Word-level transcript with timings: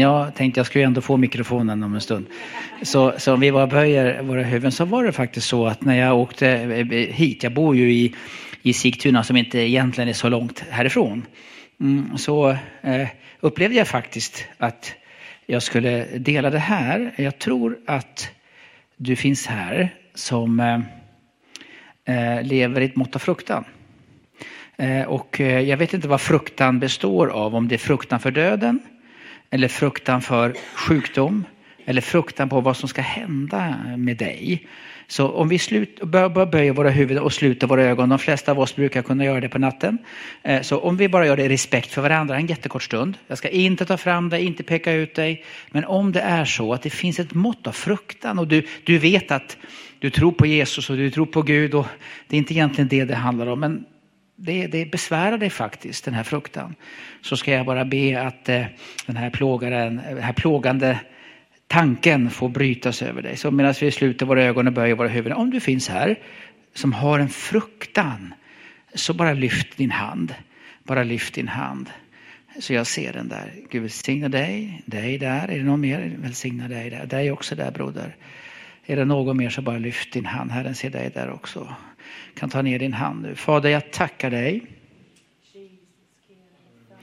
Jag 0.00 0.34
tänkte 0.34 0.60
jag 0.60 0.66
skulle 0.66 0.84
ändå 0.84 1.00
få 1.00 1.16
mikrofonen 1.16 1.82
om 1.82 1.94
en 1.94 2.00
stund. 2.00 2.26
Så, 2.82 3.12
så 3.18 3.34
om 3.34 3.40
vi 3.40 3.52
bara 3.52 3.66
böjer 3.66 4.22
våra 4.22 4.42
huvuden 4.42 4.72
så 4.72 4.84
var 4.84 5.04
det 5.04 5.12
faktiskt 5.12 5.46
så 5.46 5.66
att 5.66 5.84
när 5.84 5.98
jag 5.98 6.18
åkte 6.18 6.48
eh, 6.48 6.86
hit, 7.14 7.42
jag 7.42 7.52
bor 7.52 7.76
ju 7.76 7.92
i, 7.92 8.14
i 8.62 8.72
Sigtuna 8.72 9.24
som 9.24 9.36
inte 9.36 9.58
egentligen 9.58 10.08
är 10.08 10.12
så 10.12 10.28
långt 10.28 10.64
härifrån. 10.70 11.26
Mm, 11.80 12.18
så 12.18 12.50
eh, 12.82 13.08
upplevde 13.40 13.76
jag 13.76 13.88
faktiskt 13.88 14.44
att 14.58 14.94
jag 15.46 15.62
skulle 15.62 16.04
dela 16.04 16.50
det 16.50 16.58
här. 16.58 17.12
Jag 17.16 17.38
tror 17.38 17.78
att 17.86 18.30
du 18.96 19.16
finns 19.16 19.46
här 19.46 19.94
som 20.14 20.60
eh, 20.60 20.80
eh 22.16 22.42
lever 22.42 22.80
i 22.80 22.84
ett 22.84 22.96
mått 22.96 23.14
av 23.14 23.18
fruktan. 23.18 23.64
Eh, 24.76 25.02
och 25.02 25.40
eh, 25.40 25.60
jag 25.60 25.76
vet 25.76 25.94
inte 25.94 26.08
vad 26.08 26.20
fruktan 26.20 26.78
består 26.78 27.26
av, 27.26 27.54
om 27.54 27.68
det 27.68 27.74
är 27.74 27.78
fruktan 27.78 28.20
för 28.20 28.30
döden 28.30 28.80
eller 29.50 29.68
fruktan 29.68 30.22
för 30.22 30.54
sjukdom 30.74 31.44
eller 31.84 32.00
fruktan 32.00 32.48
på 32.48 32.60
vad 32.60 32.76
som 32.76 32.88
ska 32.88 33.02
hända 33.02 33.76
med 33.96 34.16
dig. 34.16 34.66
Så 35.06 35.28
om 35.28 35.48
vi 35.48 35.58
slut, 35.58 36.00
bör, 36.02 36.46
böja 36.46 36.72
våra 36.72 36.90
huvuden 36.90 37.22
och 37.22 37.32
sluta 37.32 37.66
våra 37.66 37.82
ögon, 37.82 38.08
de 38.08 38.18
flesta 38.18 38.52
av 38.52 38.60
oss 38.60 38.76
brukar 38.76 39.02
kunna 39.02 39.24
göra 39.24 39.40
det 39.40 39.48
på 39.48 39.58
natten. 39.58 39.98
Eh, 40.42 40.62
så 40.62 40.78
om 40.78 40.96
vi 40.96 41.08
bara 41.08 41.26
gör 41.26 41.36
det 41.36 41.44
i 41.44 41.48
respekt 41.48 41.92
för 41.92 42.02
varandra 42.02 42.36
en 42.36 42.46
jättekort 42.46 42.82
stund. 42.82 43.16
Jag 43.26 43.38
ska 43.38 43.48
inte 43.48 43.84
ta 43.86 43.96
fram 43.96 44.28
dig, 44.28 44.44
inte 44.44 44.62
peka 44.62 44.92
ut 44.92 45.14
dig. 45.14 45.44
Men 45.70 45.84
om 45.84 46.12
det 46.12 46.20
är 46.20 46.44
så 46.44 46.72
att 46.72 46.82
det 46.82 46.90
finns 46.90 47.18
ett 47.18 47.34
mått 47.34 47.66
av 47.66 47.72
fruktan 47.72 48.38
och 48.38 48.48
du, 48.48 48.66
du 48.84 48.98
vet 48.98 49.30
att 49.30 49.56
du 49.98 50.10
tror 50.10 50.32
på 50.32 50.46
Jesus 50.46 50.90
och 50.90 50.96
du 50.96 51.10
tror 51.10 51.26
på 51.26 51.42
Gud 51.42 51.74
och 51.74 51.86
det 52.26 52.36
är 52.36 52.38
inte 52.38 52.54
egentligen 52.54 52.88
det 52.88 53.04
det 53.04 53.14
handlar 53.14 53.46
om. 53.46 53.60
Men 53.60 53.84
det, 54.40 54.66
det 54.66 54.86
besvärar 54.86 55.38
dig 55.38 55.50
faktiskt, 55.50 56.04
den 56.04 56.14
här 56.14 56.22
fruktan. 56.22 56.74
Så 57.20 57.36
ska 57.36 57.52
jag 57.52 57.66
bara 57.66 57.84
be 57.84 58.22
att 58.22 58.48
eh, 58.48 58.64
den 59.06 59.16
här, 59.16 59.30
plågaren, 59.30 59.96
den 59.96 60.22
här 60.22 60.32
plågande 60.32 61.00
tanken 61.66 62.30
får 62.30 62.48
brytas 62.48 63.02
över 63.02 63.22
dig. 63.22 63.36
Så 63.36 63.50
medan 63.50 63.74
vi 63.80 63.90
sluter 63.90 64.26
våra 64.26 64.44
ögon 64.44 64.66
och 64.66 64.72
böjer 64.72 64.94
våra 64.94 65.08
huvuden. 65.08 65.38
Om 65.38 65.50
du 65.50 65.60
finns 65.60 65.88
här 65.88 66.18
som 66.74 66.92
har 66.92 67.18
en 67.18 67.28
fruktan 67.28 68.34
så 68.94 69.14
bara 69.14 69.32
lyft 69.32 69.76
din 69.76 69.90
hand. 69.90 70.34
Bara 70.82 71.02
lyft 71.02 71.34
din 71.34 71.48
hand. 71.48 71.90
Så 72.58 72.72
jag 72.72 72.86
ser 72.86 73.12
den 73.12 73.28
där. 73.28 73.54
Gud 73.70 73.82
välsigna 73.82 74.28
dig, 74.28 74.82
dig 74.86 75.18
där. 75.18 75.48
Är 75.48 75.58
det 75.58 75.64
någon 75.64 75.80
mer? 75.80 76.12
Välsigna 76.18 76.68
dig 76.68 76.90
där. 76.90 77.06
Dig 77.06 77.30
också 77.30 77.54
där 77.54 77.70
broder. 77.70 78.16
Är 78.86 78.96
det 78.96 79.04
någon 79.04 79.36
mer 79.36 79.50
så 79.50 79.62
bara 79.62 79.78
lyft 79.78 80.12
din 80.12 80.26
hand. 80.26 80.50
Herren 80.50 80.74
ser 80.74 80.90
dig 80.90 81.10
där 81.14 81.30
också. 81.30 81.74
Kan 82.34 82.50
ta 82.50 82.62
ner 82.62 82.78
din 82.78 82.92
hand 82.92 83.22
nu. 83.22 83.34
Fader 83.34 83.70
jag 83.70 83.92
tackar 83.92 84.30
dig. 84.30 84.66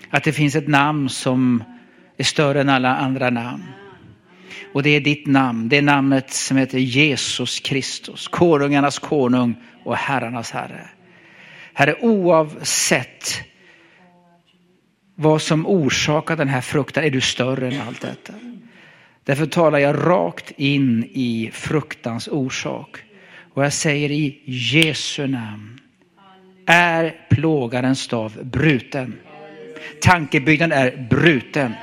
Att 0.09 0.23
det 0.23 0.33
finns 0.33 0.55
ett 0.55 0.67
namn 0.67 1.09
som 1.09 1.63
är 2.17 2.23
större 2.23 2.61
än 2.61 2.69
alla 2.69 2.95
andra 2.95 3.29
namn. 3.29 3.63
Och 4.73 4.83
det 4.83 4.89
är 4.89 5.01
ditt 5.01 5.27
namn, 5.27 5.69
det 5.69 5.77
är 5.77 5.81
namnet 5.81 6.31
som 6.33 6.57
heter 6.57 6.77
Jesus 6.77 7.59
Kristus, 7.59 8.27
konungarnas 8.27 8.99
konung 8.99 9.55
och 9.83 9.95
herrarnas 9.95 10.51
herre. 10.51 10.89
Herre, 11.73 11.95
oavsett 12.01 13.41
vad 15.15 15.41
som 15.41 15.67
orsakar 15.67 16.35
den 16.35 16.47
här 16.47 16.61
fruktan 16.61 17.03
är 17.03 17.09
du 17.09 17.21
större 17.21 17.67
än 17.67 17.81
allt 17.81 18.01
detta. 18.01 18.33
Därför 19.27 19.45
talar 19.45 19.79
jag 19.79 19.95
rakt 19.95 20.51
in 20.57 21.03
i 21.03 21.49
fruktans 21.53 22.27
orsak. 22.27 22.97
Och 23.53 23.65
jag 23.65 23.73
säger 23.73 24.11
i 24.11 24.41
Jesu 24.45 25.27
namn. 25.27 25.79
Är 26.65 27.15
plågarens 27.29 27.99
stav 27.99 28.39
bruten. 28.43 29.15
Tankebyggnaden 30.01 30.77
är 30.77 31.07
bruten. 31.09 31.73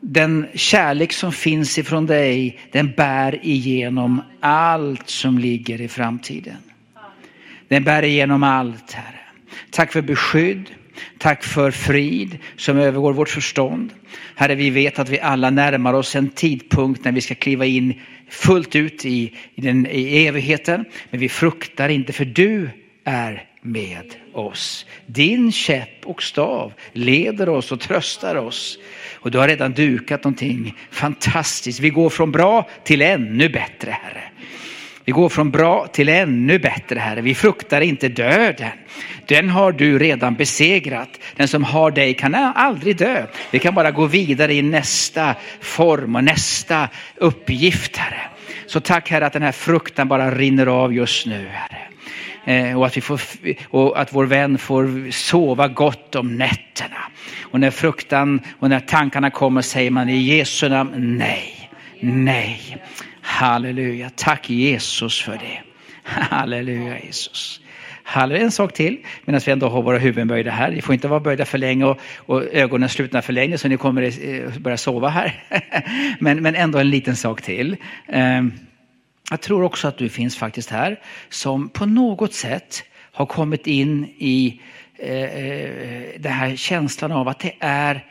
Den 0.00 0.46
kärlek 0.54 1.12
som 1.12 1.32
finns 1.32 1.78
ifrån 1.78 2.06
dig, 2.06 2.58
den 2.72 2.92
bär 2.92 3.46
igenom 3.46 4.22
allt 4.40 5.08
som 5.08 5.38
ligger 5.38 5.80
i 5.80 5.88
framtiden. 5.88 6.56
Den 7.68 7.84
bär 7.84 8.02
igenom 8.02 8.42
allt, 8.42 8.92
Herre. 8.92 9.20
Tack 9.70 9.92
för 9.92 10.02
beskydd. 10.02 10.70
Tack 11.18 11.44
för 11.44 11.70
frid 11.70 12.38
som 12.56 12.78
övergår 12.78 13.12
vårt 13.12 13.28
förstånd. 13.28 13.92
Herre, 14.34 14.54
vi 14.54 14.70
vet 14.70 14.98
att 14.98 15.08
vi 15.08 15.20
alla 15.20 15.50
närmar 15.50 15.94
oss 15.94 16.16
en 16.16 16.28
tidpunkt 16.28 17.04
när 17.04 17.12
vi 17.12 17.20
ska 17.20 17.34
kliva 17.34 17.66
in 17.66 18.00
fullt 18.28 18.76
ut 18.76 19.04
i, 19.04 19.34
i, 19.54 19.60
den, 19.60 19.86
i 19.86 20.26
evigheten. 20.26 20.84
Men 21.10 21.20
vi 21.20 21.28
fruktar 21.28 21.88
inte 21.88 22.12
för 22.12 22.24
du 22.24 22.70
är 23.04 23.48
med 23.62 24.14
oss. 24.32 24.86
Din 25.06 25.52
käpp 25.52 26.06
och 26.06 26.22
stav 26.22 26.72
leder 26.92 27.48
oss 27.48 27.72
och 27.72 27.80
tröstar 27.80 28.36
oss. 28.36 28.78
Och 29.14 29.30
du 29.30 29.38
har 29.38 29.48
redan 29.48 29.72
dukat 29.72 30.24
någonting 30.24 30.74
fantastiskt. 30.90 31.80
Vi 31.80 31.90
går 31.90 32.10
från 32.10 32.32
bra 32.32 32.68
till 32.84 33.02
ännu 33.02 33.48
bättre, 33.48 33.90
Herre. 33.90 34.22
Vi 35.04 35.12
går 35.12 35.28
från 35.28 35.50
bra 35.50 35.86
till 35.86 36.08
ännu 36.08 36.58
bättre, 36.58 36.98
Herre. 36.98 37.20
Vi 37.20 37.34
fruktar 37.34 37.80
inte 37.80 38.08
döden. 38.08 38.70
Den 39.26 39.48
har 39.48 39.72
du 39.72 39.98
redan 39.98 40.34
besegrat. 40.34 41.20
Den 41.36 41.48
som 41.48 41.64
har 41.64 41.90
dig 41.90 42.14
kan 42.14 42.34
aldrig 42.34 42.96
dö. 42.96 43.26
Vi 43.50 43.58
kan 43.58 43.74
bara 43.74 43.90
gå 43.90 44.06
vidare 44.06 44.54
i 44.54 44.62
nästa 44.62 45.34
form 45.60 46.16
och 46.16 46.24
nästa 46.24 46.88
uppgift, 47.16 47.96
Herre. 47.96 48.20
Så 48.66 48.80
tack 48.80 49.10
Herre 49.10 49.26
att 49.26 49.32
den 49.32 49.42
här 49.42 49.52
fruktan 49.52 50.08
bara 50.08 50.30
rinner 50.30 50.66
av 50.66 50.94
just 50.94 51.26
nu, 51.26 51.48
Herre. 51.52 51.78
Eh, 52.46 52.78
och 52.78 52.86
att, 52.86 52.96
vi 52.96 53.00
får, 53.00 53.20
och 53.68 54.00
att 54.00 54.12
vår 54.14 54.24
vän 54.24 54.58
får 54.58 55.10
sova 55.10 55.68
gott 55.68 56.14
om 56.14 56.36
nätterna. 56.36 57.10
Och 57.42 57.60
när 57.60 57.70
fruktan 57.70 58.40
och 58.58 58.68
när 58.70 58.80
tankarna 58.80 59.30
kommer 59.30 59.62
säger 59.62 59.90
man 59.90 60.08
i 60.08 60.16
Jesu 60.16 60.68
namn 60.68 61.16
nej, 61.18 61.70
nej. 62.00 62.78
Halleluja, 63.34 64.10
tack 64.16 64.50
Jesus 64.50 65.22
för 65.22 65.32
det. 65.32 65.62
Halleluja 66.04 66.98
Jesus. 67.04 67.60
Halleluja. 68.02 68.44
En 68.44 68.50
sak 68.50 68.72
till 68.72 68.98
medan 69.24 69.40
vi 69.46 69.52
ändå 69.52 69.68
har 69.68 69.82
våra 69.82 69.98
huvuden 69.98 70.28
böjda 70.28 70.50
här. 70.50 70.70
Ni 70.70 70.82
får 70.82 70.94
inte 70.94 71.08
vara 71.08 71.20
böjda 71.20 71.44
för 71.44 71.58
länge 71.58 71.84
och, 71.84 71.98
och 72.16 72.42
ögonen 72.42 72.88
slutna 72.88 73.22
för 73.22 73.32
länge 73.32 73.58
så 73.58 73.68
ni 73.68 73.76
kommer 73.76 74.02
eh, 74.02 74.58
börja 74.58 74.76
sova 74.76 75.08
här. 75.08 75.44
men, 76.20 76.42
men 76.42 76.54
ändå 76.54 76.78
en 76.78 76.90
liten 76.90 77.16
sak 77.16 77.42
till. 77.42 77.76
Ehm, 78.08 78.52
jag 79.30 79.40
tror 79.40 79.62
också 79.62 79.88
att 79.88 79.98
du 79.98 80.08
finns 80.08 80.36
faktiskt 80.36 80.70
här 80.70 81.00
som 81.28 81.68
på 81.68 81.86
något 81.86 82.34
sätt 82.34 82.84
har 83.12 83.26
kommit 83.26 83.66
in 83.66 84.04
i 84.18 84.60
eh, 84.98 85.22
eh, 85.22 86.04
den 86.18 86.32
här 86.32 86.56
känslan 86.56 87.12
av 87.12 87.28
att 87.28 87.38
det 87.38 87.54
är 87.60 88.04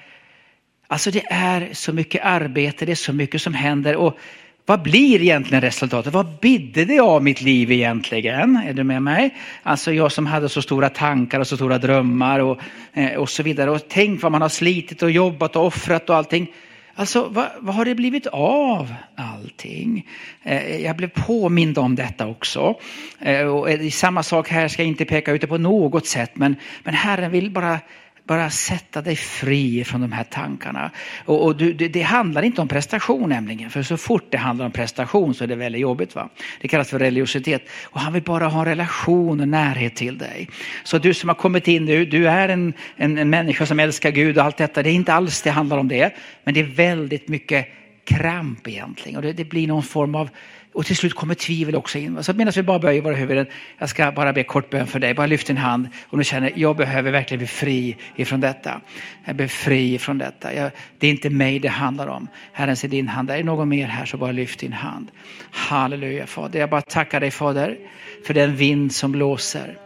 Alltså 0.88 1.12
det 1.12 1.26
är 1.30 1.70
så 1.74 1.94
mycket 1.94 2.26
arbete, 2.26 2.86
det 2.86 2.92
är 2.92 2.96
så 2.96 3.14
mycket 3.14 3.42
som 3.42 3.54
händer 3.54 3.96
och 3.96 4.18
vad 4.66 4.82
blir 4.82 5.22
egentligen 5.22 5.62
resultatet? 5.62 6.14
Vad 6.14 6.40
bidde 6.42 6.86
det 6.86 7.00
av 7.00 7.24
mitt 7.24 7.42
liv 7.42 7.72
egentligen? 7.72 8.56
Är 8.68 8.74
du 8.74 8.84
med 8.84 9.02
mig? 9.02 9.36
Alltså 9.64 9.94
jag 9.94 10.12
som 10.12 10.26
hade 10.26 10.50
så 10.50 10.62
stora 10.62 10.90
tankar 10.90 11.40
och 11.40 11.48
så 11.48 11.56
stora 11.56 11.78
drömmar 11.78 12.40
och, 12.40 12.60
eh, 12.94 13.14
och 13.14 13.30
så 13.30 13.44
vidare. 13.44 13.72
Och 13.72 13.82
tänk 13.88 14.22
vad 14.22 14.32
man 14.32 14.42
har 14.42 14.50
slitit 14.50 15.04
och 15.04 15.12
jobbat 15.12 15.56
och 15.56 15.66
offrat 15.66 16.10
och 16.10 16.16
allting. 16.16 16.48
Alltså 16.96 17.28
vad, 17.30 17.48
vad, 17.60 17.76
har 17.76 17.86
det 17.86 17.96
blivit 17.96 18.28
av 18.28 18.94
allting? 19.16 20.08
Eh, 20.44 20.82
jag 20.82 20.96
blev 20.96 21.08
påmind 21.08 21.78
om 21.78 21.96
detta 21.96 22.28
också. 22.28 22.76
Eh, 23.20 23.42
och 23.42 23.70
eh, 23.70 23.90
samma 23.90 24.24
sak 24.24 24.50
här 24.50 24.68
ska 24.68 24.82
jag 24.82 24.90
inte 24.90 25.06
peka 25.06 25.32
ut 25.32 25.42
det 25.42 25.48
på 25.48 25.58
något 25.58 26.08
sätt 26.08 26.32
men, 26.34 26.56
men 26.84 26.94
Herren 26.94 27.32
vill 27.32 27.52
bara 27.52 27.80
bara 28.28 28.50
sätta 28.50 29.02
dig 29.02 29.16
fri 29.16 29.84
från 29.84 30.02
de 30.02 30.12
här 30.12 30.24
tankarna. 30.24 30.92
Och, 31.26 31.46
och 31.46 31.56
du, 31.56 31.74
det, 31.74 31.88
det, 31.88 32.02
handlar 32.02 32.42
inte 32.44 32.62
om 32.62 32.68
prestation 32.68 33.30
nämligen, 33.30 33.70
för 33.70 33.84
så 33.84 33.98
fort 33.98 34.26
det 34.30 34.38
handlar 34.38 34.66
om 34.66 34.72
prestation 34.72 35.34
så 35.34 35.44
är 35.44 35.48
det 35.48 35.56
väldigt 35.56 35.82
jobbigt. 35.82 36.16
Va? 36.16 36.30
Det 36.62 36.68
kallas 36.68 36.90
för 36.90 37.00
religiositet. 37.00 37.70
Och 37.84 38.00
han 38.00 38.14
vill 38.14 38.24
bara 38.24 38.48
ha 38.48 38.60
en 38.60 38.66
relation 38.66 39.40
och 39.40 39.48
närhet 39.48 39.96
till 39.96 40.18
dig. 40.18 40.50
Så 40.84 40.98
du 40.98 41.14
som 41.14 41.30
har 41.30 41.36
kommit 41.36 41.68
in 41.68 41.86
nu, 41.86 42.06
du 42.06 42.28
är 42.28 42.50
en, 42.50 42.74
en, 42.96 43.18
en 43.18 43.30
människa 43.30 43.66
som 43.66 43.80
älskar 43.80 44.12
Gud 44.12 44.38
och 44.38 44.44
allt 44.44 44.58
detta. 44.58 44.84
Det 44.84 44.90
är 44.90 44.94
inte 44.94 45.14
alls 45.14 45.42
det 45.42 45.52
handlar 45.52 45.78
om 45.78 45.88
det. 45.88 46.16
Men 46.44 46.54
det 46.54 46.60
är 46.60 46.64
väldigt 46.64 47.28
mycket 47.28 47.83
kramp 48.06 48.68
egentligen. 48.68 49.18
Och 49.18 49.22
det, 49.22 49.34
det 49.34 49.46
blir 49.46 49.68
någon 49.68 49.84
form 49.84 50.16
av 50.16 50.30
och 50.74 50.86
till 50.86 50.98
slut 50.98 51.14
kommer 51.14 51.36
tvivel 51.36 51.76
också 51.76 51.98
in. 51.98 52.24
Så 52.24 52.34
medan 52.34 52.54
vi 52.56 52.64
bara 52.64 52.80
böjer 52.80 53.02
våra 53.02 53.16
huvuden, 53.16 53.46
jag 53.78 53.90
ska 53.90 54.12
bara 54.12 54.34
be 54.34 54.44
kort 54.44 54.70
bön 54.70 54.88
för 54.88 55.00
dig. 55.00 55.14
Bara 55.14 55.28
lyft 55.28 55.48
din 55.48 55.58
hand 55.58 55.88
om 56.10 56.18
du 56.18 56.26
känner, 56.26 56.54
jag 56.56 56.76
behöver 56.76 57.12
verkligen 57.12 57.38
bli 57.38 57.48
fri 57.48 57.98
ifrån 58.16 58.42
detta. 58.42 58.82
Jag 59.26 59.36
blir 59.36 59.48
fri 59.48 59.94
ifrån 59.94 60.18
detta. 60.18 60.54
Jag, 60.54 60.72
det 60.98 61.08
är 61.08 61.12
inte 61.12 61.30
mig 61.30 61.60
det 61.60 61.68
handlar 61.68 62.08
om. 62.08 62.28
Herren 62.52 62.76
ser 62.76 62.88
din 62.88 63.08
hand. 63.08 63.32
Är 63.32 63.38
det 63.38 63.44
någon 63.44 63.70
mer 63.70 63.88
här 63.88 64.06
så 64.06 64.18
bara 64.18 64.32
lyft 64.32 64.60
din 64.60 64.74
hand. 64.74 65.12
Halleluja 65.52 66.28
Fader. 66.28 66.60
Jag 66.60 66.70
bara 66.70 66.82
tackar 66.82 67.20
dig 67.20 67.32
Fader 67.32 67.78
för 68.26 68.34
den 68.34 68.56
vind 68.56 68.94
som 68.94 69.12
blåser. 69.12 69.78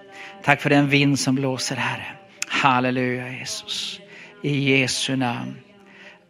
Tack 0.43 0.61
för 0.61 0.69
den 0.69 0.89
vind 0.89 1.19
som 1.19 1.35
blåser 1.35 1.75
Herre. 1.75 2.05
Halleluja 2.47 3.31
Jesus. 3.31 3.99
I 4.43 4.79
Jesu 4.79 5.15
namn. 5.15 5.66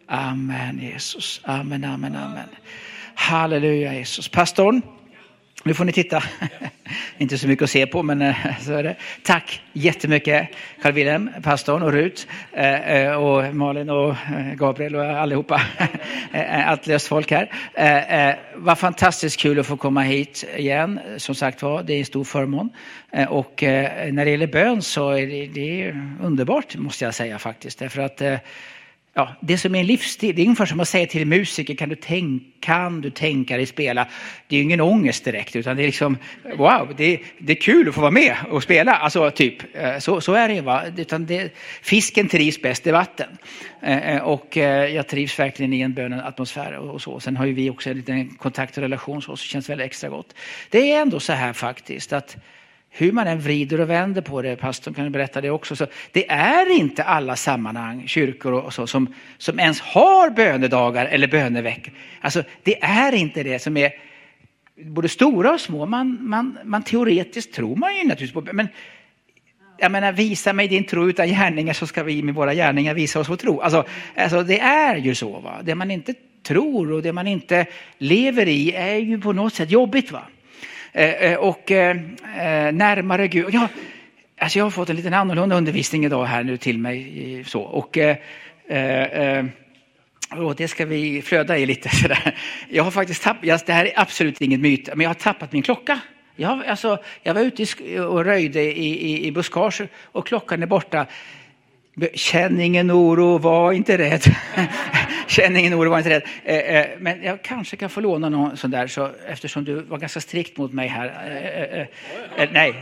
Amen 0.08 0.80
Jesus. 0.80 1.42
Amen, 1.44 1.84
amen, 1.84 2.16
amen. 2.16 2.50
Halleluja 3.16 3.94
Jesus. 3.94 4.28
Pastorn, 4.28 4.82
Nu 5.68 5.74
får 5.74 5.86
ni 5.86 5.92
titta. 5.92 6.24
Inte 7.18 7.38
så 7.38 7.48
mycket 7.48 7.64
att 7.64 7.70
se 7.70 7.88
på, 7.88 8.04
men 8.04 8.22
eh, 8.22 8.36
så 8.62 8.74
är 8.74 8.84
det. 8.84 8.96
Tack 9.24 9.62
jättemycket 9.74 10.50
Carl 10.82 10.94
Wilhelm, 10.94 11.30
pastorn 11.44 11.82
och 11.82 11.92
Rut 11.92 12.28
eh, 12.54 12.92
eh, 12.92 13.12
och 13.16 13.56
Malin 13.56 13.90
och 13.90 14.16
Gabriel 14.56 14.96
och 14.96 15.04
allihopa. 15.06 15.62
Allt 16.66 16.88
löst 16.88 17.08
folk 17.08 17.32
här. 17.32 18.40
Vad 18.56 18.78
fantastiskt 18.78 19.40
kul 19.40 19.60
att 19.60 19.68
få 19.68 19.78
komma 19.78 20.02
hit 20.02 20.46
igen. 20.58 21.00
Som 21.18 21.36
sagt 21.36 21.62
var, 21.62 21.84
det 21.84 21.94
är 21.94 22.00
en 22.00 22.06
stor 22.06 22.24
förmån. 22.24 22.70
Och 23.30 23.64
när 24.12 24.26
det 24.26 24.32
gäller 24.32 24.48
bön 24.48 24.82
så 24.82 25.10
är 25.10 25.28
det, 25.28 25.48
det 25.48 25.82
är 25.84 26.18
underbart 26.22 26.76
måste 26.76 27.06
jag 27.06 27.16
säga 27.16 27.40
faktiskt. 27.40 27.80
Därför 27.80 28.02
att 28.02 28.22
ja, 29.18 29.36
det 29.40 29.58
som 29.58 29.76
är 29.76 29.80
en 29.80 29.86
livsstil. 29.86 30.36
Det 30.36 30.42
är 30.42 30.46
ungefär 30.46 30.66
som 30.66 30.80
att 30.80 30.88
säga 30.88 31.08
till 31.08 31.22
en 31.22 31.30
musiker, 31.30 31.76
kan 31.76 31.90
du, 31.90 31.96
tänk, 31.96 32.44
kan 32.60 33.02
du 33.02 33.10
tänka 33.10 33.58
dig 33.58 33.66
spela? 33.66 34.08
Det 34.48 34.56
är 34.56 34.58
ju 34.58 34.64
ingen 34.64 34.82
ångest 34.82 35.26
direkt, 35.26 35.56
utan 35.56 35.78
det 35.78 35.84
är 35.84 35.86
liksom, 35.86 36.18
wow, 36.58 36.94
det, 36.98 37.20
det 37.40 37.54
är 37.54 37.62
kul 37.62 37.90
att 37.90 37.96
få 37.96 38.02
vara 38.02 38.12
med 38.12 38.36
och 38.52 38.64
spela. 38.64 38.96
Alltså, 38.96 39.32
typ, 39.32 39.76
eh, 39.76 39.98
så, 40.00 40.22
så 40.22 40.34
är 40.34 40.48
det 40.48 40.62
va. 40.62 40.84
Utan 40.98 41.26
det, 41.26 41.54
fisken 41.82 42.28
trivs 42.28 42.62
bäst 42.62 42.88
i 42.88 42.92
vatten. 42.92 43.38
Eh, 43.82 44.16
eh, 44.16 44.22
och 44.22 44.58
jag 44.58 45.08
trivs 45.08 45.40
verkligen 45.40 45.74
i 45.74 45.82
en 45.82 45.94
bönatmosfär 45.94 46.78
och 46.78 47.02
så. 47.02 47.20
Sen 47.20 47.38
har 47.38 47.46
ju 47.46 47.54
vi 47.54 47.70
också 47.70 47.90
en 47.90 47.98
liten 47.98 48.30
kontakt 48.30 48.78
och 48.78 48.84
relation 48.84 49.22
så, 49.22 49.38
så 49.38 49.46
känns 49.46 49.70
väldigt 49.70 49.86
extra 49.86 50.10
gott. 50.10 50.34
Det 50.70 50.92
är 50.92 51.02
ändå 51.02 51.20
så 51.20 51.34
här 51.34 51.54
faktiskt 51.54 52.14
att 52.14 52.38
hur 52.98 53.12
man 53.12 53.28
än 53.28 53.40
vrider 53.40 53.80
och 53.80 53.90
vänder 53.90 54.22
på 54.22 54.42
det, 54.42 54.56
pastorn 54.56 54.94
kan 54.94 55.12
berätta 55.12 55.42
det 55.42 55.50
också, 55.50 55.76
så 55.76 55.88
det 56.12 56.30
är 56.32 56.78
inte 56.78 57.04
alla 57.04 57.36
sammanhang, 57.36 58.08
kyrkor 58.08 58.54
och 58.54 58.74
så, 58.74 58.88
som, 58.88 59.14
som 59.38 59.60
ens 59.60 59.82
har 59.82 60.30
bönedagar 60.30 61.06
eller 61.06 61.28
böneveckor. 61.28 61.94
Alltså 62.22 62.44
det 62.64 62.84
är 62.84 63.14
inte 63.14 63.44
det 63.44 63.60
som 63.60 63.78
är 63.78 63.92
både 64.86 65.10
stora 65.10 65.54
och 65.54 65.62
små. 65.62 65.86
Man, 65.86 66.18
man, 66.22 66.58
man 66.64 66.84
teoretiskt 66.84 67.54
tror 67.54 67.76
man 67.76 67.96
ju 67.96 68.04
naturligtvis 68.04 68.34
på, 68.46 68.54
men 68.54 68.68
jag 69.78 69.92
menar, 69.92 70.12
visa 70.12 70.54
mig 70.54 70.68
din 70.68 70.84
tro 70.84 71.10
utan 71.10 71.28
gärningar 71.28 71.74
så 71.74 71.88
ska 71.88 72.04
vi 72.04 72.24
med 72.24 72.36
våra 72.36 72.54
gärningar 72.54 72.94
visa 72.94 73.20
oss 73.20 73.30
vår 73.30 73.36
tro. 73.36 73.62
Alltså, 73.62 73.86
alltså 74.16 74.44
det 74.44 74.60
är 74.60 74.96
ju 74.96 75.16
så. 75.16 75.40
Va? 75.40 75.62
Det 75.64 75.76
man 75.76 75.92
inte 75.92 76.14
tror 76.44 76.92
och 76.92 77.02
det 77.02 77.14
man 77.14 77.28
inte 77.28 77.66
lever 77.98 78.48
i 78.48 78.72
är 78.72 78.96
ju 78.96 79.22
på 79.22 79.34
något 79.34 79.54
sätt 79.54 79.72
jobbigt. 79.72 80.12
va 80.12 80.24
Eh, 80.98 81.32
eh, 81.32 81.38
och 81.38 81.72
eh, 81.72 81.96
närmare 82.72 83.28
Gud. 83.28 83.54
Ja, 83.54 83.68
alltså 84.40 84.60
jag 84.60 84.66
har 84.66 84.72
fått 84.72 84.90
en 84.90 84.96
liten 84.96 85.14
annorlunda 85.14 85.56
undervisning 85.56 86.06
idag 86.06 86.26
här 86.26 86.44
nu 86.44 86.58
till 86.58 86.78
mig. 86.78 87.44
Så. 87.48 87.62
Och, 87.62 87.98
och 90.38 90.56
det 90.56 90.68
ska 90.68 90.86
vi 90.86 91.22
flöda 91.22 91.58
i 91.58 91.66
lite. 91.66 91.90
Sådär. 91.96 92.36
Jag 92.70 92.84
har 92.84 92.92
faktiskt 92.92 93.24
tappat, 93.24 93.66
det 93.66 93.74
här 93.74 93.86
är 93.86 93.92
absolut 93.96 94.42
inget 94.42 94.60
myt, 94.60 94.88
men 94.88 95.00
jag 95.00 95.10
har 95.10 95.14
tappat 95.14 95.52
min 95.52 95.62
klocka. 95.62 96.00
Jag, 96.36 96.66
alltså, 96.66 97.00
jag 97.24 97.34
var 97.34 97.42
ute 97.42 98.00
och 98.02 98.26
röjde 98.26 98.62
i, 98.62 99.12
i, 99.12 99.28
i 99.28 99.32
buskage 99.32 99.82
och 100.04 100.28
klockan 100.28 100.64
är 100.64 100.68
borta. 100.68 101.06
Känn 102.14 102.62
ingen 102.62 102.92
oro, 102.92 103.38
var 103.38 103.72
inte 103.72 103.98
rädd. 103.98 104.24
Känn 105.28 105.58
ingen 105.58 105.74
oro, 105.74 105.90
var 105.90 105.98
inte 105.98 106.10
rädd. 106.10 106.24
Eh, 106.44 106.56
eh, 106.58 106.86
men 107.00 107.24
jag 107.24 107.42
kanske 107.42 107.78
kan 107.78 107.90
få 107.90 108.02
låna 108.02 108.30
någon 108.30 108.58
sån 108.58 108.72
där, 108.72 108.88
så, 108.88 109.12
eftersom 109.28 109.64
du 109.64 109.82
var 109.82 109.98
ganska 109.98 110.20
strikt 110.20 110.58
mot 110.58 110.74
mig 110.74 110.88
här. 110.88 111.06
Eh, 111.06 111.38
eh, 111.38 111.80
eh, 111.80 111.88
eh 112.38 112.50
nej, 112.52 112.74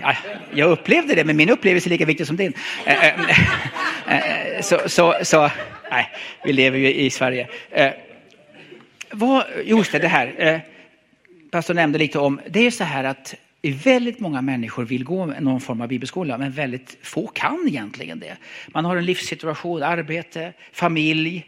jag 0.53 0.69
upplevde 0.69 1.15
det, 1.15 1.23
men 1.23 1.37
min 1.37 1.49
upplevelse 1.49 1.87
är 1.87 1.91
lika 1.91 2.05
viktig 2.05 2.27
som 2.27 2.35
din. 2.35 2.53
Så, 4.61 4.79
så, 4.85 5.15
så, 5.21 5.51
nej, 5.91 6.09
vi 6.43 6.53
lever 6.53 6.77
ju 6.77 6.93
i 6.93 7.09
Sverige. 7.09 7.47
Vad, 9.11 9.43
just 9.65 9.91
det, 9.91 9.99
det 9.99 10.07
här. 10.07 10.61
Pastor 11.51 11.73
nämnde 11.73 11.99
lite 11.99 12.19
om, 12.19 12.41
det 12.49 12.59
är 12.67 12.71
så 12.71 12.83
här 12.83 13.03
att 13.03 13.35
Väldigt 13.71 14.19
många 14.19 14.41
människor 14.41 14.85
vill 14.85 15.03
gå 15.03 15.25
någon 15.25 15.61
form 15.61 15.81
av 15.81 15.87
bibelskola, 15.87 16.37
men 16.37 16.51
väldigt 16.51 16.97
få 17.01 17.27
kan 17.27 17.67
egentligen 17.67 18.19
det. 18.19 18.37
Man 18.67 18.85
har 18.85 18.97
en 18.97 19.05
livssituation, 19.05 19.83
arbete, 19.83 20.53
familj, 20.71 21.45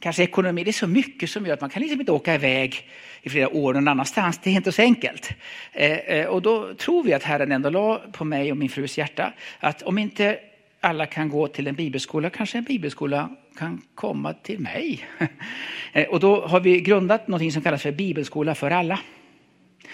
kanske 0.00 0.22
ekonomi. 0.22 0.64
Det 0.64 0.70
är 0.70 0.72
så 0.72 0.86
mycket 0.86 1.30
som 1.30 1.46
gör 1.46 1.54
att 1.54 1.60
man 1.60 1.70
kan 1.70 1.82
liksom 1.82 2.00
inte 2.00 2.12
åka 2.12 2.34
iväg 2.34 2.88
i 3.22 3.30
flera 3.30 3.48
år 3.48 3.74
någon 3.74 3.88
annanstans. 3.88 4.40
Det 4.42 4.50
är 4.50 4.54
inte 4.54 4.72
så 4.72 4.82
enkelt. 4.82 5.30
Eh, 5.72 5.92
eh, 5.92 6.26
och 6.26 6.42
då 6.42 6.74
tror 6.74 7.04
vi 7.04 7.12
att 7.12 7.22
Herren 7.22 7.52
ändå 7.52 7.70
la 7.70 8.02
på 8.12 8.24
mig 8.24 8.50
och 8.50 8.56
min 8.56 8.68
frus 8.68 8.98
hjärta 8.98 9.32
att 9.60 9.82
om 9.82 9.98
inte 9.98 10.38
alla 10.80 11.06
kan 11.06 11.28
gå 11.28 11.48
till 11.48 11.66
en 11.66 11.74
bibelskola, 11.74 12.30
kanske 12.30 12.58
en 12.58 12.64
bibelskola 12.64 13.28
kan 13.58 13.82
komma 13.94 14.32
till 14.32 14.58
mig. 14.58 15.04
Eh, 15.92 16.08
och 16.08 16.20
då 16.20 16.46
har 16.46 16.60
vi 16.60 16.80
grundat 16.80 17.28
något 17.28 17.52
som 17.52 17.62
kallas 17.62 17.82
för 17.82 17.92
bibelskola 17.92 18.54
för 18.54 18.70
alla. 18.70 18.98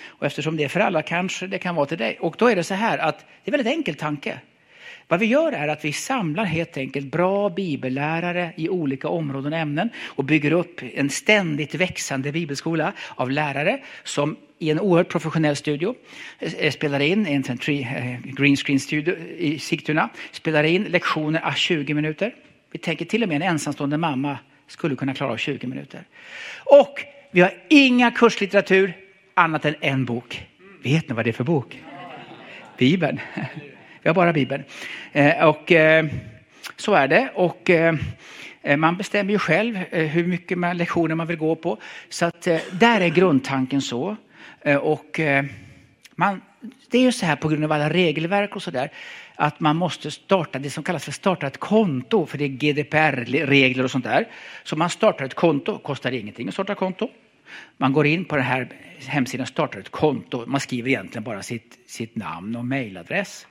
Och 0.07 0.27
eftersom 0.27 0.57
det 0.57 0.65
är 0.65 0.69
för 0.69 0.81
alla 0.81 1.03
kanske 1.03 1.47
det 1.47 1.59
kan 1.59 1.75
vara 1.75 1.87
till 1.87 1.99
dig. 1.99 2.19
Och 2.21 2.37
då 2.39 2.51
är 2.51 2.57
det 2.57 2.65
så 2.65 2.75
här 2.75 2.99
att 2.99 3.19
det 3.19 3.51
är 3.51 3.55
en 3.55 3.59
väldigt 3.59 3.77
enkel 3.77 3.95
tanke. 3.95 4.41
Vad 5.09 5.21
vi 5.21 5.27
gör 5.27 5.53
är 5.53 5.69
att 5.69 5.85
vi 5.85 5.93
samlar 5.93 6.45
helt 6.45 6.77
enkelt 6.77 7.07
bra 7.07 7.51
bibellärare 7.51 8.53
i 8.57 8.69
olika 8.69 9.09
områden 9.09 9.53
och 9.53 9.59
ämnen 9.59 9.91
och 10.07 10.25
bygger 10.25 10.53
upp 10.53 10.81
en 10.95 11.11
ständigt 11.11 11.75
växande 11.75 12.33
bibelskola 12.33 12.93
av 13.15 13.31
lärare 13.31 13.81
som 14.05 14.37
i 14.59 14.71
en 14.71 14.81
oerhört 14.81 15.09
professionell 15.09 15.57
studio 15.57 15.95
eh, 16.39 16.71
spelar 16.71 17.01
in, 17.01 17.27
en 17.27 17.45
eh, 17.51 18.21
green 18.23 18.57
screen 18.57 18.81
studio 18.81 19.17
i 19.39 19.59
Sigtuna, 19.59 20.09
spelar 20.33 20.65
in 20.65 20.85
lektioner 20.85 21.41
av 21.41 21.53
20 21.53 21.95
minuter. 21.95 22.35
Vi 22.73 22.79
tänker 22.79 23.05
till 23.05 23.23
och 23.23 23.29
med 23.29 23.37
en 23.37 23.43
ensamstående 23.43 23.99
mamma 23.99 24.39
skulle 24.67 24.97
kunna 24.97 25.15
klara 25.15 25.33
av 25.33 25.37
20 25.37 25.67
minuter. 25.67 26.05
Och 26.65 27.05
vi 27.31 27.41
har 27.41 27.53
inga 27.69 28.11
kurslitteratur, 28.11 28.93
annat 29.37 29.65
än 29.65 29.75
en 29.81 30.05
bok. 30.05 30.47
Vet 30.83 31.09
ni 31.09 31.15
vad 31.15 31.25
det 31.25 31.31
är 31.31 31.33
för 31.33 31.45
bok? 31.45 31.83
Bibeln. 32.79 33.21
Vi 34.03 34.09
har 34.09 34.15
bara 34.15 34.33
Bibeln. 34.33 34.65
Eh, 35.13 35.49
och 35.49 35.73
eh, 35.73 36.07
så 36.77 36.95
är 36.95 37.09
det. 37.09 37.31
Och 37.35 37.71
eh, 37.71 37.97
man 38.77 38.97
bestämmer 38.97 39.33
ju 39.33 39.39
själv 39.39 39.77
hur 39.91 40.27
mycket 40.27 40.59
man, 40.59 40.77
lektioner 40.77 41.15
man 41.15 41.27
vill 41.27 41.37
gå 41.37 41.57
på. 41.57 41.79
Så 42.09 42.27
att 42.27 42.43
där 42.71 43.01
är 43.01 43.09
grundtanken 43.09 43.83
så. 43.83 44.17
Och 44.81 45.21
man, 46.15 46.43
det 46.91 46.99
är 46.99 47.03
ju 47.03 47.13
så 47.13 47.27
här 47.27 47.37
på 47.37 47.49
grund 47.49 47.65
av 47.65 47.73
alla 47.73 47.91
regelverk 47.91 48.57
och 48.57 48.63
så 48.63 48.71
där 48.71 48.91
att 49.35 49.61
man 49.61 49.77
måste 49.77 50.11
starta 50.11 50.59
det 50.59 50.71
som 50.71 50.85
kallas 50.85 51.05
för 51.05 51.13
starta 51.13 51.47
ett 51.47 51.59
konto, 51.59 52.27
för 52.27 52.39
det 52.39 52.45
är 52.45 52.49
GDPR-regler 52.49 53.85
och 53.85 53.91
sånt 53.91 54.05
där. 54.05 54.29
Så 54.65 54.77
man 54.77 54.91
startar 54.91 55.25
ett 55.25 55.35
konto, 55.35 55.79
kostar 55.79 56.13
ingenting 56.13 56.49
att 56.49 56.55
starta 56.55 56.75
konto. 56.75 57.11
Man 57.77 57.93
går 57.93 58.07
in 58.07 58.25
på 58.25 58.37
den 58.37 58.45
här 58.45 58.69
hemsidan 58.99 59.43
och 59.43 59.49
startar 59.49 59.81
ett 59.81 59.89
konto. 59.89 60.45
Man 60.47 60.61
skriver 60.61 60.89
egentligen 60.89 61.25
bara 61.25 61.43
sitt, 61.43 61.79
sitt 61.87 62.17
namn 62.17 62.57
och 62.57 62.65
mejladress. 62.65 63.47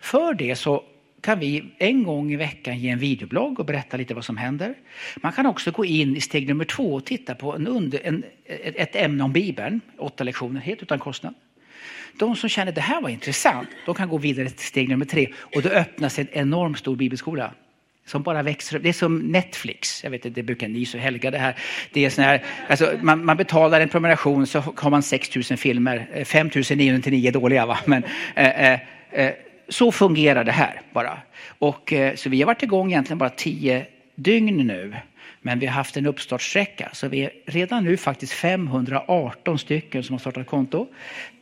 För 0.00 0.34
det 0.34 0.56
så 0.56 0.84
kan 1.20 1.38
vi 1.38 1.64
en 1.78 2.02
gång 2.02 2.32
i 2.32 2.36
veckan 2.36 2.78
ge 2.78 2.88
en 2.88 2.98
videoblogg 2.98 3.60
och 3.60 3.66
berätta 3.66 3.96
lite 3.96 4.14
vad 4.14 4.24
som 4.24 4.36
händer. 4.36 4.74
Man 5.16 5.32
kan 5.32 5.46
också 5.46 5.70
gå 5.70 5.84
in 5.84 6.16
i 6.16 6.20
steg 6.20 6.48
nummer 6.48 6.64
två 6.64 6.94
och 6.94 7.04
titta 7.04 7.34
på 7.34 7.54
en 7.54 7.66
under, 7.66 8.00
en, 8.04 8.24
ett 8.62 8.96
ämne 8.96 9.24
om 9.24 9.32
Bibeln, 9.32 9.80
åtta 9.98 10.24
lektioner 10.24 10.60
helt 10.60 10.82
utan 10.82 10.98
kostnad. 10.98 11.34
De 12.18 12.36
som 12.36 12.48
känner 12.48 12.68
att 12.68 12.74
det 12.74 12.80
här 12.80 13.00
var 13.00 13.08
intressant, 13.08 13.68
de 13.86 13.94
kan 13.94 14.08
gå 14.08 14.18
vidare 14.18 14.50
till 14.50 14.66
steg 14.66 14.88
nummer 14.88 15.04
tre 15.04 15.28
och 15.54 15.62
då 15.62 15.68
öppnas 15.68 16.18
en 16.18 16.28
enormt 16.32 16.78
stor 16.78 16.96
bibelskola 16.96 17.54
som 18.06 18.22
bara 18.22 18.42
växer 18.42 18.78
Det 18.78 18.88
är 18.88 18.92
som 18.92 19.18
Netflix. 19.18 20.04
Jag 20.04 20.10
vet 20.10 20.24
inte, 20.24 20.40
det 20.40 20.44
brukar 20.44 20.68
ni 20.68 20.86
så 20.86 20.98
helga 20.98 21.30
det 21.30 21.38
här. 21.38 21.54
Det 21.92 22.04
är 22.04 22.10
sån 22.10 22.24
här, 22.24 22.44
alltså, 22.68 22.92
man, 23.02 23.24
man 23.24 23.36
betalar 23.36 23.80
en 23.80 23.88
prenumeration 23.88 24.46
så 24.46 24.60
har 24.76 24.90
man 24.90 25.02
6 25.02 25.34
000 25.34 25.44
filmer. 25.44 26.08
Eh, 26.12 26.24
5 26.24 26.50
999 26.54 27.28
är 27.28 27.32
dåliga 27.32 27.66
va? 27.66 27.78
Men, 27.84 28.04
eh, 28.34 28.72
eh, 28.72 28.80
eh, 29.10 29.32
så 29.68 29.92
fungerar 29.92 30.44
det 30.44 30.52
här 30.52 30.80
bara. 30.92 31.18
Och, 31.58 31.92
eh, 31.92 32.14
så 32.14 32.28
vi 32.28 32.40
har 32.40 32.46
varit 32.46 32.62
igång 32.62 32.90
egentligen 32.90 33.18
bara 33.18 33.30
10 33.30 33.86
dygn 34.14 34.56
nu. 34.56 34.96
Men 35.42 35.58
vi 35.58 35.66
har 35.66 35.74
haft 35.74 35.96
en 35.96 36.06
uppstartssträcka. 36.06 36.90
Så 36.92 37.08
vi 37.08 37.24
är 37.24 37.30
redan 37.46 37.84
nu 37.84 37.96
faktiskt 37.96 38.32
518 38.32 39.58
stycken 39.58 40.02
som 40.02 40.14
har 40.14 40.18
startat 40.18 40.46
konto. 40.46 40.86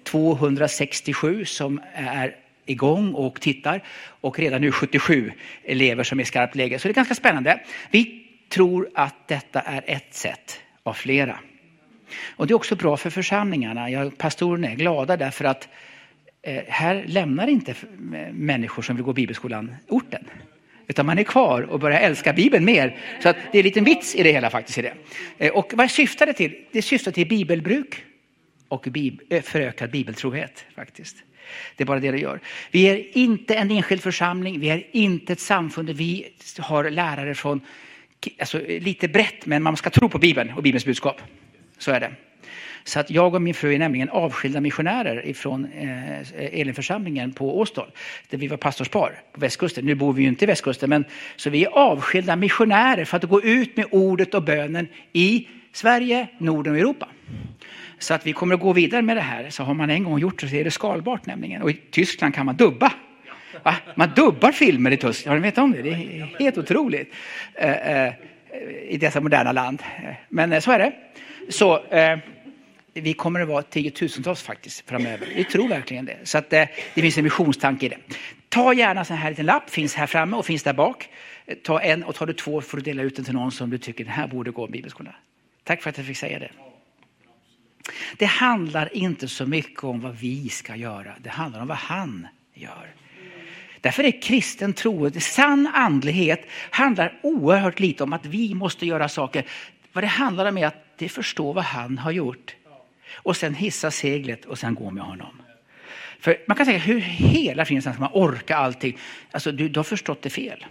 267 0.04 1.44
som 1.44 1.80
är 1.94 2.36
igång 2.70 3.14
och 3.14 3.40
tittar 3.40 3.82
och 4.20 4.38
redan 4.38 4.60
nu 4.60 4.72
77 4.72 5.32
elever 5.64 6.04
som 6.04 6.18
är 6.18 6.22
i 6.22 6.26
skarpt 6.26 6.54
läge. 6.54 6.78
Så 6.78 6.88
det 6.88 6.92
är 6.92 6.94
ganska 6.94 7.14
spännande. 7.14 7.60
Vi 7.90 8.24
tror 8.48 8.88
att 8.94 9.28
detta 9.28 9.60
är 9.60 9.84
ett 9.86 10.14
sätt 10.14 10.60
av 10.82 10.92
flera. 10.92 11.38
Och 12.36 12.46
det 12.46 12.52
är 12.52 12.56
också 12.56 12.76
bra 12.76 12.96
för 12.96 13.10
församlingarna. 13.10 13.90
Jag, 13.90 14.18
pastorerna 14.18 14.70
är 14.70 14.74
glada 14.74 15.16
därför 15.16 15.44
att 15.44 15.68
eh, 16.42 16.62
här 16.68 17.04
lämnar 17.06 17.46
inte 17.46 17.70
eh, 17.70 18.32
människor 18.32 18.82
som 18.82 18.96
vill 18.96 19.04
gå 19.04 19.12
bibelskolan 19.12 19.74
orten. 19.88 20.24
Utan 20.86 21.06
man 21.06 21.18
är 21.18 21.22
kvar 21.22 21.62
och 21.62 21.80
börjar 21.80 22.00
älska 22.00 22.32
Bibeln 22.32 22.64
mer. 22.64 22.96
Så 23.22 23.28
att 23.28 23.36
det 23.52 23.58
är 23.58 23.60
en 23.60 23.64
liten 23.64 23.84
vits 23.84 24.14
i 24.14 24.22
det 24.22 24.32
hela 24.32 24.50
faktiskt. 24.50 24.78
I 24.78 24.82
det. 24.82 24.94
Eh, 25.38 25.52
och 25.52 25.72
vad 25.74 25.90
syftar 25.90 26.26
det 26.26 26.32
till? 26.32 26.64
Det 26.72 26.82
syftar 26.82 27.12
till 27.12 27.28
bibelbruk 27.28 28.04
och 28.68 28.86
bib 28.90 29.20
eh, 29.30 29.42
förökad 29.42 29.90
bibeltrohet 29.90 30.64
faktiskt. 30.74 31.16
Det 31.76 31.84
är 31.84 31.86
bara 31.86 32.00
det 32.00 32.10
det 32.10 32.18
gör. 32.18 32.40
Vi 32.70 32.84
är 32.84 33.18
inte 33.18 33.54
en 33.54 33.70
enskild 33.70 34.02
församling, 34.02 34.60
vi 34.60 34.70
är 34.70 34.86
inte 34.92 35.32
ett 35.32 35.40
samfund. 35.40 35.90
Vi 35.90 36.28
har 36.58 36.90
lärare 36.90 37.34
från, 37.34 37.60
alltså 38.38 38.60
lite 38.68 39.08
brett, 39.08 39.46
men 39.46 39.62
man 39.62 39.76
ska 39.76 39.90
tro 39.90 40.08
på 40.08 40.18
Bibeln 40.18 40.52
och 40.52 40.62
Bibelns 40.62 40.84
budskap. 40.84 41.20
Så 41.78 41.90
är 41.90 42.00
det. 42.00 42.12
Så 42.84 43.00
att 43.00 43.10
jag 43.10 43.34
och 43.34 43.42
min 43.42 43.54
fru 43.54 43.74
är 43.74 43.78
nämligen 43.78 44.08
avskilda 44.08 44.60
missionärer 44.60 45.26
ifrån 45.26 45.64
eh, 45.64 46.60
Elinförsamlingen 46.60 47.32
på 47.32 47.58
Åstol. 47.58 47.86
Där 48.30 48.38
vi 48.38 48.46
var 48.46 48.56
pastorspar 48.56 49.20
på 49.32 49.40
västkusten. 49.40 49.86
Nu 49.86 49.94
bor 49.94 50.12
vi 50.12 50.22
ju 50.22 50.28
inte 50.28 50.44
i 50.44 50.46
västkusten 50.46 50.90
men 50.90 51.04
så 51.36 51.50
vi 51.50 51.64
är 51.64 51.68
avskilda 51.68 52.36
missionärer 52.36 53.04
för 53.04 53.16
att 53.16 53.24
gå 53.24 53.42
ut 53.42 53.76
med 53.76 53.86
ordet 53.90 54.34
och 54.34 54.42
bönen 54.42 54.88
i 55.12 55.48
Sverige, 55.72 56.28
Norden 56.38 56.72
och 56.72 56.78
Europa. 56.78 57.08
Så 57.98 58.14
att 58.14 58.26
vi 58.26 58.32
kommer 58.32 58.54
att 58.54 58.60
gå 58.60 58.72
vidare 58.72 59.02
med 59.02 59.16
det 59.16 59.20
här. 59.20 59.50
Så 59.50 59.62
har 59.62 59.74
man 59.74 59.90
en 59.90 60.04
gång 60.04 60.18
gjort 60.18 60.40
det 60.40 60.48
så 60.48 60.56
är 60.56 60.64
det 60.64 60.70
skalbart 60.70 61.26
nämligen. 61.26 61.62
Och 61.62 61.70
i 61.70 61.74
Tyskland 61.90 62.34
kan 62.34 62.46
man 62.46 62.56
dubba. 62.56 62.92
Va? 63.62 63.74
Man 63.94 64.10
dubbar 64.16 64.52
filmer 64.52 64.90
i 64.90 64.96
Tyskland. 64.96 65.32
Har 65.32 65.40
ni 65.40 65.48
vetat 65.48 65.64
om 65.64 65.72
det? 65.72 65.82
Det 65.82 65.90
är 65.90 66.38
helt 66.38 66.58
otroligt. 66.58 67.14
Eh, 67.54 68.06
eh, 68.06 68.12
I 68.88 68.96
detta 68.96 69.20
moderna 69.20 69.52
land. 69.52 69.82
Men 70.28 70.52
eh, 70.52 70.60
så 70.60 70.72
är 70.72 70.78
det. 70.78 70.92
Så 71.48 71.84
eh, 71.84 72.18
vi 72.94 73.12
kommer 73.12 73.40
att 73.40 73.48
vara 73.48 73.62
tiotusentals 73.62 74.42
faktiskt 74.42 74.88
framöver. 74.88 75.28
Vi 75.36 75.44
tror 75.44 75.68
verkligen 75.68 76.04
det. 76.04 76.16
Så 76.22 76.38
att, 76.38 76.52
eh, 76.52 76.64
det 76.94 77.02
finns 77.02 77.18
en 77.18 77.24
missionstanke 77.24 77.86
i 77.86 77.88
det. 77.88 77.98
Ta 78.48 78.72
gärna 78.72 79.00
en 79.00 79.16
här 79.16 79.30
liten 79.30 79.46
lapp. 79.46 79.70
Finns 79.70 79.94
här 79.94 80.06
framme 80.06 80.36
och 80.36 80.46
finns 80.46 80.62
där 80.62 80.72
bak. 80.72 81.08
Ta 81.62 81.80
en 81.80 82.04
och 82.04 82.14
tar 82.14 82.26
du 82.26 82.32
två 82.32 82.60
får 82.60 82.76
du 82.76 82.82
dela 82.82 83.02
ut 83.02 83.16
den 83.16 83.24
till 83.24 83.34
någon 83.34 83.52
som 83.52 83.70
du 83.70 83.78
tycker 83.78 84.04
den 84.04 84.12
här 84.12 84.26
borde 84.26 84.50
gå 84.50 84.64
en 84.64 84.70
bibelskola. 84.70 85.14
Tack 85.64 85.82
för 85.82 85.90
att 85.90 85.96
jag 85.96 86.06
fick 86.06 86.16
säga 86.16 86.38
det. 86.38 86.50
Det 88.16 88.26
handlar 88.26 88.96
inte 88.96 89.28
så 89.28 89.46
mycket 89.46 89.84
om 89.84 90.00
vad 90.00 90.16
vi 90.16 90.48
ska 90.48 90.76
göra. 90.76 91.14
Det 91.18 91.30
handlar 91.30 91.60
om 91.60 91.68
vad 91.68 91.76
han 91.76 92.26
gör. 92.54 92.94
Därför 93.80 94.04
är 94.04 94.22
kristen 94.22 94.72
tro, 94.72 95.10
sann 95.20 95.70
andlighet, 95.74 96.46
handlar 96.70 97.18
oerhört 97.22 97.80
lite 97.80 98.02
om 98.02 98.12
att 98.12 98.26
vi 98.26 98.54
måste 98.54 98.86
göra 98.86 99.08
saker. 99.08 99.44
Vad 99.92 100.04
det 100.04 100.08
handlar 100.08 100.46
om 100.46 100.58
är 100.58 100.66
att 100.66 100.98
det 100.98 101.08
förstå 101.08 101.52
vad 101.52 101.64
han 101.64 101.98
har 101.98 102.10
gjort. 102.10 102.54
Och 103.14 103.36
sen 103.36 103.54
hissa 103.54 103.90
seglet 103.90 104.44
och 104.44 104.58
sen 104.58 104.74
gå 104.74 104.90
med 104.90 105.04
honom. 105.04 105.42
För 106.20 106.36
man 106.46 106.56
kan 106.56 106.66
säga, 106.66 106.78
hur 106.78 107.00
hela 107.00 107.64
friden 107.64 107.82
ska 107.82 107.92
man 108.00 108.10
orka 108.12 108.56
allting? 108.56 108.98
Alltså, 109.30 109.52
du, 109.52 109.68
du 109.68 109.78
har 109.78 109.84
förstått 109.84 110.22
det 110.22 110.30
fel. 110.30 110.64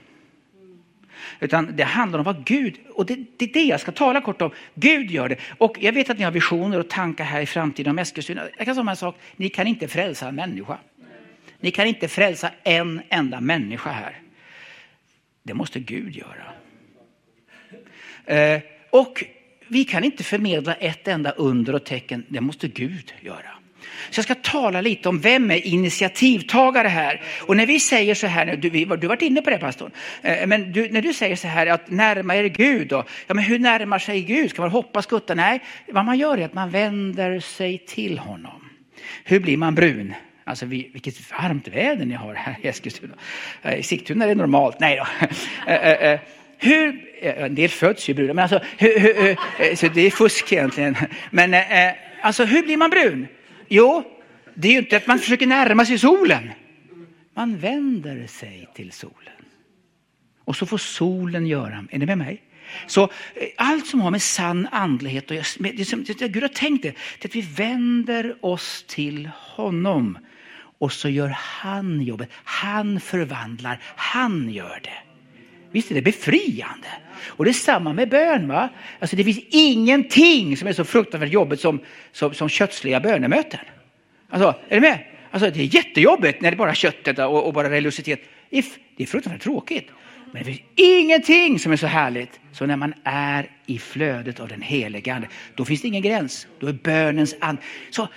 Utan 1.40 1.76
det 1.76 1.84
handlar 1.84 2.20
om 2.20 2.26
vad 2.26 2.46
Gud, 2.46 2.76
och 2.94 3.06
det, 3.06 3.16
det 3.38 3.46
är 3.46 3.54
det 3.54 3.64
jag 3.64 3.80
ska 3.80 3.92
tala 3.92 4.22
kort 4.22 4.42
om. 4.42 4.52
Gud 4.74 5.12
gör 5.12 5.30
det. 5.30 5.38
Och 5.58 5.78
jag 5.80 5.94
vet 5.94 6.10
att 6.10 6.18
ni 6.18 6.24
har 6.24 6.32
visioner 6.32 6.80
och 6.80 6.90
tankar 6.90 7.24
här 7.24 7.42
i 7.42 7.46
framtiden 7.46 7.92
om 7.92 8.00
Eskilstuna. 8.00 8.42
Jag 8.58 8.66
kan 8.66 8.76
säga 8.76 8.90
en 8.90 8.96
sak, 8.96 9.16
ni 9.36 9.50
kan 9.50 9.68
inte 9.68 9.88
frälsa 9.88 10.28
en 10.28 10.36
människa. 10.36 10.78
Ni 11.60 11.72
kan 11.72 11.88
inte 11.88 12.08
frälsa 12.08 12.52
en 12.64 13.02
enda 13.10 13.42
människa 13.42 13.92
här. 13.92 14.22
Det 15.44 15.54
måste 15.54 15.80
Gud 15.80 16.16
göra. 16.16 16.54
Eh, 18.26 18.62
och 18.90 19.24
vi 19.68 19.84
kan 19.84 20.04
inte 20.04 20.24
förmedla 20.24 20.74
ett 20.74 21.08
enda 21.08 21.32
under 21.32 21.76
och 21.76 21.84
tecken, 21.84 22.26
det 22.28 22.42
måste 22.42 22.68
Gud 22.68 23.14
göra. 23.22 23.57
Så 24.10 24.20
jag 24.20 24.26
ska 24.26 24.36
tala 24.36 24.82
lite 24.82 25.10
om 25.10 25.20
vem 25.20 25.52
är 25.52 25.68
initiativtagare 25.68 26.88
här. 26.88 27.22
Och 27.42 27.58
när 27.58 27.66
vi 27.66 27.80
säger 27.80 28.16
så 28.16 28.28
här, 28.28 28.56
du, 28.56 28.70
du 28.70 28.86
har 28.86 29.08
varit 29.08 29.22
inne 29.22 29.42
på 29.42 29.50
det 29.50 29.58
pastorn, 29.58 29.92
eh, 30.22 30.48
men 30.48 30.72
du, 30.72 30.90
när 30.92 31.02
du 31.02 31.14
säger 31.14 31.36
så 31.36 31.48
här 31.48 31.68
att 31.68 31.90
närma 31.90 32.36
er 32.36 32.44
Gud, 32.44 32.88
då, 32.88 33.04
ja, 33.28 33.34
men 33.34 33.44
hur 33.44 33.60
närmar 33.60 34.00
sig 34.00 34.22
Gud? 34.22 34.50
Ska 34.50 34.62
man 34.62 34.72
hoppa 34.72 35.02
skutta? 35.02 35.36
Nej, 35.36 35.60
vad 35.88 36.06
man 36.06 36.18
gör 36.18 36.38
är 36.38 36.46
att 36.46 36.54
man 36.54 36.70
vänder 36.70 37.40
sig 37.40 37.78
till 37.78 38.20
honom. 38.20 38.70
Hur 39.24 39.40
blir 39.40 39.58
man 39.58 39.76
brun? 39.76 40.14
Alltså 40.44 40.66
vilket 40.66 41.32
varmt 41.32 41.68
väder 41.68 42.06
ni 42.06 42.14
har 42.14 42.34
här 42.34 42.56
i 42.62 42.68
Eskilstuna. 42.68 43.14
Eh, 43.62 43.80
I 43.80 43.84
Sigtuna 43.84 44.26
är 44.26 44.30
det 44.30 44.36
normalt. 44.36 44.80
Nej 44.80 44.96
då. 44.96 45.28
Eh, 45.72 46.20
hur, 46.58 47.02
en 47.22 47.56
del 47.56 47.70
föds 47.70 48.10
ju 48.10 48.14
bruna, 48.14 48.34
men 48.34 48.44
alltså, 48.44 48.62
hur, 48.78 49.00
hur, 49.00 49.76
så 49.76 49.88
det 49.88 50.02
är 50.02 50.12
fusk 50.12 50.52
egentligen. 50.52 50.96
Men 51.30 51.56
alltså 52.22 52.46
hur 52.46 52.64
blir 52.64 52.78
man 52.78 52.90
brun? 52.90 53.28
Jo, 53.68 54.04
det 54.56 54.68
är 54.68 54.72
ju 54.72 54.78
inte 54.78 54.98
att 54.98 55.08
man 55.08 55.20
försöker 55.20 55.48
närma 55.48 55.86
sig 55.86 56.00
solen. 56.00 56.50
Man 57.34 57.58
vänder 57.58 58.28
sig 58.28 58.70
till 58.76 58.92
solen. 58.92 59.34
Och 60.44 60.56
så 60.56 60.66
får 60.66 60.78
solen 60.78 61.48
göra. 61.48 61.86
Är 61.92 62.00
ni 62.00 62.06
med 62.06 62.18
mig? 62.18 62.44
Så 62.88 63.04
eh, 63.04 63.10
allt 63.58 63.88
som 63.88 64.02
har 64.02 64.12
med 64.12 64.22
sann 64.22 64.68
andlighet 64.72 65.32
och 65.32 65.38
det 65.76 65.86
som 65.86 66.04
Gud 66.04 66.44
har 66.44 66.48
tänkt 66.48 66.84
det, 66.84 66.90
det 66.90 67.26
är 67.26 67.30
att 67.30 67.36
vi 67.36 67.42
vänder 67.42 68.46
oss 68.46 68.86
till 68.88 69.30
honom. 69.36 70.18
Och 70.80 70.92
så 70.92 71.10
gör 71.10 71.36
han 71.40 72.02
jobbet. 72.02 72.30
Han 72.44 73.00
förvandlar, 73.00 73.82
han 73.96 74.50
gör 74.50 74.80
det. 74.84 75.07
Visst 75.72 75.92
är 75.92 75.96
det 75.96 76.02
befriande? 76.02 76.88
Och 77.26 77.46
det 77.46 77.52
är 77.52 77.54
samma 77.54 77.94
med 77.94 78.10
bön. 78.10 78.48
Va? 78.48 78.70
Alltså 79.00 79.16
det 79.16 79.24
finns 79.24 79.40
ingenting 79.50 80.58
som 80.58 80.68
är 80.68 80.74
så 80.74 80.84
fruktansvärt 80.84 81.32
jobbigt 81.32 81.60
som, 81.60 81.80
som, 82.12 82.34
som 82.34 82.50
kötsliga 82.50 83.00
bönemöten. 83.00 83.60
Alltså, 84.30 84.56
är 84.70 84.76
du 84.76 84.82
med? 84.82 85.00
Alltså, 85.32 85.50
det 85.50 85.60
är 85.60 85.76
jättejobbigt 85.76 86.42
när 86.42 86.52
det 86.52 86.56
är 86.56 86.58
bara 86.58 86.74
köttet 86.74 87.20
och, 87.20 87.48
och 87.48 87.54
bara 87.54 87.70
religiositet. 87.70 88.22
Det 88.50 89.04
är 89.04 89.06
fruktansvärt 89.06 89.42
tråkigt. 89.42 89.90
Men 90.32 90.44
det 90.44 90.46
finns 90.46 90.62
ingenting 90.76 91.60
som 91.60 91.72
är 91.72 91.76
så 91.76 91.88
härligt 91.88 92.40
som 92.52 92.68
när 92.68 92.76
man 92.76 92.94
är 93.04 93.52
i 93.66 93.80
flödet 93.80 94.40
av 94.40 94.48
den 94.48 94.62
helige 94.62 95.14
Ande. 95.14 95.28
Då 95.56 95.66
finns 95.66 95.82
det 95.82 95.88
ingen 95.88 96.02
gräns. 96.02 96.48
Då 96.60 96.68
är 96.68 96.74
bönens 96.74 97.36
and. 97.40 97.58
Så 97.90 98.08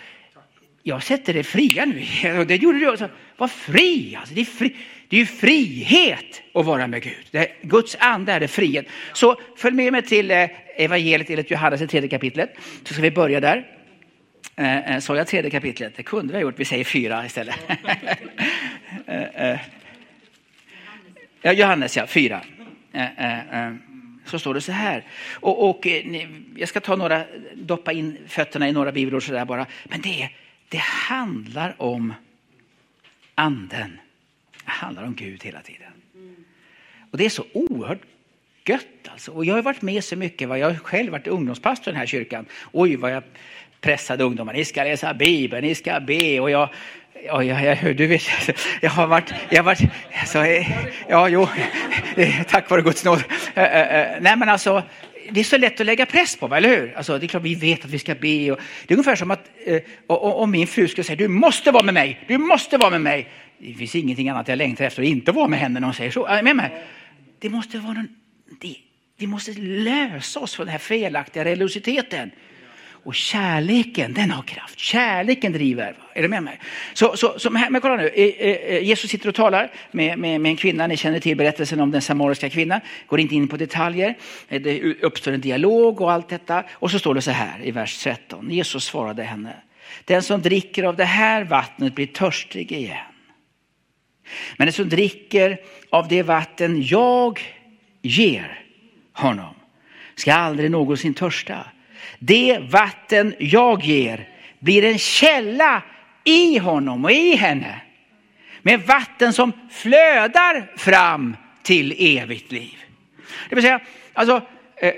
jag 0.82 1.02
sätter 1.02 1.34
det 1.34 1.42
fria 1.42 1.84
nu. 1.84 2.04
Det 2.48 2.56
gjorde 2.56 2.78
du 2.78 2.90
också. 2.90 3.08
Var 3.36 3.48
fri. 3.48 4.16
Alltså, 4.16 4.34
det 4.34 4.40
är 4.40 4.44
fri. 4.44 4.76
Det 5.10 5.16
är 5.16 5.20
ju 5.20 5.26
frihet 5.26 6.42
att 6.54 6.66
vara 6.66 6.86
med 6.86 7.02
Gud. 7.02 7.26
Det 7.30 7.38
är, 7.38 7.48
Guds 7.62 7.96
ande 8.00 8.32
är 8.32 8.40
det 8.40 8.48
frihet. 8.48 8.86
Så 9.12 9.36
följ 9.56 9.76
med 9.76 9.92
mig 9.92 10.02
till 10.02 10.30
eh, 10.30 10.48
evangeliet 10.76 11.30
enligt 11.30 11.50
Johannes, 11.50 11.80
i 11.80 11.86
tredje 11.86 12.08
kapitlet. 12.08 12.54
Så 12.84 12.94
ska 12.94 13.02
vi 13.02 13.10
börja 13.10 13.40
där. 13.40 13.66
Eh, 14.56 14.94
eh, 14.94 15.00
sa 15.00 15.16
jag 15.16 15.26
tredje 15.26 15.50
kapitlet? 15.50 15.96
Det 15.96 16.02
kunde 16.02 16.32
vi 16.32 16.38
ha 16.38 16.42
gjort. 16.42 16.58
Vi 16.58 16.64
säger 16.64 16.84
fyra 16.84 17.26
istället. 17.26 17.56
Eh, 19.06 19.58
ja, 21.42 21.52
Johannes, 21.52 21.96
ja, 21.96 22.06
fyra. 22.06 22.40
Så 24.24 24.38
står 24.38 24.54
det 24.54 24.60
så 24.60 24.72
här. 24.72 25.04
Och, 25.32 25.70
och 25.70 25.86
jag 26.56 26.68
ska 26.68 26.80
ta 26.80 26.96
några, 26.96 27.24
doppa 27.54 27.92
in 27.92 28.18
fötterna 28.28 28.68
i 28.68 28.72
några 28.72 28.92
bibelord 28.92 29.26
sådär 29.26 29.44
bara. 29.44 29.66
Men 29.84 30.00
det, 30.00 30.28
det 30.68 30.78
handlar 31.08 31.74
om 31.82 32.14
anden. 33.34 33.98
Det 34.70 34.74
handlar 34.74 35.04
om 35.04 35.14
Gud 35.14 35.44
hela 35.44 35.60
tiden. 35.60 35.92
Och 37.10 37.18
det 37.18 37.24
är 37.24 37.28
så 37.28 37.44
oerhört 37.52 38.00
gött 38.64 39.08
alltså. 39.08 39.32
Och 39.32 39.44
jag 39.44 39.54
har 39.54 39.62
varit 39.62 39.82
med 39.82 40.04
så 40.04 40.16
mycket. 40.16 40.48
Jag 40.48 40.70
har 40.70 40.74
själv 40.74 41.12
varit 41.12 41.26
ungdomspastor 41.26 41.88
i 41.88 41.92
den 41.92 41.98
här 41.98 42.06
kyrkan. 42.06 42.46
Oj 42.72 42.96
vad 42.96 43.12
jag 43.12 43.22
pressade 43.80 44.24
ungdomar. 44.24 44.52
Ni 44.52 44.64
ska 44.64 44.84
läsa 44.84 45.14
Bibeln, 45.14 45.66
ni 45.66 45.74
ska 45.74 46.00
be. 46.00 46.40
Och 46.40 46.50
jag, 46.50 46.68
ja, 47.26 47.42
ja, 47.44 47.60
ja, 47.60 47.92
du 47.92 48.06
vet, 48.06 48.22
jag 48.80 48.90
har 48.90 49.06
varit, 49.06 49.32
jag 49.48 49.58
har 49.58 49.64
varit, 49.64 49.80
så, 50.26 50.64
ja, 51.08 51.28
jo, 51.28 51.48
tack 52.48 52.70
vare 52.70 52.82
Guds 52.82 53.04
nåd. 53.04 53.24
Nej 53.54 54.36
men 54.36 54.48
alltså, 54.48 54.82
det 55.30 55.40
är 55.40 55.44
så 55.44 55.58
lätt 55.58 55.80
att 55.80 55.86
lägga 55.86 56.06
press 56.06 56.36
på, 56.36 56.54
eller 56.54 56.68
hur? 56.68 56.96
Alltså, 56.96 57.18
det 57.18 57.26
är 57.26 57.28
klart 57.28 57.42
vi 57.42 57.54
vet 57.54 57.84
att 57.84 57.90
vi 57.90 57.98
ska 57.98 58.14
be. 58.14 58.52
Och, 58.52 58.60
det 58.86 58.94
är 58.94 58.96
ungefär 58.96 59.16
som 59.16 59.30
att 59.30 59.50
eh, 59.66 59.82
om 60.06 60.50
min 60.50 60.66
fru 60.66 60.88
skulle 60.88 61.04
säga 61.04 61.16
du 61.16 61.28
måste 61.28 61.70
vara 61.70 61.82
med 61.82 61.94
mig, 61.94 62.24
du 62.28 62.38
måste 62.38 62.78
vara 62.78 62.90
med 62.90 63.00
mig 63.00 63.28
det 63.60 63.74
finns 63.74 63.94
ingenting 63.94 64.28
annat 64.28 64.48
jag 64.48 64.58
längtar 64.58 64.84
efter 64.84 65.02
att 65.02 65.08
inte 65.08 65.32
vara 65.32 65.48
med 65.48 65.58
henne 65.58 65.80
när 65.80 65.86
hon 65.86 65.94
säger 65.94 66.10
så. 66.10 66.28
Äh, 66.28 66.42
men, 66.42 66.56
men. 66.56 66.70
Det 67.38 67.48
måste 67.48 67.78
vara 67.78 67.92
någon, 67.92 68.08
det, 68.60 68.76
vi 69.16 69.26
måste 69.26 69.52
lösa 69.60 70.40
oss 70.40 70.54
från 70.54 70.66
den 70.66 70.72
här 70.72 70.78
felaktiga 70.78 71.44
religiositeten. 71.44 72.30
Och 73.02 73.14
kärleken, 73.14 74.14
den 74.14 74.30
har 74.30 74.42
kraft. 74.42 74.78
Kärleken 74.78 75.52
driver. 75.52 75.94
Är 76.14 76.22
du 76.22 76.28
med 76.28 76.42
mig? 76.42 76.60
Så, 76.92 77.16
så, 77.16 77.38
så 77.38 77.50
men 77.50 77.80
kolla 77.80 77.96
nu, 77.96 78.10
Jesus 78.82 79.10
sitter 79.10 79.28
och 79.28 79.34
talar 79.34 79.72
med, 79.90 80.18
med, 80.18 80.40
med 80.40 80.50
en 80.50 80.56
kvinna. 80.56 80.86
Ni 80.86 80.96
känner 80.96 81.20
till 81.20 81.36
berättelsen 81.36 81.80
om 81.80 81.90
den 81.90 82.02
samariska 82.02 82.50
kvinnan. 82.50 82.80
Går 83.06 83.20
inte 83.20 83.34
in 83.34 83.48
på 83.48 83.56
detaljer. 83.56 84.14
Det 84.48 84.94
uppstår 85.02 85.32
en 85.32 85.40
dialog 85.40 86.00
och 86.00 86.12
allt 86.12 86.28
detta. 86.28 86.64
Och 86.72 86.90
så 86.90 86.98
står 86.98 87.14
det 87.14 87.22
så 87.22 87.30
här 87.30 87.60
i 87.64 87.70
vers 87.70 87.98
13. 87.98 88.50
Jesus 88.50 88.84
svarade 88.84 89.22
henne. 89.22 89.56
Den 90.04 90.22
som 90.22 90.42
dricker 90.42 90.84
av 90.84 90.96
det 90.96 91.04
här 91.04 91.44
vattnet 91.44 91.94
blir 91.94 92.06
törstig 92.06 92.72
igen. 92.72 93.09
Men 94.56 94.66
den 94.66 94.72
som 94.72 94.88
dricker 94.88 95.58
av 95.90 96.08
det 96.08 96.22
vatten 96.22 96.82
jag 96.82 97.40
ger 98.02 98.64
honom 99.12 99.54
ska 100.14 100.34
aldrig 100.34 100.70
någonsin 100.70 101.14
törsta. 101.14 101.66
Det 102.18 102.58
vatten 102.58 103.34
jag 103.38 103.84
ger 103.84 104.28
blir 104.58 104.84
en 104.84 104.98
källa 104.98 105.82
i 106.24 106.58
honom 106.58 107.04
och 107.04 107.12
i 107.12 107.36
henne. 107.36 107.80
Med 108.62 108.80
vatten 108.80 109.32
som 109.32 109.52
flödar 109.70 110.72
fram 110.76 111.36
till 111.62 112.18
evigt 112.18 112.52
liv. 112.52 112.78
Det 113.48 113.54
vill 113.54 113.64
säga, 113.64 113.80
alltså, 114.12 114.42
eh, 114.76 114.94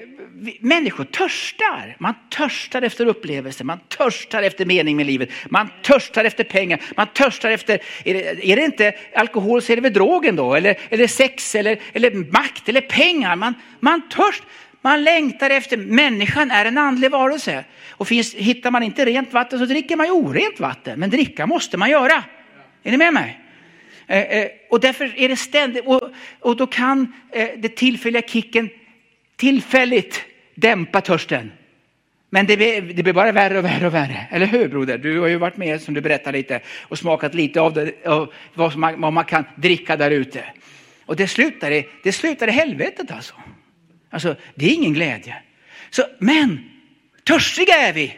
människor 0.60 1.04
törstar. 1.04 1.96
Man 1.98 2.14
törstar 2.30 2.82
efter 2.82 3.06
upplevelser, 3.06 3.64
man 3.64 3.78
törstar 3.88 4.42
efter 4.42 4.64
mening 4.64 4.96
med 4.96 5.06
livet, 5.06 5.30
man 5.48 5.68
törstar 5.82 6.24
efter 6.24 6.44
pengar, 6.44 6.80
man 6.96 7.06
törstar 7.06 7.50
efter, 7.50 7.78
är 8.04 8.14
det, 8.14 8.50
är 8.50 8.56
det 8.56 8.64
inte 8.64 8.92
alkohol 9.14 9.62
så 9.62 9.72
är 9.72 9.76
det 9.76 9.82
väl 9.82 9.92
drogen 9.92 10.36
då, 10.36 10.54
eller, 10.54 10.78
eller 10.88 11.06
sex, 11.06 11.54
eller, 11.54 11.80
eller 11.92 12.32
makt, 12.32 12.68
eller 12.68 12.80
pengar. 12.80 13.36
Man, 13.36 13.54
man 13.80 14.08
törstar. 14.08 14.48
Man 14.84 15.04
längtar 15.04 15.50
efter, 15.50 15.76
människan 15.76 16.50
är 16.50 16.64
en 16.64 16.78
andlig 16.78 17.10
varelse. 17.10 17.64
Och 17.90 18.08
finns, 18.08 18.34
hittar 18.34 18.70
man 18.70 18.82
inte 18.82 19.04
rent 19.04 19.32
vatten 19.32 19.58
så 19.58 19.64
dricker 19.64 19.96
man 19.96 20.06
ju 20.06 20.12
orent 20.12 20.60
vatten. 20.60 21.00
Men 21.00 21.10
dricka 21.10 21.46
måste 21.46 21.76
man 21.76 21.90
göra. 21.90 22.24
Är 22.82 22.90
ni 22.90 22.96
med 22.96 23.14
mig? 23.14 23.40
Eh, 24.06 24.20
eh, 24.22 24.48
och 24.70 24.80
därför 24.80 25.12
är 25.16 25.28
det 25.28 25.36
ständigt, 25.36 25.84
och, 25.86 26.10
och 26.40 26.56
då 26.56 26.66
kan 26.66 27.12
eh, 27.32 27.48
det 27.56 27.76
tillfälliga 27.76 28.22
kicken 28.22 28.70
tillfälligt 29.36 30.24
dämpa 30.54 31.00
törsten. 31.00 31.52
Men 32.30 32.46
det 32.46 32.56
blir, 32.56 32.82
det 32.82 33.02
blir, 33.02 33.12
bara 33.12 33.32
värre 33.32 33.58
och 33.58 33.64
värre 33.64 33.86
och 33.86 33.94
värre. 33.94 34.26
Eller 34.30 34.46
hur 34.46 34.68
broder? 34.68 34.98
Du 34.98 35.20
har 35.20 35.26
ju 35.26 35.36
varit 35.36 35.56
med 35.56 35.82
som 35.82 35.94
du 35.94 36.00
berättar 36.00 36.32
lite 36.32 36.60
och 36.82 36.98
smakat 36.98 37.34
lite 37.34 37.60
av, 37.60 37.72
det, 37.72 38.06
av 38.06 38.32
vad, 38.54 38.76
man, 38.76 39.00
vad 39.00 39.12
man 39.12 39.24
kan 39.24 39.44
dricka 39.56 39.96
där 39.96 40.10
ute. 40.10 40.44
Och 41.06 41.16
det 41.16 41.28
slutar 41.28 41.70
i, 41.70 41.88
det 42.02 42.12
slutar 42.12 42.48
i 42.48 42.50
helvetet 42.50 43.10
alltså. 43.10 43.34
Alltså 44.10 44.36
det 44.54 44.66
är 44.66 44.74
ingen 44.74 44.92
glädje. 44.92 45.36
Så, 45.90 46.02
men 46.18 46.70
törstiga 47.24 47.74
är 47.74 47.92
vi. 47.92 48.16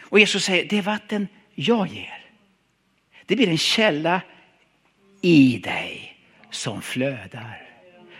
Och 0.00 0.18
Jesus 0.18 0.44
säger, 0.44 0.64
det 0.64 0.80
vatten 0.80 1.28
jag 1.54 1.88
ger. 1.88 2.24
Det 3.26 3.36
blir 3.36 3.48
en 3.48 3.58
källa 3.58 4.20
i 5.20 5.60
dig 5.64 6.16
som 6.50 6.82
flödar. 6.82 7.62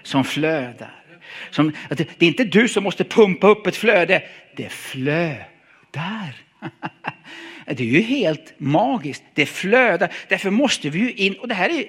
Som 0.02 0.25
flödar. 0.25 1.05
Som, 1.50 1.73
det 1.88 2.23
är 2.23 2.28
inte 2.28 2.45
du 2.45 2.68
som 2.68 2.85
måste 2.85 3.04
pumpa 3.04 3.49
upp 3.49 3.66
ett 3.66 3.76
flöde, 3.76 4.23
det 4.56 4.68
flödar. 4.68 6.35
Det 7.66 7.80
är 7.80 7.87
ju 7.87 8.00
helt 8.00 8.54
magiskt, 8.59 9.23
det 9.35 9.47
flödar. 9.47 10.12
Därför 10.28 10.50
måste 10.50 10.90
vi 10.90 10.99
ju 10.99 11.12
in, 11.12 11.35
och 11.35 11.49
det 11.49 11.54
här 11.54 11.71
är, 11.71 11.85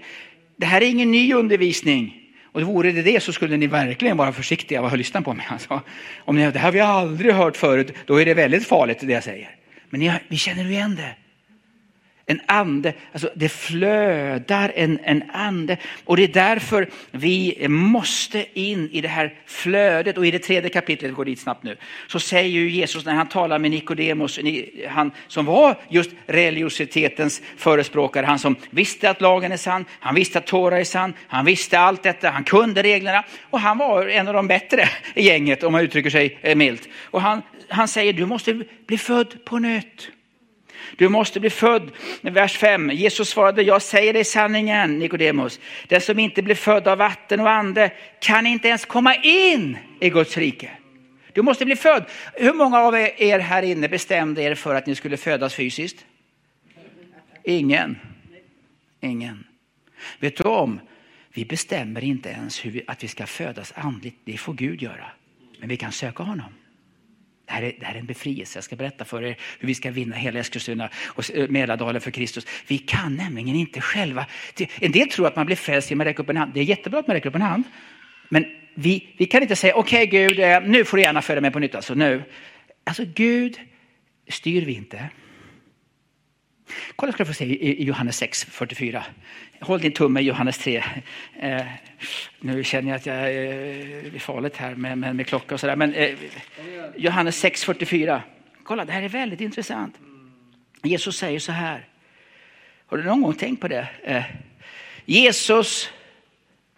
det 0.58 0.66
här 0.66 0.82
är 0.82 0.86
ingen 0.86 1.12
ny 1.12 1.34
undervisning. 1.34 2.28
Och 2.44 2.62
vore 2.62 2.92
det 2.92 3.02
det 3.02 3.24
så 3.24 3.34
skulle 3.34 3.58
ni 3.58 3.68
verkligen 3.68 4.18
vara 4.18 4.34
försiktiga 4.34 4.82
och 4.82 4.98
lyssna 4.98 5.22
på 5.22 5.34
mig. 5.34 5.46
Alltså, 5.52 5.82
om 6.18 6.36
ni, 6.36 6.52
det 6.52 6.60
här 6.60 6.66
har 6.66 6.72
vi 6.72 6.80
aldrig 6.80 7.34
hört 7.34 7.58
förut, 7.58 7.94
då 8.06 8.22
är 8.22 8.26
det 8.26 8.34
väldigt 8.34 8.68
farligt 8.68 9.00
det 9.02 9.14
jag 9.14 9.24
säger. 9.24 9.56
Men 9.90 10.00
ni, 10.00 10.12
vi 10.28 10.38
känner 10.38 10.66
igen 10.66 10.96
det. 10.96 11.16
En 12.30 12.42
ande, 12.46 12.94
alltså 13.12 13.30
det 13.36 13.50
flödar 13.50 14.72
en, 14.76 15.00
en 15.04 15.24
ande. 15.34 15.78
Och 16.06 16.18
det 16.18 16.24
är 16.24 16.28
därför 16.28 16.90
vi 17.12 17.68
måste 17.70 18.46
in 18.60 18.90
i 18.92 19.02
det 19.02 19.08
här 19.08 19.34
flödet. 19.46 20.18
Och 20.18 20.26
i 20.26 20.32
det 20.32 20.40
tredje 20.40 20.70
kapitlet, 20.70 21.14
går 21.14 21.26
dit 21.26 21.40
snabbt 21.40 21.64
nu, 21.64 21.78
så 22.08 22.20
säger 22.20 22.50
ju 22.50 22.70
Jesus 22.70 23.06
när 23.06 23.14
han 23.14 23.28
talar 23.28 23.60
med 23.60 23.72
Nikodemus, 23.72 24.40
han 24.90 25.12
som 25.28 25.46
var 25.46 25.76
just 25.90 26.12
religiositetens 26.26 27.42
förespråkare, 27.58 28.26
han 28.26 28.40
som 28.40 28.56
visste 28.70 29.10
att 29.10 29.22
lagen 29.22 29.52
är 29.52 29.58
sann, 29.58 29.86
han 30.00 30.16
visste 30.16 30.38
att 30.38 30.48
Tora 30.48 30.80
är 30.80 30.84
sann, 30.84 31.14
han 31.28 31.46
visste 31.46 31.80
allt 31.80 32.04
detta, 32.04 32.30
han 32.30 32.44
kunde 32.44 32.84
reglerna 32.84 33.24
och 33.50 33.60
han 33.60 33.78
var 33.78 34.08
en 34.08 34.28
av 34.28 34.34
de 34.34 34.48
bättre 34.48 34.90
i 35.16 35.24
gänget 35.24 35.64
om 35.64 35.72
man 35.72 35.82
uttrycker 35.82 36.10
sig 36.10 36.40
eh, 36.42 36.56
milt. 36.56 36.90
Och 37.04 37.22
han, 37.22 37.42
han 37.70 37.88
säger, 37.88 38.14
du 38.14 38.26
måste 38.26 38.64
bli 38.88 38.98
född 38.98 39.46
på 39.46 39.60
nytt. 39.60 40.12
Du 40.96 41.10
måste 41.10 41.40
bli 41.40 41.50
född. 41.50 41.92
Vers 42.22 42.58
5. 42.58 42.90
Jesus 42.94 43.30
svarade, 43.30 43.62
jag 43.62 43.82
säger 43.82 44.14
dig 44.14 44.24
sanningen 44.24 45.00
Nikodemus. 45.00 45.60
Den 45.88 46.02
som 46.02 46.20
inte 46.20 46.42
blir 46.42 46.56
född 46.56 46.88
av 46.88 46.98
vatten 46.98 47.40
och 47.40 47.50
ande 47.50 47.92
kan 48.20 48.46
inte 48.46 48.68
ens 48.68 48.86
komma 48.86 49.16
in 49.16 49.78
i 50.00 50.10
Guds 50.10 50.38
rike. 50.38 50.70
Du 51.34 51.42
måste 51.42 51.66
bli 51.66 51.76
född. 51.76 52.06
Hur 52.34 52.54
många 52.54 52.80
av 52.80 52.96
er 52.96 53.40
här 53.40 53.64
inne 53.64 53.90
bestämde 53.90 54.42
er 54.42 54.56
för 54.56 54.76
att 54.76 54.86
ni 54.86 54.96
skulle 54.96 55.18
födas 55.18 55.56
fysiskt? 55.56 56.06
Ingen. 57.44 57.98
Ingen. 59.02 59.44
Vet 60.20 60.38
du 60.38 60.44
om, 60.44 60.80
vi 61.34 61.46
bestämmer 61.46 62.04
inte 62.04 62.30
ens 62.30 62.66
hur 62.66 62.72
vi, 62.72 62.84
att 62.88 63.04
vi 63.04 63.08
ska 63.08 63.26
födas 63.26 63.74
andligt. 63.76 64.18
Det 64.24 64.38
får 64.38 64.54
Gud 64.54 64.82
göra. 64.82 65.12
Men 65.60 65.70
vi 65.70 65.78
kan 65.78 65.92
söka 65.92 66.24
honom. 66.24 66.54
Det 67.48 67.54
här, 67.54 67.64
är, 67.64 67.74
det 67.80 67.86
här 67.86 67.96
är 67.96 68.00
en 68.00 68.06
befrielse. 68.06 68.58
Jag 68.58 68.64
ska 68.64 68.76
berätta 68.76 69.06
för 69.06 69.24
er 69.24 69.38
hur 69.60 69.68
vi 69.68 69.76
ska 69.76 69.92
vinna 69.92 70.16
hela 70.16 70.40
Eskilstuna 70.40 70.90
och 71.08 71.36
eh, 71.36 71.50
Mälardalen 71.50 72.02
för 72.02 72.12
Kristus. 72.12 72.48
Vi 72.68 72.78
kan 72.78 73.16
nämligen 73.16 73.56
inte 73.56 73.82
själva. 73.82 74.26
En 74.80 74.92
del 74.92 75.10
tror 75.10 75.28
att 75.28 75.36
man 75.36 75.46
blir 75.46 75.56
frälst 75.56 75.90
genom 75.90 76.02
att 76.02 76.08
räcka 76.08 76.24
upp 76.24 76.30
en 76.30 76.38
hand. 76.38 76.54
Det 76.54 76.60
är 76.60 76.64
jättebra 76.64 77.00
att 77.00 77.08
man 77.08 77.14
räcker 77.14 77.30
upp 77.30 77.36
en 77.36 77.42
hand. 77.42 77.64
Men 78.30 78.46
vi, 78.74 79.16
vi 79.18 79.26
kan 79.26 79.42
inte 79.42 79.56
säga, 79.56 79.76
okej 79.76 80.08
okay, 80.08 80.28
Gud, 80.28 80.40
eh, 80.40 80.62
nu 80.62 80.86
får 80.86 80.98
du 80.98 81.04
gärna 81.04 81.22
föda 81.22 81.42
mig 81.42 81.52
på 81.52 81.60
nytt. 81.60 81.76
Alltså, 81.76 81.94
nu. 81.94 82.24
alltså 82.84 83.06
Gud 83.06 83.60
styr 84.30 84.66
vi 84.66 84.74
inte. 84.74 85.10
Kolla 86.96 87.12
ska 87.12 87.24
du 87.24 87.28
få 87.28 87.34
se 87.34 87.46
i 87.46 87.84
Johannes 87.84 88.18
6, 88.18 88.46
44. 88.46 89.04
Håll 89.60 89.80
din 89.80 89.92
tumme 89.92 90.20
i 90.20 90.24
Johannes 90.24 90.58
3. 90.58 90.84
Eh, 91.40 91.66
nu 92.40 92.64
känner 92.64 92.90
jag 92.90 92.96
att 92.96 93.06
jag 93.06 93.18
eh, 93.18 94.16
är 94.16 94.20
farligt 94.20 94.58
här 94.58 94.76
med, 94.76 94.98
med, 94.98 95.16
med 95.16 95.28
klocka 95.28 95.54
och 95.54 95.60
sådär. 95.60 95.76
Men 95.76 95.94
eh, 95.94 96.16
Johannes 96.96 97.40
6, 97.40 97.64
44. 97.64 98.24
Kolla, 98.64 98.86
det 98.86 98.92
här 98.94 99.02
är 99.02 99.10
väldigt 99.10 99.42
intressant. 99.42 99.96
Jesus 100.84 101.18
säger 101.18 101.40
så 101.40 101.52
här. 101.52 101.88
Har 102.86 102.98
du 102.98 103.04
någon 103.04 103.22
gång 103.22 103.34
tänkt 103.34 103.62
på 103.62 103.68
det? 103.68 103.88
Eh, 104.04 104.24
Jesus 105.06 105.90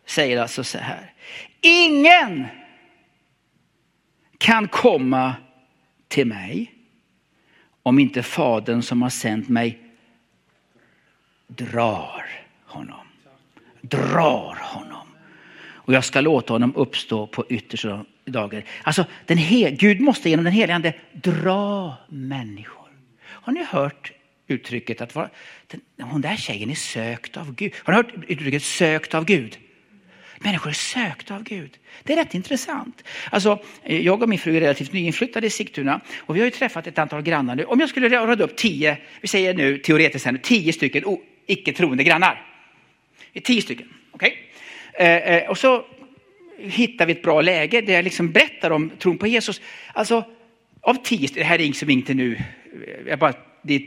säger 0.06 0.41
alltså 0.41 0.63
så 0.63 0.78
här. 0.78 1.13
Ingen 1.62 2.47
kan 4.38 4.67
komma 4.67 5.36
till 6.08 6.28
mig 6.28 6.73
om 7.89 7.99
inte 7.99 8.23
Fadern 8.23 8.82
som 8.82 9.02
har 9.02 9.10
sänt 9.10 9.49
mig 9.49 9.80
drar 11.47 12.25
honom. 12.65 13.08
Drar 13.82 14.58
honom. 14.62 15.08
Och 15.71 15.93
jag 15.93 16.04
ska 16.06 16.21
låta 16.21 16.54
honom 16.54 16.75
uppstå 16.75 17.28
på 17.28 17.45
yttersta 17.49 18.06
dagar. 18.25 18.63
Alltså, 18.84 19.06
den 19.25 19.38
Gud 19.78 20.02
måste 20.02 20.30
genom 20.30 20.45
den 20.45 20.54
helige 20.54 20.75
Ande 20.75 20.93
dra 21.13 21.95
människor. 22.10 22.88
Har 23.21 23.54
ni 23.54 23.63
hört 23.63 24.12
uttrycket 24.47 25.02
att 25.02 25.15
vara, 25.15 25.30
den, 25.67 25.82
hon 26.08 26.21
där 26.21 26.36
tjejen 26.36 26.69
är 26.69 26.75
sökt 26.75 27.38
av 27.38 27.56
Gud? 27.56 27.73
Har 27.75 27.93
ni 27.93 27.97
hört 27.97 28.13
uttrycket 28.28 28.63
sökt 28.63 29.13
av 29.13 29.25
Gud? 29.25 29.58
Människor 30.39 30.69
är 30.69 30.73
sökta 30.73 31.36
av 31.36 31.43
Gud. 31.43 31.78
Det 32.04 32.13
är 32.13 32.17
rätt 32.17 32.34
intressant. 32.34 33.04
Alltså, 33.32 33.60
eh, 33.84 34.02
jag 34.02 34.23
och 34.23 34.30
min 34.30 34.39
fru 34.39 34.58
är 34.58 34.62
relativt 34.62 34.93
nyinflyttade 34.93 35.47
i 35.47 35.49
Sigtuna 35.49 36.02
och 36.17 36.36
vi 36.36 36.39
har 36.39 36.45
ju 36.45 36.52
träffat 36.52 36.88
ett 36.88 36.97
antal 36.97 37.21
grannar 37.21 37.56
nu. 37.56 37.63
Om 37.63 37.80
jag 37.80 37.89
skulle 37.89 38.10
rada 38.10 38.43
upp 38.43 38.56
tio, 38.56 38.97
vi 39.21 39.28
säger 39.28 39.54
nu 39.54 39.78
teoretiskt 39.78 40.25
här, 40.25 40.39
tio 40.43 40.73
stycken 40.73 41.17
icke 41.47 41.73
troende 41.73 42.04
grannar. 42.04 42.45
Tio 43.43 43.62
stycken, 43.62 43.88
okej? 44.12 44.34
Okay? 44.93 45.08
Eh, 45.08 45.36
eh, 45.36 45.49
och 45.49 45.58
så 45.58 45.86
hittar 46.60 47.06
vi 47.06 47.12
ett 47.12 47.21
bra 47.21 47.41
läge 47.41 47.82
där 47.82 47.93
jag 47.93 48.04
liksom 48.04 48.32
berättar 48.32 48.71
om 48.71 48.89
tron 48.89 49.17
på 49.17 49.28
Jesus. 49.28 49.62
Alltså, 49.93 50.23
av 50.82 50.93
tio, 51.04 51.30
det 51.34 51.43
här 51.43 51.60
är 51.60 51.63
inget 51.63 51.78
som 51.78 51.89
inte 51.89 52.13
nu, 52.13 52.36
eh, 52.36 53.08
jag 53.08 53.19
bara, 53.19 53.34
det 53.62 53.75
är 53.75 53.82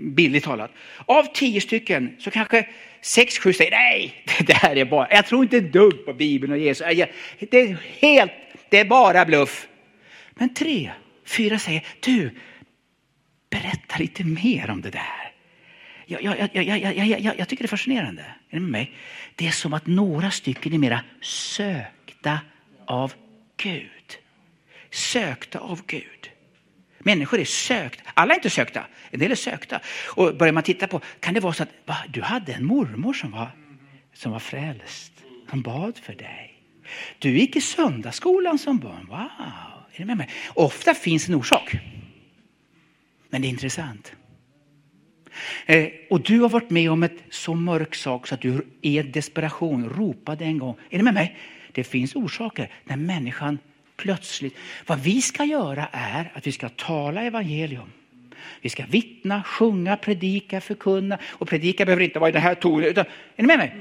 billigt 0.00 0.44
talat. 0.44 0.72
Av 1.06 1.26
tio 1.34 1.60
stycken 1.60 2.16
så 2.18 2.30
kanske 2.30 2.66
sex, 3.02 3.38
sju 3.38 3.52
säger 3.52 3.70
nej, 3.70 4.24
det 4.46 4.52
här 4.52 4.76
är 4.76 4.84
bara, 4.84 5.08
jag 5.10 5.26
tror 5.26 5.42
inte 5.42 5.56
ett 5.56 5.72
dugg 5.72 6.04
på 6.04 6.12
Bibeln 6.12 6.52
och 6.52 6.58
Jesus. 6.58 6.86
Det 7.50 7.60
är 7.60 7.76
helt, 7.98 8.32
det 8.68 8.80
är 8.80 8.84
bara 8.84 9.24
bluff. 9.24 9.68
Men 10.34 10.54
tre, 10.54 10.90
fyra 11.24 11.58
säger, 11.58 11.86
du, 12.00 12.30
berätta 13.50 13.98
lite 13.98 14.24
mer 14.24 14.70
om 14.70 14.80
det 14.80 14.90
där. 14.90 15.32
Jag, 16.06 16.22
jag, 16.22 16.38
jag, 16.52 16.64
jag, 16.64 16.96
jag, 16.96 17.20
jag, 17.20 17.38
jag 17.38 17.48
tycker 17.48 17.64
det 17.64 17.66
är 17.66 17.68
fascinerande. 17.68 18.24
Är 18.50 18.60
med 18.60 18.70
mig? 18.70 18.92
Det 19.34 19.46
är 19.46 19.50
som 19.50 19.74
att 19.74 19.86
några 19.86 20.30
stycken 20.30 20.72
är 20.72 20.78
mera 20.78 21.04
sökta 21.20 22.40
av 22.84 23.12
Gud. 23.56 24.18
Sökta 24.90 25.58
av 25.58 25.80
Gud. 25.86 26.31
Människor 27.02 27.40
är 27.40 27.44
sökta. 27.44 28.10
Alla 28.14 28.34
är 28.34 28.38
inte 28.38 28.50
sökta, 28.50 28.86
en 29.10 29.20
del 29.20 29.30
är 29.30 29.34
sökta. 29.34 29.80
Och 30.08 30.36
börjar 30.36 30.52
man 30.52 30.62
titta 30.62 30.86
på, 30.86 31.00
kan 31.20 31.34
det 31.34 31.40
vara 31.40 31.52
så 31.52 31.62
att 31.62 31.68
va, 31.86 31.96
du 32.08 32.22
hade 32.22 32.52
en 32.52 32.64
mormor 32.64 33.12
som 33.12 33.30
var, 33.30 33.50
som 34.14 34.32
var 34.32 34.38
frälst, 34.38 35.12
som 35.50 35.62
bad 35.62 35.98
för 35.98 36.12
dig. 36.12 36.48
Du 37.18 37.38
gick 37.38 37.56
i 37.56 37.60
söndagsskolan 37.60 38.58
som 38.58 38.78
barn. 38.78 39.06
Wow, 39.08 39.18
är 39.92 39.98
du 39.98 40.04
med 40.04 40.16
mig? 40.16 40.28
Ofta 40.54 40.94
finns 40.94 41.28
en 41.28 41.34
orsak. 41.34 41.76
Men 43.30 43.42
det 43.42 43.48
är 43.48 43.50
intressant. 43.50 44.12
Eh, 45.66 45.88
och 46.10 46.20
du 46.20 46.40
har 46.40 46.48
varit 46.48 46.70
med 46.70 46.90
om 46.90 47.02
ett 47.02 47.24
så 47.30 47.54
mörk 47.54 47.94
sak 47.94 48.26
så 48.26 48.34
att 48.34 48.40
du 48.40 48.66
i 48.80 49.02
desperation 49.02 49.88
ropade 49.88 50.44
en 50.44 50.58
gång. 50.58 50.76
Är 50.90 50.96
ni 50.96 51.02
med 51.02 51.14
mig? 51.14 51.38
Det 51.72 51.84
finns 51.84 52.16
orsaker 52.16 52.70
när 52.84 52.96
människan 52.96 53.58
plötsligt. 54.02 54.56
Vad 54.86 55.00
vi 55.00 55.22
ska 55.22 55.44
göra 55.44 55.88
är 55.92 56.32
att 56.34 56.46
vi 56.46 56.52
ska 56.52 56.68
tala 56.68 57.22
evangelium. 57.22 57.92
Vi 58.60 58.68
ska 58.68 58.84
vittna, 58.86 59.42
sjunga, 59.42 59.96
predika, 59.96 60.60
förkunna. 60.60 61.18
Och 61.28 61.48
predika 61.48 61.84
behöver 61.84 62.02
inte 62.02 62.18
vara 62.18 62.28
i 62.28 62.32
den 62.32 62.42
här 62.42 62.54
tonen. 62.54 62.84
Utan, 62.84 63.04
är 63.36 63.42
ni 63.42 63.46
med 63.46 63.58
mig? 63.58 63.76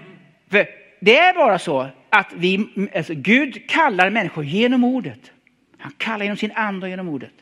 För 0.50 0.68
det 1.00 1.18
är 1.18 1.34
bara 1.34 1.60
så 1.60 1.88
att 2.10 2.34
vi, 2.36 2.68
alltså 2.96 3.14
Gud 3.14 3.70
kallar 3.70 4.10
människor 4.10 4.44
genom 4.44 4.84
ordet. 4.84 5.32
Han 5.78 5.92
kallar 5.98 6.24
genom 6.24 6.38
sin 6.38 6.52
ande 6.52 6.86
och 6.86 6.90
genom 6.90 7.10
ordet. 7.10 7.34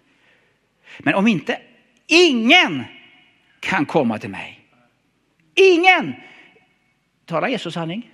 Men 1.00 1.16
om 1.16 1.28
inte 1.28 1.60
ingen 2.08 2.84
kan 3.60 3.86
komma 3.86 4.20
till 4.20 4.30
mig. 4.30 4.60
Ingen! 5.56 6.14
Talar 7.26 7.48
Jesus 7.48 7.74
sanning? 7.74 8.12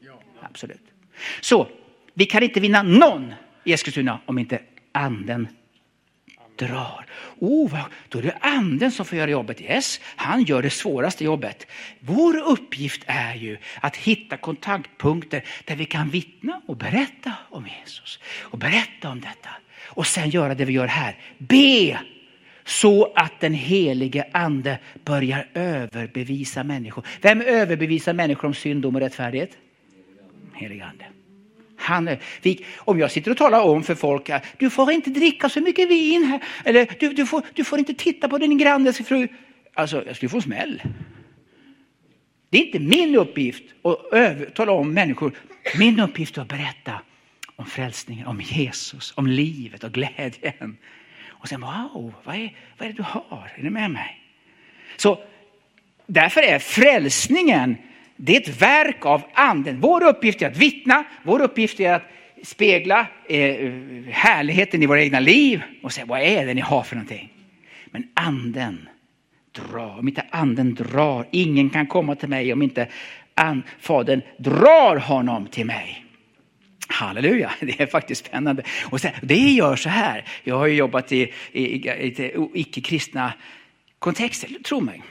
Ja. 0.00 0.20
Absolut. 0.40 0.82
Så 1.40 1.68
vi 2.14 2.26
kan 2.26 2.42
inte 2.42 2.60
vinna 2.60 2.82
någon 2.82 3.34
i 3.64 3.72
Eskilstuna 3.72 4.20
om 4.26 4.38
inte 4.38 4.58
anden 4.92 5.48
drar. 6.56 7.06
Oh, 7.38 7.86
då 8.08 8.18
är 8.18 8.22
det 8.22 8.38
anden 8.40 8.92
som 8.92 9.06
får 9.06 9.18
göra 9.18 9.30
jobbet. 9.30 9.60
Yes, 9.60 10.00
han 10.16 10.42
gör 10.42 10.62
det 10.62 10.70
svåraste 10.70 11.24
jobbet. 11.24 11.66
Vår 12.00 12.36
uppgift 12.36 13.02
är 13.06 13.34
ju 13.34 13.56
att 13.80 13.96
hitta 13.96 14.36
kontaktpunkter 14.36 15.44
där 15.64 15.76
vi 15.76 15.84
kan 15.84 16.10
vittna 16.10 16.60
och 16.66 16.76
berätta 16.76 17.32
om 17.50 17.66
Jesus. 17.80 18.18
Och 18.40 18.58
berätta 18.58 19.08
om 19.08 19.20
detta. 19.20 19.50
Och 19.86 20.06
sen 20.06 20.30
göra 20.30 20.54
det 20.54 20.64
vi 20.64 20.72
gör 20.72 20.86
här. 20.86 21.18
Be 21.38 22.00
så 22.64 23.12
att 23.14 23.40
den 23.40 23.54
helige 23.54 24.26
ande 24.32 24.78
börjar 25.04 25.48
överbevisa 25.54 26.64
människor. 26.64 27.06
Vem 27.20 27.40
överbevisar 27.40 28.12
människor 28.12 28.48
om 28.48 28.54
synd, 28.54 28.82
dom 28.82 28.94
och 28.94 29.00
rättfärdighet? 29.00 29.58
Helig 30.54 30.80
ande. 30.80 31.04
Han, 31.84 32.16
vi, 32.42 32.64
om 32.76 32.98
jag 32.98 33.10
sitter 33.10 33.30
och 33.30 33.36
talar 33.36 33.60
om 33.60 33.82
för 33.82 33.94
folk 33.94 34.30
att 34.30 34.44
du 34.58 34.70
får 34.70 34.92
inte 34.92 35.10
dricka 35.10 35.48
så 35.48 35.60
mycket 35.60 35.90
vin 35.90 36.24
här, 36.24 36.40
eller 36.64 36.88
du, 37.00 37.08
du, 37.12 37.26
får, 37.26 37.42
du 37.54 37.64
får 37.64 37.78
inte 37.78 37.94
titta 37.94 38.28
på 38.28 38.38
din 38.38 38.58
grannes 38.58 38.98
fru. 38.98 39.28
Alltså, 39.74 40.06
jag 40.06 40.16
skulle 40.16 40.30
få 40.30 40.36
en 40.36 40.42
smäll. 40.42 40.82
Det 42.50 42.58
är 42.58 42.66
inte 42.66 42.78
min 42.78 43.16
uppgift 43.16 43.62
att 43.82 44.12
över, 44.12 44.46
tala 44.46 44.72
om 44.72 44.94
människor. 44.94 45.32
Min 45.78 46.00
uppgift 46.00 46.36
är 46.36 46.42
att 46.42 46.48
berätta 46.48 47.00
om 47.56 47.66
frälsningen, 47.66 48.26
om 48.26 48.40
Jesus, 48.40 49.12
om 49.16 49.26
livet 49.26 49.84
och 49.84 49.92
glädjen. 49.92 50.76
Och 51.28 51.48
sen, 51.48 51.60
wow, 51.60 52.14
vad 52.24 52.36
är, 52.36 52.56
vad 52.78 52.88
är 52.88 52.92
det 52.92 52.96
du 52.96 53.02
har? 53.02 53.52
Är 53.56 53.62
du 53.62 53.70
med 53.70 53.90
mig? 53.90 54.20
Så 54.96 55.18
därför 56.06 56.40
är 56.40 56.58
frälsningen 56.58 57.76
det 58.16 58.36
är 58.36 58.40
ett 58.40 58.62
verk 58.62 59.06
av 59.06 59.22
anden. 59.34 59.80
Vår 59.80 60.04
uppgift 60.04 60.42
är 60.42 60.46
att 60.46 60.56
vittna, 60.56 61.04
vår 61.22 61.42
uppgift 61.42 61.80
är 61.80 61.94
att 61.94 62.02
spegla 62.42 63.06
eh, 63.28 63.70
härligheten 64.10 64.82
i 64.82 64.86
våra 64.86 65.02
egna 65.02 65.20
liv 65.20 65.62
och 65.82 65.92
säga 65.92 66.06
vad 66.06 66.20
är 66.20 66.46
det 66.46 66.54
ni 66.54 66.60
har 66.60 66.82
för 66.82 66.96
någonting. 66.96 67.32
Men 67.86 68.08
anden 68.14 68.88
drar, 69.52 69.98
om 69.98 70.08
inte 70.08 70.24
anden 70.30 70.74
drar, 70.74 71.26
ingen 71.30 71.70
kan 71.70 71.86
komma 71.86 72.14
till 72.14 72.28
mig 72.28 72.52
om 72.52 72.62
inte 72.62 72.88
and, 73.34 73.62
Fadern 73.80 74.22
drar 74.38 74.96
honom 74.96 75.46
till 75.46 75.66
mig. 75.66 76.04
Halleluja, 76.88 77.52
det 77.60 77.80
är 77.80 77.86
faktiskt 77.86 78.26
spännande. 78.26 78.62
Och 78.90 79.00
sen, 79.00 79.12
det 79.22 79.34
gör 79.34 79.76
så 79.76 79.88
här, 79.88 80.24
jag 80.44 80.58
har 80.58 80.66
ju 80.66 80.74
jobbat 80.74 81.12
i, 81.12 81.32
i, 81.52 81.62
i, 81.62 82.06
i 82.06 82.50
icke-kristna 82.54 83.32
kontexter, 83.98 84.48
tro 84.64 84.80
mig. 84.80 85.02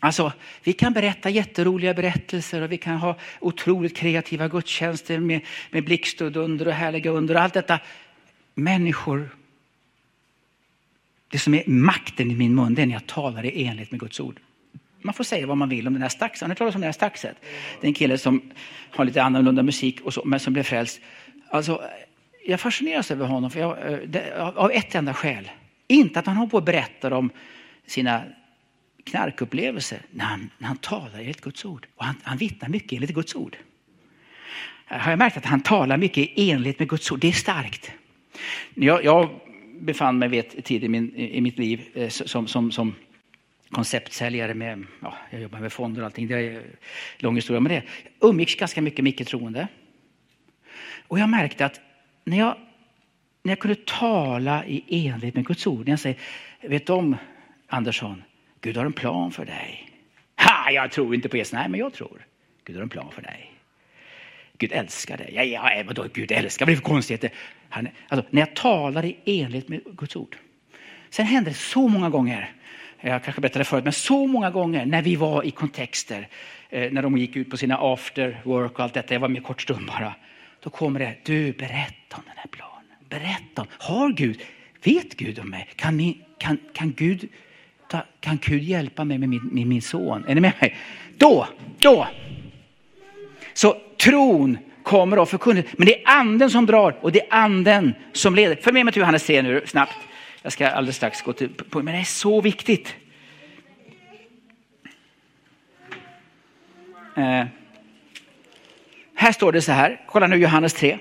Alltså, 0.00 0.32
vi 0.64 0.72
kan 0.72 0.92
berätta 0.92 1.30
jätteroliga 1.30 1.94
berättelser 1.94 2.62
och 2.62 2.72
vi 2.72 2.78
kan 2.78 2.96
ha 2.96 3.16
otroligt 3.40 3.96
kreativa 3.96 4.48
gudstjänster 4.48 5.18
med, 5.18 5.40
med 5.70 5.84
blixt 5.84 6.20
och 6.20 6.32
dunder 6.32 6.68
och 6.68 6.74
härliga 6.74 7.10
under 7.10 7.34
och 7.34 7.40
allt 7.40 7.54
detta. 7.54 7.80
Människor, 8.54 9.28
det 11.28 11.38
som 11.38 11.54
är 11.54 11.62
makten 11.66 12.30
i 12.30 12.34
min 12.34 12.54
mun, 12.54 12.74
det 12.74 12.82
är 12.82 12.86
när 12.86 12.94
jag 12.94 13.06
talar 13.06 13.46
i 13.46 13.64
enlighet 13.64 13.90
med 13.90 14.00
Guds 14.00 14.20
ord. 14.20 14.40
Man 15.02 15.14
får 15.14 15.24
säga 15.24 15.46
vad 15.46 15.56
man 15.56 15.68
vill 15.68 15.86
om 15.86 15.92
den 15.92 16.02
här 16.02 16.08
staxen. 16.08 16.46
Har 16.46 16.48
ni 16.48 16.56
talat 16.56 16.74
om 16.74 16.80
den 16.80 16.88
här 16.88 16.92
staxet? 16.92 17.36
Det 17.80 17.86
är 17.86 17.88
en 17.88 17.94
kille 17.94 18.18
som 18.18 18.42
har 18.90 19.04
lite 19.04 19.22
annorlunda 19.22 19.62
musik 19.62 20.00
och 20.00 20.14
så, 20.14 20.22
men 20.24 20.40
som 20.40 20.52
blev 20.52 20.62
frälst. 20.62 21.00
Alltså, 21.50 21.82
jag 22.46 22.60
fascineras 22.60 23.10
över 23.10 23.26
honom 23.26 23.50
för 23.50 23.60
jag, 23.60 23.92
eh, 23.92 23.98
det, 23.98 24.40
av 24.40 24.70
ett 24.72 24.94
enda 24.94 25.14
skäl. 25.14 25.50
Inte 25.88 26.18
att 26.18 26.26
han 26.26 26.36
håller 26.36 26.50
på 26.50 26.56
och 26.56 26.62
berättar 26.62 27.10
om 27.10 27.30
sina 27.86 28.22
knarkupplevelser 29.10 30.02
när 30.10 30.24
han, 30.24 30.50
när 30.58 30.68
han 30.68 30.76
talar 30.76 31.18
enligt 31.18 31.40
Guds 31.40 31.64
ord. 31.64 31.86
Och 31.96 32.04
han, 32.04 32.14
han 32.22 32.38
vittnar 32.38 32.68
mycket 32.68 32.92
enligt 32.92 33.14
Guds 33.14 33.34
ord. 33.34 33.56
Har 34.84 35.10
jag 35.10 35.18
märkt 35.18 35.36
att 35.36 35.44
han 35.44 35.60
talar 35.60 35.96
mycket 35.96 36.28
enligt 36.36 36.78
med 36.78 36.88
Guds 36.88 37.12
ord. 37.12 37.20
Det 37.20 37.28
är 37.28 37.32
starkt. 37.32 37.92
Jag, 38.74 39.04
jag 39.04 39.30
befann 39.80 40.18
mig 40.18 40.28
vid 40.28 40.40
ett 40.40 40.64
tid 40.64 40.84
i, 40.84 40.88
min, 40.88 41.16
i 41.16 41.40
mitt 41.40 41.58
liv 41.58 41.88
eh, 41.94 42.08
som, 42.08 42.46
som, 42.46 42.72
som 42.72 42.94
konceptsäljare 43.70 44.54
med, 44.54 44.86
ja, 45.02 45.14
jag 45.30 45.40
jobbar 45.40 45.60
med 45.60 45.72
fonder 45.72 46.02
och 46.02 46.06
allting. 46.06 46.26
Det 46.26 46.34
är 46.34 46.56
eh, 46.56 46.62
lång 47.18 47.36
historia 47.36 47.60
med 47.60 47.72
det. 47.72 47.82
Jag 48.20 48.30
umgicks 48.30 48.54
ganska 48.54 48.82
mycket 48.82 49.04
med 49.04 49.10
icke-troende. 49.10 49.68
Och 51.08 51.18
jag 51.18 51.28
märkte 51.28 51.66
att 51.66 51.80
när 52.24 52.38
jag, 52.38 52.56
när 53.42 53.52
jag 53.52 53.58
kunde 53.58 53.76
tala 53.84 54.66
i 54.66 54.84
enlighet 55.06 55.34
med 55.34 55.46
Guds 55.46 55.66
ord, 55.66 55.84
när 55.86 55.92
jag 55.92 56.00
säger, 56.00 56.18
vet 56.60 56.86
du 56.86 56.92
om 56.92 57.16
Andersson, 57.66 58.22
Gud 58.60 58.76
har 58.76 58.86
en 58.86 58.92
plan 58.92 59.32
för 59.32 59.44
dig. 59.44 59.90
Ha, 60.36 60.70
jag 60.70 60.90
tror 60.90 61.14
inte 61.14 61.28
på 61.28 61.36
Jesus. 61.36 61.52
Nej, 61.52 61.68
men 61.68 61.80
jag 61.80 61.92
tror. 61.92 62.26
Gud 62.64 62.76
har 62.76 62.82
en 62.82 62.88
plan 62.88 63.12
för 63.12 63.22
dig. 63.22 63.52
Gud 64.58 64.72
älskar 64.72 65.16
dig. 65.16 65.30
Ja, 65.34 65.44
ja, 65.44 65.82
vadå 65.86 66.06
Gud 66.12 66.32
älskar? 66.32 66.66
Vad 66.66 66.72
är 66.72 66.76
det 66.76 66.82
för 66.82 66.88
konstigheter? 66.88 67.30
Han, 67.68 67.88
alltså, 68.08 68.26
när 68.30 68.40
jag 68.40 68.56
talar 68.56 69.04
i 69.04 69.16
enlighet 69.24 69.68
med 69.68 69.80
Guds 69.84 70.16
ord. 70.16 70.36
Sen 71.10 71.26
hände 71.26 71.50
det 71.50 71.54
så 71.54 71.88
många 71.88 72.10
gånger, 72.10 72.52
jag 73.00 73.24
kanske 73.24 73.40
berättade 73.40 73.64
förut, 73.64 73.84
men 73.84 73.92
så 73.92 74.26
många 74.26 74.50
gånger 74.50 74.86
när 74.86 75.02
vi 75.02 75.16
var 75.16 75.42
i 75.46 75.50
kontexter, 75.50 76.28
eh, 76.70 76.92
när 76.92 77.02
de 77.02 77.18
gick 77.18 77.36
ut 77.36 77.50
på 77.50 77.56
sina 77.56 77.78
after 77.80 78.40
work 78.44 78.72
och 78.72 78.80
allt 78.80 78.94
detta, 78.94 79.14
jag 79.14 79.20
var 79.20 79.28
med 79.28 79.44
kort 79.44 79.62
stund 79.62 79.86
bara. 79.86 80.14
Då 80.60 80.70
kommer 80.70 81.00
det, 81.00 81.16
du 81.24 81.52
berätta 81.52 82.16
om 82.16 82.22
den 82.26 82.36
här 82.36 82.48
planen. 82.50 82.96
Berätta 83.08 83.62
om, 83.62 83.68
har 83.70 84.12
Gud, 84.12 84.42
vet 84.84 85.16
Gud 85.16 85.38
om 85.38 85.50
mig? 85.50 85.68
Kan, 85.76 85.96
min, 85.96 86.24
kan, 86.38 86.58
kan 86.72 86.92
Gud 86.92 87.28
kan 88.20 88.38
Gud 88.42 88.62
hjälpa 88.62 89.04
mig 89.04 89.18
med 89.18 89.28
min, 89.28 89.48
med 89.52 89.66
min 89.66 89.82
son? 89.82 90.24
Är 90.28 90.34
ni 90.34 90.40
med 90.40 90.52
mig? 90.60 90.76
Då, 91.16 91.48
då. 91.78 92.08
Så 93.52 93.76
tron 93.96 94.58
kommer 94.82 95.16
av 95.16 95.26
förkunnelsen. 95.26 95.72
Men 95.78 95.86
det 95.86 96.02
är 96.02 96.10
anden 96.10 96.50
som 96.50 96.66
drar 96.66 96.98
och 97.00 97.12
det 97.12 97.20
är 97.20 97.26
anden 97.30 97.94
som 98.12 98.34
leder. 98.34 98.56
Följ 98.56 98.74
med 98.74 98.84
mig 98.84 98.92
till 98.92 99.00
Johannes 99.00 99.26
3 99.26 99.42
nu 99.42 99.62
snabbt. 99.66 99.96
Jag 100.42 100.52
ska 100.52 100.68
alldeles 100.68 100.96
strax 100.96 101.22
gå 101.22 101.32
till, 101.32 101.50
men 101.72 101.84
det 101.86 101.92
är 101.92 102.04
så 102.04 102.40
viktigt. 102.40 102.96
Eh, 107.16 107.46
här 109.14 109.32
står 109.32 109.52
det 109.52 109.62
så 109.62 109.72
här, 109.72 110.04
kolla 110.06 110.26
nu 110.26 110.36
Johannes 110.36 110.74
3. 110.74 110.98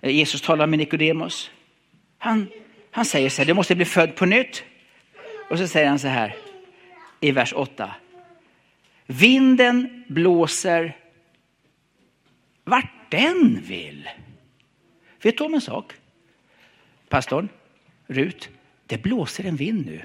Eh, 0.00 0.10
Jesus 0.10 0.42
talar 0.42 0.66
med 0.66 0.78
Nikodemus. 0.78 1.50
Han, 2.18 2.48
han 2.90 3.04
säger 3.04 3.30
så 3.30 3.42
här, 3.42 3.46
du 3.46 3.54
måste 3.54 3.76
bli 3.76 3.84
född 3.84 4.16
på 4.16 4.26
nytt. 4.26 4.64
Och 5.50 5.58
så 5.58 5.68
säger 5.68 5.88
han 5.88 5.98
så 5.98 6.08
här 6.08 6.36
i 7.20 7.30
vers 7.30 7.52
8. 7.56 7.94
Vinden 9.06 10.04
blåser 10.08 10.96
vart 12.64 13.10
den 13.10 13.62
vill. 13.66 14.08
Vet 15.22 15.38
du 15.38 15.44
om 15.44 15.54
en 15.54 15.60
sak? 15.60 15.92
Pastorn, 17.08 17.48
Rut, 18.06 18.48
det 18.86 19.02
blåser 19.02 19.44
en 19.44 19.56
vind 19.56 19.86
nu. 19.86 20.00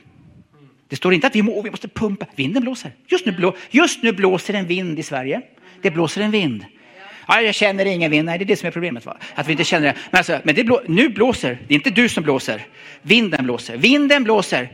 Det 0.88 0.96
står 0.96 1.14
inte 1.14 1.28
att 1.28 1.36
vi, 1.36 1.42
må, 1.42 1.62
vi 1.62 1.70
måste 1.70 1.88
pumpa. 1.88 2.26
Vinden 2.36 2.64
blåser. 2.64 2.92
Just 3.08 3.26
nu, 3.26 3.32
blå, 3.32 3.56
just 3.72 4.04
nu 4.04 4.12
blåser 4.12 4.54
en 4.54 4.68
vind 4.68 5.00
i 5.00 5.04
Sverige. 5.04 5.42
Det 5.82 5.92
blåser 5.92 6.22
en 6.22 6.32
vind. 6.32 6.66
Ja, 7.28 7.42
jag 7.42 7.56
känner 7.56 7.86
ingen 7.86 8.12
vind. 8.12 8.26
Nej, 8.26 8.38
det 8.38 8.44
är 8.44 8.48
det 8.48 8.56
som 8.56 8.68
är 8.68 8.72
problemet. 8.72 9.06
Va? 9.06 9.18
Att 9.36 9.48
vi 9.48 9.52
inte 9.52 9.64
känner 9.64 9.88
det. 9.88 9.96
Men, 10.12 10.18
alltså, 10.18 10.40
men 10.44 10.56
det 10.56 10.64
blå, 10.64 10.82
nu 10.88 11.10
blåser. 11.10 11.58
Det 11.68 11.74
är 11.74 11.76
inte 11.76 11.90
du 11.90 12.10
som 12.10 12.24
blåser. 12.24 12.66
Vinden 13.02 13.44
blåser. 13.44 13.78
Vinden 13.78 14.24
blåser. 14.24 14.70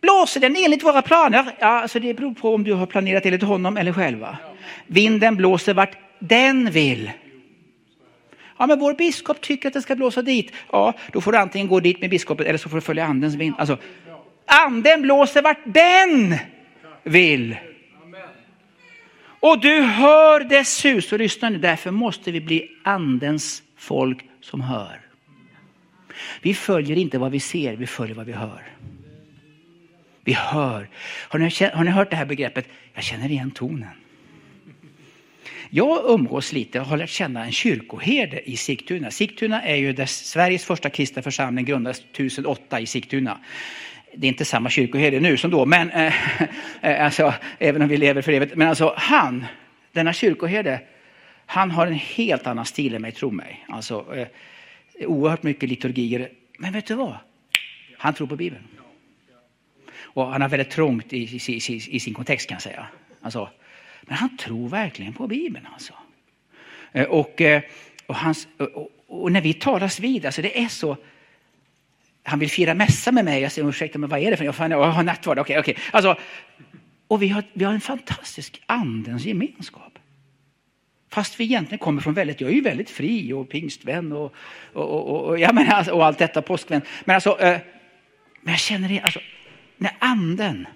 Blåser 0.00 0.40
den 0.40 0.56
enligt 0.56 0.84
våra 0.84 1.02
planer? 1.02 1.44
Ja, 1.58 1.66
alltså 1.66 2.00
det 2.00 2.14
beror 2.14 2.34
på 2.34 2.54
om 2.54 2.64
du 2.64 2.72
har 2.72 2.86
planerat 2.86 3.26
enligt 3.26 3.42
honom 3.42 3.76
eller 3.76 3.92
själva. 3.92 4.38
Vinden 4.86 5.36
blåser 5.36 5.74
vart 5.74 5.96
den 6.18 6.70
vill. 6.70 7.10
Ja, 8.58 8.66
men 8.66 8.78
vår 8.78 8.94
biskop 8.94 9.40
tycker 9.40 9.68
att 9.68 9.72
den 9.72 9.82
ska 9.82 9.96
blåsa 9.96 10.22
dit. 10.22 10.52
Ja, 10.72 10.94
då 11.12 11.20
får 11.20 11.32
du 11.32 11.38
antingen 11.38 11.68
gå 11.68 11.80
dit 11.80 12.00
med 12.00 12.10
biskopen 12.10 12.46
eller 12.46 12.58
så 12.58 12.68
får 12.68 12.76
du 12.76 12.80
följa 12.80 13.04
andens 13.04 13.34
vind. 13.34 13.54
Alltså, 13.58 13.78
anden 14.46 15.02
blåser 15.02 15.42
vart 15.42 15.60
den 15.64 16.36
vill. 17.02 17.56
Och 19.40 19.60
du 19.60 19.82
hör 19.82 20.40
dess 20.40 20.76
sus. 20.76 21.12
Och 21.12 21.18
lyssna 21.18 21.48
nu, 21.48 21.58
därför 21.58 21.90
måste 21.90 22.30
vi 22.30 22.40
bli 22.40 22.70
andens 22.84 23.62
folk 23.76 24.24
som 24.40 24.60
hör. 24.60 25.00
Vi 26.42 26.54
följer 26.54 26.98
inte 26.98 27.18
vad 27.18 27.30
vi 27.30 27.40
ser, 27.40 27.76
vi 27.76 27.86
följer 27.86 28.16
vad 28.16 28.26
vi 28.26 28.32
hör. 28.32 28.62
Vi 30.24 30.32
hör. 30.32 30.88
Har 31.28 31.38
ni, 31.38 31.50
har 31.74 31.84
ni 31.84 31.90
hört 31.90 32.10
det 32.10 32.16
här 32.16 32.24
begreppet? 32.24 32.66
Jag 32.94 33.04
känner 33.04 33.30
igen 33.30 33.50
tonen. 33.50 33.88
Jag 35.70 36.10
umgås 36.10 36.52
lite 36.52 36.80
och 36.80 36.86
har 36.86 36.96
lärt 36.96 37.10
känna 37.10 37.44
en 37.44 37.52
kyrkoherde 37.52 38.50
i 38.50 38.56
Sigtuna. 38.56 39.10
Sigtuna 39.10 39.62
är 39.62 39.76
ju 39.76 39.92
där 39.92 40.06
Sveriges 40.06 40.64
första 40.64 40.90
kristna 40.90 41.22
församling 41.22 41.64
grundades 41.64 42.00
1008 42.00 42.80
i 42.80 42.86
Sigtuna. 42.86 43.38
Det 44.14 44.26
är 44.26 44.28
inte 44.28 44.44
samma 44.44 44.70
kyrkoherde 44.70 45.20
nu 45.20 45.36
som 45.36 45.50
då, 45.50 45.66
men 45.66 45.90
eh, 45.90 46.14
eh, 46.80 47.04
alltså, 47.04 47.34
även 47.58 47.82
om 47.82 47.88
vi 47.88 47.96
lever 47.96 48.22
för 48.22 48.32
evigt. 48.32 48.56
Men 48.56 48.68
alltså 48.68 48.94
han, 48.96 49.44
denna 49.92 50.12
kyrkoherde, 50.12 50.80
han 51.46 51.70
har 51.70 51.86
en 51.86 51.94
helt 51.94 52.46
annan 52.46 52.66
stil 52.66 52.94
än 52.94 53.02
mig, 53.02 53.12
tro 53.12 53.30
mig. 53.30 53.64
Alltså, 53.68 54.16
eh, 54.16 54.28
oerhört 55.08 55.42
mycket 55.42 55.68
liturgier. 55.68 56.28
Men 56.58 56.72
vet 56.72 56.86
du 56.86 56.94
vad? 56.94 57.16
Han 57.98 58.14
tror 58.14 58.26
på 58.26 58.36
Bibeln. 58.36 58.62
Och 60.02 60.26
han 60.26 60.42
har 60.42 60.48
väldigt 60.48 60.70
trångt 60.70 61.12
i, 61.12 61.18
i, 61.18 61.60
i, 61.68 61.96
i 61.96 62.00
sin 62.00 62.14
kontext 62.14 62.48
kan 62.48 62.54
jag 62.54 62.62
säga. 62.62 62.86
Alltså, 63.20 63.48
men 64.02 64.16
han 64.16 64.36
tror 64.36 64.68
verkligen 64.68 65.12
på 65.12 65.26
Bibeln 65.26 65.66
alltså. 65.72 65.92
Eh, 66.92 67.06
och, 67.06 67.40
eh, 67.40 67.62
och, 68.06 68.16
hans, 68.16 68.48
och, 68.58 68.90
och 69.06 69.32
när 69.32 69.40
vi 69.40 69.54
talas 69.54 70.00
vid, 70.00 70.26
alltså 70.26 70.42
det 70.42 70.62
är 70.62 70.68
så, 70.68 70.96
han 72.22 72.38
vill 72.38 72.50
fira 72.50 72.74
mässa 72.74 73.12
med 73.12 73.24
mig. 73.24 73.42
Jag 73.42 73.52
säger 73.52 73.68
ursäkta, 73.68 73.98
men 73.98 74.10
vad 74.10 74.20
är 74.20 74.30
det 74.30 74.36
för 74.36 74.44
jag, 74.44 74.54
jag 74.58 74.90
har 74.90 75.02
nattvard. 75.02 75.38
Okej, 75.38 75.58
okay, 75.58 75.74
okej. 75.74 75.84
Alltså, 75.92 76.16
och 77.08 77.22
vi 77.22 77.28
har, 77.28 77.44
vi 77.52 77.64
har 77.64 77.72
en 77.72 77.80
fantastisk 77.80 78.62
andens 78.66 79.24
gemenskap. 79.24 79.98
Fast 81.12 81.40
vi 81.40 81.44
egentligen 81.44 81.78
kommer 81.78 82.02
från 82.02 82.14
väldigt, 82.14 82.40
jag 82.40 82.50
är 82.50 82.54
ju 82.54 82.60
väldigt 82.60 82.90
fri 82.90 83.32
och 83.32 83.48
pingstvän 83.48 84.12
och, 84.12 84.34
och, 84.72 85.10
och, 85.10 85.24
och, 85.24 85.38
ja, 85.38 85.52
menar, 85.52 85.72
alltså, 85.72 85.92
och 85.92 86.06
allt 86.06 86.18
detta, 86.18 86.42
påskvän. 86.42 86.82
Men 87.04 87.14
alltså, 87.14 87.40
eh, 87.40 87.58
men 88.40 88.52
jag 88.52 88.60
känner 88.60 88.88
det, 88.88 89.00
alltså, 89.00 89.20
när 89.80 89.92
anden 89.98 90.66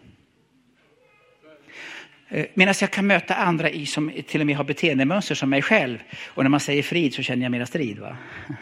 eh, 2.28 2.46
Medan 2.54 2.74
jag 2.80 2.90
kan 2.90 3.06
möta 3.06 3.34
andra 3.34 3.70
i 3.70 3.86
som 3.86 4.12
till 4.26 4.40
och 4.40 4.46
med 4.46 4.56
har 4.56 4.64
beteendemönster 4.64 5.34
som 5.34 5.50
mig 5.50 5.62
själv. 5.62 5.98
Och 6.26 6.42
när 6.42 6.50
man 6.50 6.60
säger 6.60 6.82
frid 6.82 7.14
så 7.14 7.22
känner 7.22 7.42
jag 7.42 7.52
mera 7.52 7.66
strid. 7.66 7.98
Va? 7.98 8.16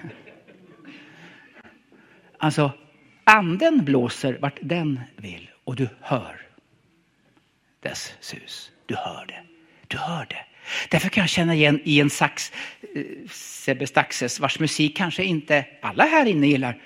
Alltså, 2.39 2.73
anden 3.25 3.85
blåser 3.85 4.39
vart 4.41 4.59
den 4.61 5.01
vill 5.17 5.51
och 5.65 5.77
du 5.77 5.89
hör 6.01 6.37
dess 7.81 8.15
sus. 8.21 8.71
Du 8.87 8.97
hör 8.97 9.27
det. 9.27 9.43
Du 9.89 9.99
hör 9.99 10.27
det. 10.29 10.45
Därför 10.89 11.09
kan 11.09 11.23
jag 11.23 11.29
känna 11.29 11.55
igen 11.55 11.81
i 11.85 12.01
en 12.01 12.11
sax, 12.11 12.53
eh, 12.95 13.03
Sebbe 13.31 13.87
Staxes, 13.87 14.41
vars 14.41 14.59
musik 14.59 14.97
kanske 14.97 15.25
inte 15.25 15.67
alla 15.83 16.05
här 16.05 16.27
inne 16.27 16.47
gillar, 16.47 16.83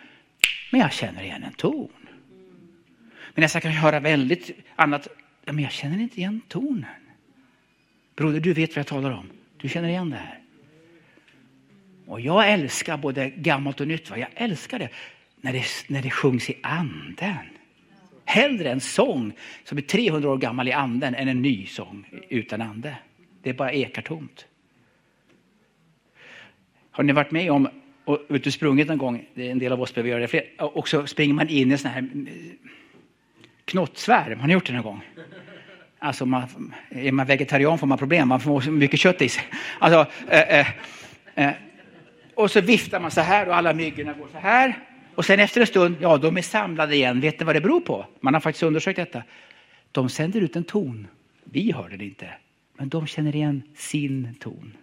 men 0.70 0.80
jag 0.80 0.92
känner 0.92 1.22
igen 1.22 1.42
en 1.42 1.52
ton. 1.52 1.92
Men 3.36 3.48
jag 3.54 3.62
kan 3.62 3.72
höra 3.72 4.00
väldigt 4.00 4.50
annat, 4.76 5.08
ja, 5.44 5.52
men 5.52 5.64
jag 5.64 5.72
känner 5.72 6.00
inte 6.00 6.18
igen 6.18 6.40
tonen. 6.48 6.84
Broder, 8.14 8.40
du 8.40 8.52
vet 8.52 8.70
vad 8.70 8.78
jag 8.78 8.86
talar 8.86 9.10
om. 9.10 9.30
Du 9.56 9.68
känner 9.68 9.88
igen 9.88 10.10
det 10.10 10.16
här. 10.16 10.40
Och 12.06 12.20
jag 12.20 12.52
älskar 12.52 12.96
både 12.96 13.30
gammalt 13.30 13.80
och 13.80 13.88
nytt. 13.88 14.10
Va? 14.10 14.18
Jag 14.18 14.28
älskar 14.34 14.78
det 14.78 14.88
när, 15.40 15.52
det 15.52 15.64
när 15.88 16.02
det 16.02 16.10
sjungs 16.10 16.50
i 16.50 16.58
anden. 16.62 17.46
Hellre 18.24 18.70
en 18.70 18.80
sång 18.80 19.32
som 19.64 19.78
är 19.78 19.82
300 19.82 20.30
år 20.30 20.38
gammal 20.38 20.68
i 20.68 20.72
anden 20.72 21.14
än 21.14 21.28
en 21.28 21.42
ny 21.42 21.66
sång 21.66 22.06
utan 22.28 22.60
ande. 22.60 22.96
Det 23.42 23.50
är 23.50 23.54
bara 23.54 23.72
ekar 23.72 24.02
tomt. 24.02 24.46
Har 26.90 27.04
ni 27.04 27.12
varit 27.12 27.30
med 27.30 27.50
om 27.50 27.68
och 28.04 28.18
ute 28.28 28.52
sprungit 28.52 28.88
någon 28.88 28.98
gång, 28.98 29.26
det 29.34 29.46
är 29.46 29.50
en 29.50 29.58
del 29.58 29.72
av 29.72 29.82
oss 29.82 29.94
behöver 29.94 30.10
göra 30.10 30.20
det, 30.20 30.28
fler, 30.28 30.44
och 30.58 30.88
så 30.88 31.06
springer 31.06 31.34
man 31.34 31.48
in 31.48 31.68
i 31.68 31.72
en 31.72 31.78
sån 31.78 31.90
här 31.90 32.10
knottsvärm. 33.66 34.40
Har 34.40 34.46
ni 34.46 34.52
gjort 34.52 34.66
det 34.66 34.72
någon 34.72 34.82
gång? 34.82 35.02
Alltså 35.98 36.26
man, 36.26 36.74
är 36.90 37.12
man 37.12 37.26
vegetarian 37.26 37.78
får 37.78 37.86
man 37.86 37.98
problem, 37.98 38.28
man 38.28 38.40
får 38.40 38.70
mycket 38.70 39.00
kött 39.00 39.22
i 39.22 39.28
sig. 39.28 39.44
Alltså, 39.78 40.12
eh, 40.28 40.58
eh, 40.60 40.66
eh, 41.34 41.52
och 42.34 42.50
så 42.50 42.60
viftar 42.60 43.00
man 43.00 43.10
så 43.10 43.20
här 43.20 43.48
och 43.48 43.56
alla 43.56 43.72
myggorna 43.72 44.12
går 44.12 44.28
så 44.32 44.38
här. 44.38 44.78
Och 45.14 45.24
sen 45.24 45.40
efter 45.40 45.60
en 45.60 45.66
stund, 45.66 45.96
ja 46.00 46.16
de 46.16 46.36
är 46.36 46.42
samlade 46.42 46.94
igen. 46.94 47.20
Vet 47.20 47.40
ni 47.40 47.46
vad 47.46 47.56
det 47.56 47.60
beror 47.60 47.80
på? 47.80 48.06
Man 48.20 48.34
har 48.34 48.40
faktiskt 48.40 48.62
undersökt 48.62 48.96
detta. 48.96 49.22
De 49.92 50.08
sänder 50.08 50.40
ut 50.40 50.56
en 50.56 50.64
ton. 50.64 51.08
Vi 51.44 51.72
hör 51.72 51.88
den 51.88 52.00
inte. 52.00 52.28
Men 52.74 52.88
de 52.88 53.06
känner 53.06 53.36
igen 53.36 53.62
sin 53.76 54.34
ton. 54.40 54.76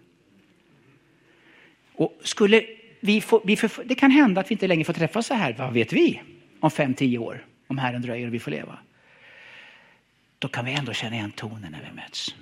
Och 1.95 2.19
skulle 2.23 2.63
vi 2.99 3.21
få, 3.21 3.41
vi 3.45 3.55
för, 3.55 3.83
det 3.83 3.95
kan 3.95 4.11
hända 4.11 4.41
att 4.41 4.51
vi 4.51 4.53
inte 4.53 4.67
längre 4.67 4.83
får 4.83 4.93
träffas 4.93 5.27
så 5.27 5.33
här, 5.33 5.55
vad 5.57 5.73
vet 5.73 5.93
vi? 5.93 6.21
Om 6.59 6.71
fem, 6.71 6.93
tio 6.93 7.17
år, 7.17 7.45
om 7.73 7.77
Herren 7.77 8.01
dröjer 8.01 8.27
och 8.27 8.33
vi 8.33 8.39
får 8.39 8.51
leva. 8.51 8.77
Då 10.39 10.47
kan 10.47 10.65
vi 10.65 10.73
ändå 10.73 10.93
känna 10.93 11.15
igen 11.15 11.31
tonen 11.31 11.71
när 11.71 11.81
vi 11.89 11.95
möts. 11.95 12.35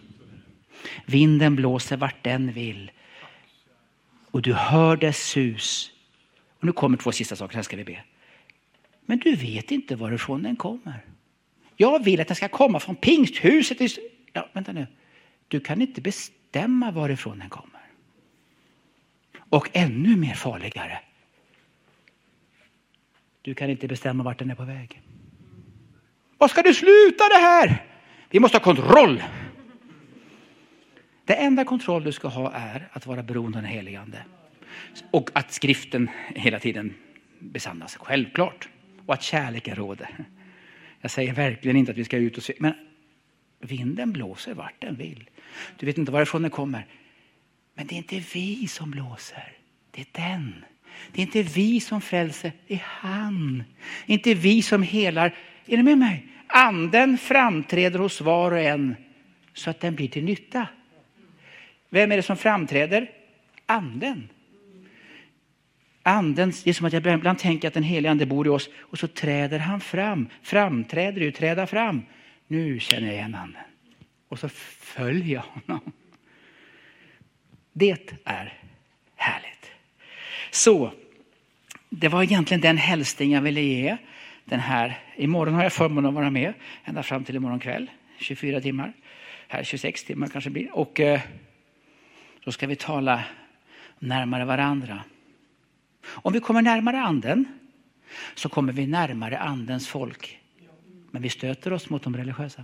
Vinden 1.05 1.55
blåser 1.55 1.97
vart 1.97 2.23
den 2.23 2.51
vill. 2.51 2.91
Och 4.31 4.41
du 4.41 4.53
hör 4.53 4.97
dess 4.97 5.29
sus. 5.29 5.91
Och 6.59 6.65
nu 6.65 6.71
kommer 6.71 6.97
två 6.97 7.11
sista 7.11 7.35
saker, 7.35 7.53
sen 7.53 7.63
ska 7.63 7.77
vi 7.77 7.83
be. 7.83 8.03
Men 9.05 9.19
du 9.19 9.35
vet 9.35 9.71
inte 9.71 9.95
varifrån 9.95 10.43
den 10.43 10.55
kommer. 10.55 11.05
Jag 11.77 12.03
vill 12.03 12.21
att 12.21 12.27
den 12.27 12.35
ska 12.35 12.47
komma 12.47 12.79
från 12.79 12.95
pingsthuset. 12.95 13.97
Ja, 14.33 14.49
vänta 14.53 14.71
nu. 14.71 14.87
Du 15.47 15.59
kan 15.59 15.81
inte 15.81 16.01
bestämma 16.01 16.91
varifrån 16.91 17.39
den 17.39 17.49
kommer. 17.49 17.81
Och 19.49 19.69
ännu 19.73 20.15
mer 20.15 20.33
farligare. 20.33 20.99
Du 23.41 23.53
kan 23.53 23.69
inte 23.69 23.87
bestämma 23.87 24.23
vart 24.23 24.39
den 24.39 24.51
är 24.51 24.55
på 24.55 24.63
väg. 24.63 25.01
Vad 26.41 26.49
ska 26.51 26.61
du 26.61 26.73
sluta 26.73 27.29
det 27.29 27.41
här? 27.41 27.83
Vi 28.29 28.39
måste 28.39 28.57
ha 28.57 28.63
kontroll. 28.63 29.23
Det 31.25 31.33
enda 31.33 31.65
kontroll 31.65 32.03
du 32.03 32.11
ska 32.11 32.27
ha 32.27 32.51
är 32.51 32.87
att 32.91 33.05
vara 33.05 33.23
beroende 33.23 33.57
av 33.57 33.63
den 33.63 33.71
helige 33.71 33.99
Ande. 33.99 34.23
Och 35.11 35.29
att 35.33 35.51
skriften 35.53 36.09
hela 36.35 36.59
tiden 36.59 36.93
besannas, 37.39 37.95
självklart. 37.95 38.69
Och 39.05 39.13
att 39.13 39.23
kärleken 39.23 39.75
råder. 39.75 40.09
Jag 41.01 41.11
säger 41.11 41.33
verkligen 41.33 41.77
inte 41.77 41.91
att 41.91 41.97
vi 41.97 42.05
ska 42.05 42.17
ut 42.17 42.37
och 42.37 42.43
se, 42.43 42.53
men 42.59 42.73
vinden 43.59 44.11
blåser 44.11 44.53
vart 44.53 44.81
den 44.81 44.95
vill. 44.95 45.29
Du 45.77 45.85
vet 45.85 45.97
inte 45.97 46.11
varifrån 46.11 46.41
den 46.41 46.51
kommer. 46.51 46.85
Men 47.73 47.87
det 47.87 47.95
är 47.95 47.97
inte 47.97 48.23
vi 48.33 48.67
som 48.67 48.91
blåser, 48.91 49.53
det 49.91 50.01
är 50.01 50.29
den. 50.29 50.65
Det 51.11 51.21
är 51.21 51.25
inte 51.25 51.43
vi 51.43 51.79
som 51.79 52.01
frälser, 52.01 52.51
det 52.67 52.73
är 52.73 52.85
han. 52.85 53.63
Det 54.05 54.13
är 54.13 54.17
inte 54.17 54.33
vi 54.33 54.61
som 54.61 54.83
helar. 54.83 55.35
Är 55.65 55.77
ni 55.77 55.83
med 55.83 55.97
mig? 55.97 56.27
Anden 56.53 57.17
framträder 57.17 57.99
hos 57.99 58.21
var 58.21 58.51
och 58.51 58.59
en 58.59 58.95
så 59.53 59.69
att 59.69 59.79
den 59.79 59.95
blir 59.95 60.07
till 60.07 60.23
nytta. 60.23 60.67
Vem 61.89 62.11
är 62.11 62.17
det 62.17 62.23
som 62.23 62.37
framträder? 62.37 63.11
Anden. 63.65 64.29
Anden, 66.03 66.53
det 66.63 66.69
är 66.69 66.73
som 66.73 66.85
att 66.85 66.93
jag 66.93 67.07
ibland 67.07 67.39
tänker 67.39 67.67
att 67.67 67.73
den 67.73 67.83
helige 67.83 68.11
Ande 68.11 68.25
bor 68.25 68.47
i 68.47 68.49
oss 68.49 68.69
och 68.79 68.99
så 68.99 69.07
träder 69.07 69.59
han 69.59 69.81
fram. 69.81 70.29
Framträder 70.41 71.21
ju, 71.21 71.31
träda 71.31 71.67
fram. 71.67 72.01
Nu 72.47 72.79
känner 72.79 73.07
jag 73.07 73.15
igen 73.15 73.35
anden. 73.35 73.61
Och 74.27 74.39
så 74.39 74.49
följer 74.49 75.33
jag 75.33 75.41
honom. 75.41 75.91
Det 77.73 78.17
är 78.25 78.59
härligt. 79.15 79.71
Så, 80.51 80.93
det 81.89 82.07
var 82.07 82.23
egentligen 82.23 82.61
den 82.61 82.77
hälsning 82.77 83.31
jag 83.31 83.41
ville 83.41 83.61
ge. 83.61 83.97
Den 84.45 84.59
här. 84.59 84.99
Imorgon 85.15 85.53
har 85.53 85.63
jag 85.63 85.73
förmånen 85.73 86.09
att 86.09 86.15
vara 86.15 86.29
med 86.29 86.53
ända 86.83 87.03
fram 87.03 87.23
till 87.23 87.35
imorgon 87.35 87.59
kväll. 87.59 87.91
24 88.19 88.61
timmar. 88.61 88.93
Här 89.47 89.63
26 89.63 90.03
timmar 90.03 90.27
kanske 90.27 90.49
blir. 90.49 90.75
Och 90.75 90.99
eh, 90.99 91.21
då 92.43 92.51
ska 92.51 92.67
vi 92.67 92.75
tala 92.75 93.23
närmare 93.99 94.45
varandra. 94.45 95.03
Om 96.05 96.33
vi 96.33 96.39
kommer 96.39 96.61
närmare 96.61 97.01
anden 97.01 97.45
så 98.35 98.49
kommer 98.49 98.73
vi 98.73 98.87
närmare 98.87 99.39
andens 99.39 99.87
folk. 99.87 100.39
Men 101.11 101.21
vi 101.21 101.29
stöter 101.29 101.73
oss 101.73 101.89
mot 101.89 102.03
de 102.03 102.17
religiösa. 102.17 102.63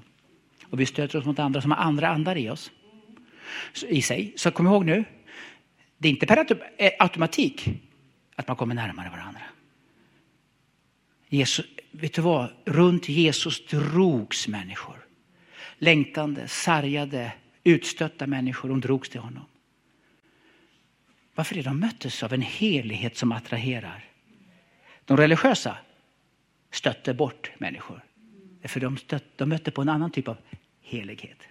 Och 0.70 0.80
vi 0.80 0.86
stöter 0.86 1.20
oss 1.20 1.26
mot 1.26 1.40
andra 1.40 1.62
som 1.62 1.72
har 1.72 1.78
andra 1.78 2.08
andar 2.08 2.38
i 2.38 2.50
oss. 2.50 2.72
I 3.88 4.02
sig. 4.02 4.34
Så 4.36 4.52
kom 4.52 4.68
ihåg 4.68 4.86
nu, 4.86 5.04
det 5.98 6.08
är 6.08 6.12
inte 6.12 6.26
per 6.26 6.46
eh, 6.78 6.92
automatik 7.00 7.70
att 8.36 8.48
man 8.48 8.58
kommer 8.58 8.76
närmare 8.76 9.10
varandra. 9.10 9.42
Jesus, 11.30 11.66
vet 11.92 12.14
du 12.14 12.22
vad? 12.22 12.50
Runt 12.66 13.10
Jesus 13.10 13.66
drogs 13.66 14.48
människor. 14.48 15.06
Längtande, 15.78 16.48
sargade, 16.48 17.32
utstötta 17.64 18.28
människor. 18.28 18.70
De 18.70 18.82
drogs 18.82 19.10
till 19.10 19.20
honom. 19.20 19.46
Varför 21.36 21.56
det? 21.56 21.62
De 21.62 21.80
möttes 21.80 22.24
av 22.24 22.34
en 22.34 22.42
helighet 22.42 23.18
som 23.18 23.32
attraherar. 23.32 24.06
De 25.06 25.18
religiösa 25.18 25.78
stötte 26.72 27.14
bort 27.14 27.52
människor. 27.58 28.04
För 28.64 28.80
de, 28.80 28.98
stött, 28.98 29.38
de 29.38 29.50
mötte 29.50 29.72
på 29.72 29.82
en 29.82 29.90
annan 29.90 30.12
typ 30.12 30.28
av 30.28 30.38
helighet. 30.82 31.48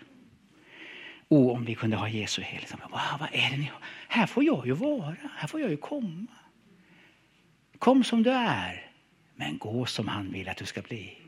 Och 1.29 1.53
om 1.53 1.65
vi 1.65 1.75
kunde 1.75 1.97
ha 1.97 2.09
Jesu 2.09 2.43
helighet. 2.43 2.73
Wow, 2.73 3.01
vad 3.21 3.29
är 3.33 3.51
det 3.51 3.57
ni 3.57 3.65
har? 3.65 3.81
Här 4.09 4.27
får 4.27 4.45
jag 4.45 4.67
ju 4.67 4.73
vara, 4.73 5.17
här 5.37 5.49
får 5.49 5.61
jag 5.61 5.71
ju 5.71 5.77
komma. 5.77 6.27
Kom 7.79 8.05
som 8.05 8.23
du 8.23 8.31
är, 8.31 8.86
men 9.37 9.59
gå 9.59 9.87
som 9.87 10.09
han 10.09 10.33
vill 10.33 10.49
att 10.49 10.57
du 10.57 10.67
ska 10.67 10.81
bli. 10.81 11.19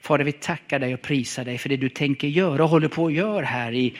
Fader, 0.00 0.24
vi 0.24 0.32
tackar 0.32 0.78
dig 0.78 0.94
och 0.94 1.02
prisar 1.02 1.44
dig 1.44 1.58
för 1.58 1.68
det 1.68 1.76
du 1.76 1.88
tänker 1.88 2.28
göra 2.28 2.64
och 2.64 2.70
håller 2.70 2.88
på 2.88 3.06
att 3.06 3.12
göra 3.12 3.44
här 3.44 3.72
i, 3.72 3.94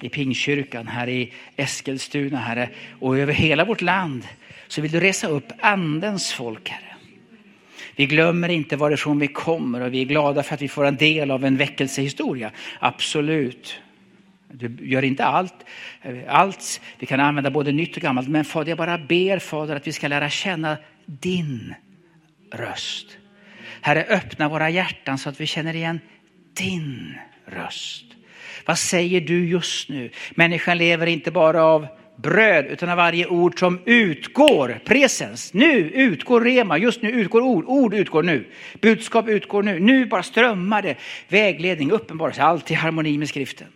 i 0.00 0.08
Pingkyrkan, 0.08 0.86
här 0.86 1.08
i 1.08 1.32
Eskilstuna, 1.56 2.38
Herre, 2.38 2.68
och 3.00 3.18
över 3.18 3.32
hela 3.32 3.64
vårt 3.64 3.82
land. 3.82 4.26
Så 4.68 4.82
vill 4.82 4.90
du 4.90 5.00
resa 5.00 5.28
upp 5.28 5.52
andens 5.60 6.32
folk, 6.32 6.68
Herre. 6.68 6.96
Vi 7.96 8.06
glömmer 8.06 8.48
inte 8.48 8.76
varifrån 8.76 9.18
vi 9.18 9.28
kommer 9.28 9.80
och 9.80 9.94
vi 9.94 10.00
är 10.00 10.04
glada 10.04 10.42
för 10.42 10.54
att 10.54 10.62
vi 10.62 10.68
får 10.68 10.84
en 10.84 10.96
del 10.96 11.30
av 11.30 11.44
en 11.44 11.56
väckelsehistoria. 11.56 12.50
Absolut. 12.78 13.80
Du 14.58 14.88
gör 14.88 15.04
inte 15.04 15.24
allt, 15.24 15.54
eh, 16.02 16.14
allt. 16.28 16.80
Vi 16.98 17.06
kan 17.06 17.20
använda 17.20 17.50
både 17.50 17.72
nytt 17.72 17.96
och 17.96 18.02
gammalt. 18.02 18.28
Men 18.28 18.44
Fader, 18.44 18.68
jag 18.68 18.78
bara 18.78 18.98
ber 18.98 19.38
Fader 19.38 19.76
att 19.76 19.86
vi 19.86 19.92
ska 19.92 20.08
lära 20.08 20.30
känna 20.30 20.76
din 21.06 21.74
röst. 22.52 23.06
Herre, 23.80 24.04
öppna 24.08 24.48
våra 24.48 24.70
hjärtan 24.70 25.18
så 25.18 25.28
att 25.28 25.40
vi 25.40 25.46
känner 25.46 25.76
igen 25.76 26.00
din 26.56 27.14
röst. 27.46 28.04
Vad 28.66 28.78
säger 28.78 29.20
du 29.20 29.48
just 29.48 29.88
nu? 29.88 30.10
Människan 30.34 30.78
lever 30.78 31.06
inte 31.06 31.30
bara 31.30 31.64
av 31.64 31.86
bröd 32.16 32.66
utan 32.66 32.88
av 32.88 32.96
varje 32.96 33.26
ord 33.26 33.58
som 33.58 33.80
utgår. 33.84 34.80
Presens. 34.84 35.54
Nu 35.54 35.90
utgår 35.90 36.40
rema. 36.40 36.78
Just 36.78 37.02
nu 37.02 37.10
utgår 37.10 37.40
ord. 37.40 37.64
Ord 37.66 37.94
utgår 37.94 38.22
nu. 38.22 38.46
Budskap 38.80 39.28
utgår 39.28 39.62
nu. 39.62 39.80
Nu 39.80 40.06
bara 40.06 40.22
strömmar 40.22 40.82
det 40.82 40.96
vägledning, 41.28 41.90
uppenbarelse. 41.90 42.42
Allt 42.42 42.70
i 42.70 42.74
harmoni 42.74 43.18
med 43.18 43.28
skriften. 43.28 43.66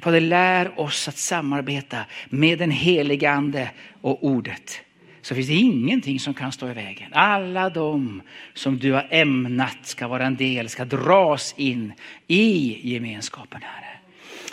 Fader, 0.00 0.20
lär 0.20 0.80
oss 0.80 1.08
att 1.08 1.16
samarbeta 1.16 1.98
med 2.28 2.58
den 2.58 2.70
helige 2.70 3.30
Ande 3.30 3.70
och 4.00 4.24
ordet. 4.24 4.80
Så 5.22 5.34
finns 5.34 5.46
det 5.46 5.54
ingenting 5.54 6.20
som 6.20 6.34
kan 6.34 6.52
stå 6.52 6.68
i 6.70 6.72
vägen. 6.72 7.12
Alla 7.12 7.70
de 7.70 8.22
som 8.54 8.78
du 8.78 8.92
har 8.92 9.06
ämnat 9.10 9.78
ska 9.82 10.08
vara 10.08 10.26
en 10.26 10.36
del, 10.36 10.68
ska 10.68 10.84
dras 10.84 11.54
in 11.56 11.92
i 12.26 12.78
gemenskapen, 12.92 13.60
Herre. 13.62 13.98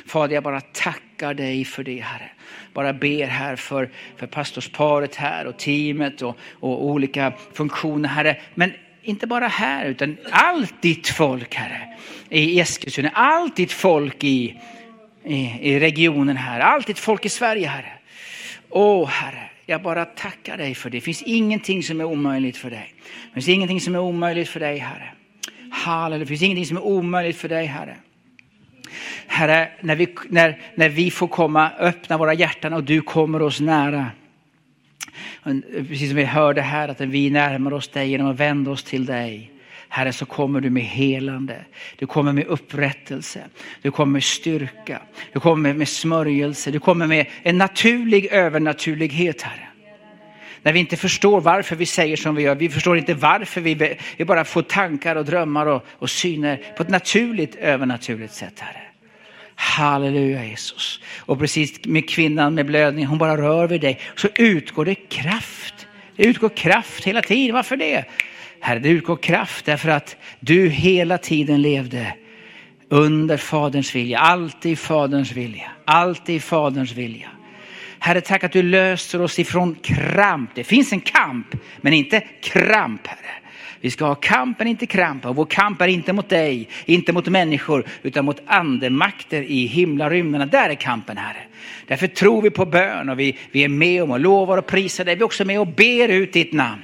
Fader, 0.05 0.33
jag 0.33 0.43
bara 0.43 0.61
tackar 0.61 1.33
dig 1.33 1.65
för 1.65 1.83
det, 1.83 1.99
Herre. 1.99 2.29
Bara 2.73 2.93
ber 2.93 3.27
här 3.27 3.55
för, 3.55 3.89
för 4.17 4.27
pastorsparet 4.27 5.15
här 5.15 5.45
och 5.45 5.57
teamet 5.57 6.21
och, 6.21 6.37
och 6.59 6.85
olika 6.85 7.33
funktioner, 7.53 8.09
Herre. 8.09 8.41
Men 8.55 8.73
inte 9.01 9.27
bara 9.27 9.47
här, 9.47 9.85
utan 9.85 10.17
allt 10.31 10.81
ditt 10.81 11.07
folk, 11.07 11.55
Herre, 11.55 11.97
i 12.29 12.59
Eskilstuna, 12.59 13.09
allt 13.09 13.55
ditt 13.55 13.71
folk 13.71 14.23
i, 14.23 14.61
i, 15.25 15.59
i 15.61 15.79
regionen 15.79 16.37
här, 16.37 16.59
allt 16.59 16.87
ditt 16.87 16.99
folk 16.99 17.25
i 17.25 17.29
Sverige, 17.29 17.67
Herre. 17.67 17.91
Åh, 18.69 19.09
Herre, 19.09 19.49
jag 19.65 19.81
bara 19.81 20.05
tackar 20.05 20.57
dig 20.57 20.75
för 20.75 20.89
det. 20.89 20.97
Det 20.97 21.01
finns 21.01 21.21
ingenting 21.21 21.83
som 21.83 22.01
är 22.01 22.05
omöjligt 22.05 22.57
för 22.57 22.69
dig. 22.69 22.93
Det 23.27 23.33
finns 23.33 23.49
ingenting 23.49 23.81
som 23.81 23.95
är 23.95 23.99
omöjligt 23.99 24.49
för 24.49 24.59
dig, 24.59 24.77
Herre. 24.77 25.13
Halleluja, 25.71 26.19
det 26.19 26.25
finns 26.25 26.41
ingenting 26.41 26.65
som 26.65 26.77
är 26.77 26.83
omöjligt 26.83 27.37
för 27.37 27.49
dig, 27.49 27.65
Herre. 27.65 27.97
Herre, 29.27 29.69
när 29.81 29.95
vi, 29.95 30.15
när, 30.29 30.59
när 30.75 30.89
vi 30.89 31.11
får 31.11 31.27
komma, 31.27 31.71
öppna 31.79 32.17
våra 32.17 32.33
hjärtan 32.33 32.73
och 32.73 32.83
du 32.83 33.01
kommer 33.01 33.41
oss 33.41 33.59
nära. 33.59 34.11
Precis 35.87 36.09
som 36.09 36.17
vi 36.17 36.23
hörde 36.23 36.61
här, 36.61 36.87
att 36.87 37.01
vi 37.01 37.29
närmar 37.29 37.73
oss 37.73 37.87
dig 37.87 38.09
genom 38.09 38.27
att 38.27 38.39
vända 38.39 38.71
oss 38.71 38.83
till 38.83 39.05
dig. 39.05 39.52
Herre, 39.95 40.13
så 40.13 40.25
kommer 40.25 40.61
du 40.61 40.69
med 40.69 40.83
helande. 40.83 41.65
Du 41.95 42.05
kommer 42.05 42.33
med 42.33 42.45
upprättelse. 42.45 43.43
Du 43.81 43.91
kommer 43.91 44.11
med 44.13 44.23
styrka. 44.23 45.01
Du 45.33 45.39
kommer 45.39 45.73
med 45.73 45.87
smörjelse. 45.87 46.71
Du 46.71 46.79
kommer 46.79 47.07
med 47.07 47.25
en 47.43 47.57
naturlig 47.57 48.25
övernaturlighet, 48.25 49.41
Herre. 49.41 49.67
När 50.61 50.73
vi 50.73 50.79
inte 50.79 50.97
förstår 50.97 51.41
varför 51.41 51.75
vi 51.75 51.85
säger 51.85 52.17
som 52.17 52.35
vi 52.35 52.43
gör. 52.43 52.55
Vi 52.55 52.69
förstår 52.69 52.97
inte 52.97 53.13
varför 53.13 53.61
vi, 53.61 53.97
vi 54.17 54.25
bara 54.25 54.45
får 54.45 54.61
tankar 54.61 55.15
och 55.15 55.25
drömmar 55.25 55.65
och, 55.65 55.85
och 55.89 56.09
syner 56.09 56.61
på 56.77 56.83
ett 56.83 56.89
naturligt, 56.89 57.55
övernaturligt 57.55 58.33
sätt, 58.33 58.59
Herre. 58.59 58.81
Halleluja 59.55 60.45
Jesus. 60.45 60.99
Och 61.19 61.39
precis 61.39 61.85
med 61.85 62.09
kvinnan 62.09 62.55
med 62.55 62.65
blödning, 62.65 63.05
hon 63.05 63.17
bara 63.17 63.37
rör 63.37 63.67
vid 63.67 63.81
dig. 63.81 63.99
Så 64.15 64.27
utgår 64.35 64.85
det 64.85 64.95
kraft. 64.95 65.87
Det 66.15 66.23
utgår 66.23 66.49
kraft 66.49 67.03
hela 67.03 67.21
tiden. 67.21 67.55
Varför 67.55 67.77
det? 67.77 68.05
Herre, 68.65 68.79
det 68.79 68.89
utgår 68.89 69.15
kraft 69.15 69.65
därför 69.65 69.89
att 69.89 70.15
du 70.39 70.69
hela 70.69 71.17
tiden 71.17 71.61
levde 71.61 72.13
under 72.89 73.37
Faderns 73.37 73.95
vilja. 73.95 74.19
Alltid 74.19 74.79
Faderns 74.79 75.31
vilja. 75.31 75.71
Alltid 75.85 76.43
Faderns 76.43 76.91
vilja. 76.91 77.27
Herre, 77.99 78.21
tack 78.21 78.43
att 78.43 78.51
du 78.51 78.63
löser 78.63 79.21
oss 79.21 79.39
ifrån 79.39 79.75
kramp. 79.75 80.49
Det 80.55 80.63
finns 80.63 80.93
en 80.93 80.99
kamp, 80.99 81.47
men 81.81 81.93
inte 81.93 82.19
kramp, 82.41 83.07
Herre. 83.07 83.31
Vi 83.81 83.91
ska 83.91 84.05
ha 84.05 84.15
kampen, 84.15 84.67
inte 84.67 84.85
kramp. 84.85 85.25
Och 85.25 85.35
vår 85.35 85.45
kamp 85.45 85.81
är 85.81 85.87
inte 85.87 86.13
mot 86.13 86.29
dig, 86.29 86.69
inte 86.85 87.13
mot 87.13 87.27
människor, 87.27 87.85
utan 88.03 88.25
mot 88.25 88.41
andemakter 88.45 89.41
i 89.41 89.65
himlarymderna. 89.65 90.45
Där 90.45 90.69
är 90.69 90.75
kampen, 90.75 91.17
Herre. 91.17 91.43
Därför 91.87 92.07
tror 92.07 92.41
vi 92.41 92.49
på 92.49 92.65
bön 92.65 93.09
och 93.09 93.19
vi, 93.19 93.37
vi 93.51 93.63
är 93.63 93.69
med 93.69 94.03
om 94.03 94.11
och 94.11 94.19
lovar 94.19 94.57
och 94.57 94.67
prisar 94.67 95.05
dig. 95.05 95.15
Vi 95.15 95.21
är 95.21 95.25
också 95.25 95.45
med 95.45 95.59
och 95.59 95.67
ber 95.67 96.09
ut 96.09 96.33
ditt 96.33 96.53
namn. 96.53 96.81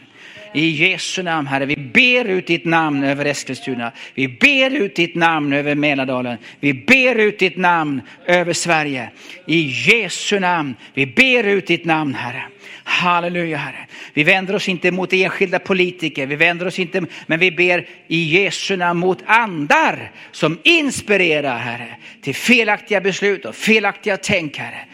I 0.53 0.69
Jesu 0.69 1.23
namn, 1.23 1.47
Herre. 1.47 1.65
Vi 1.65 1.75
ber 1.75 2.25
ut 2.25 2.47
ditt 2.47 2.65
namn 2.65 3.03
över 3.03 3.25
Eskilstuna. 3.25 3.91
Vi 4.13 4.27
ber 4.27 4.75
ut 4.75 4.95
ditt 4.95 5.15
namn 5.15 5.53
över 5.53 5.75
Mälardalen. 5.75 6.37
Vi 6.59 6.73
ber 6.73 7.15
ut 7.15 7.39
ditt 7.39 7.57
namn 7.57 8.01
över 8.25 8.53
Sverige. 8.53 9.09
I 9.45 9.59
Jesu 9.61 10.39
namn. 10.39 10.75
Vi 10.93 11.05
ber 11.05 11.43
ut 11.43 11.67
ditt 11.67 11.85
namn, 11.85 12.13
Herre. 12.13 12.43
Halleluja, 12.83 13.57
Herre. 13.57 13.87
Vi 14.13 14.23
vänder 14.23 14.55
oss 14.55 14.69
inte 14.69 14.91
mot 14.91 15.13
enskilda 15.13 15.59
politiker, 15.59 16.25
vi 16.25 16.35
vänder 16.35 16.65
oss 16.65 16.79
inte, 16.79 17.03
men 17.27 17.39
vi 17.39 17.51
ber 17.51 17.87
i 18.07 18.23
Jesu 18.23 18.77
namn 18.77 18.99
mot 18.99 19.19
andar 19.25 20.11
som 20.31 20.57
inspirerar, 20.63 21.57
Herre, 21.57 21.95
till 22.21 22.35
felaktiga 22.35 23.01
beslut 23.01 23.45
och 23.45 23.55
felaktiga 23.55 24.17
tänk, 24.17 24.57
Herre 24.57 24.85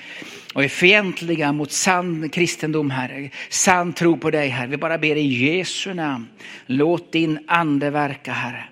och 0.56 0.64
är 0.64 0.68
fientliga 0.68 1.52
mot 1.52 1.72
sann 1.72 2.30
kristendom, 2.30 2.92
Herre. 2.92 3.30
Sann 3.50 3.94
tro 3.94 4.18
på 4.18 4.32
dig, 4.32 4.48
Herre. 4.48 4.68
Vi 4.68 4.78
bara 4.78 4.98
ber 4.98 5.16
i 5.16 5.22
Jesu 5.22 5.94
namn. 5.94 6.28
Låt 6.66 7.12
din 7.12 7.40
ande 7.48 7.90
verka, 7.90 8.32
Herre. 8.32 8.64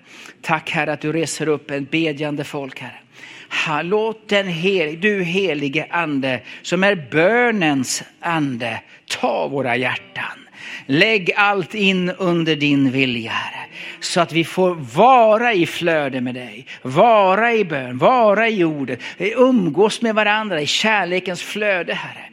Tack, 0.42 0.70
Herre, 0.70 0.92
att 0.92 1.00
du 1.00 1.12
reser 1.12 1.48
upp 1.48 1.70
en 1.70 1.84
bedjande 1.84 2.44
folk, 2.44 2.80
Herre. 2.80 3.82
Låt 3.82 4.28
den 4.28 4.48
hel, 4.48 5.00
du 5.00 5.22
helige 5.22 5.86
ande 5.90 6.40
som 6.62 6.84
är 6.84 7.08
bönens 7.10 8.02
ande 8.20 8.80
ta 9.06 9.48
våra 9.48 9.76
hjärtan. 9.76 10.43
Lägg 10.86 11.32
allt 11.36 11.74
in 11.74 12.10
under 12.10 12.56
din 12.56 12.90
vilja, 12.90 13.30
Herre. 13.30 13.66
Så 14.00 14.20
att 14.20 14.32
vi 14.32 14.44
får 14.44 14.74
vara 14.74 15.54
i 15.54 15.66
flöde 15.66 16.20
med 16.20 16.34
dig, 16.34 16.66
vara 16.82 17.52
i 17.54 17.64
bön, 17.64 17.98
vara 17.98 18.48
i 18.48 18.64
ordet, 18.64 19.00
umgås 19.18 20.02
med 20.02 20.14
varandra 20.14 20.60
i 20.60 20.66
kärlekens 20.66 21.42
flöde, 21.42 21.94
Herre. 21.94 22.24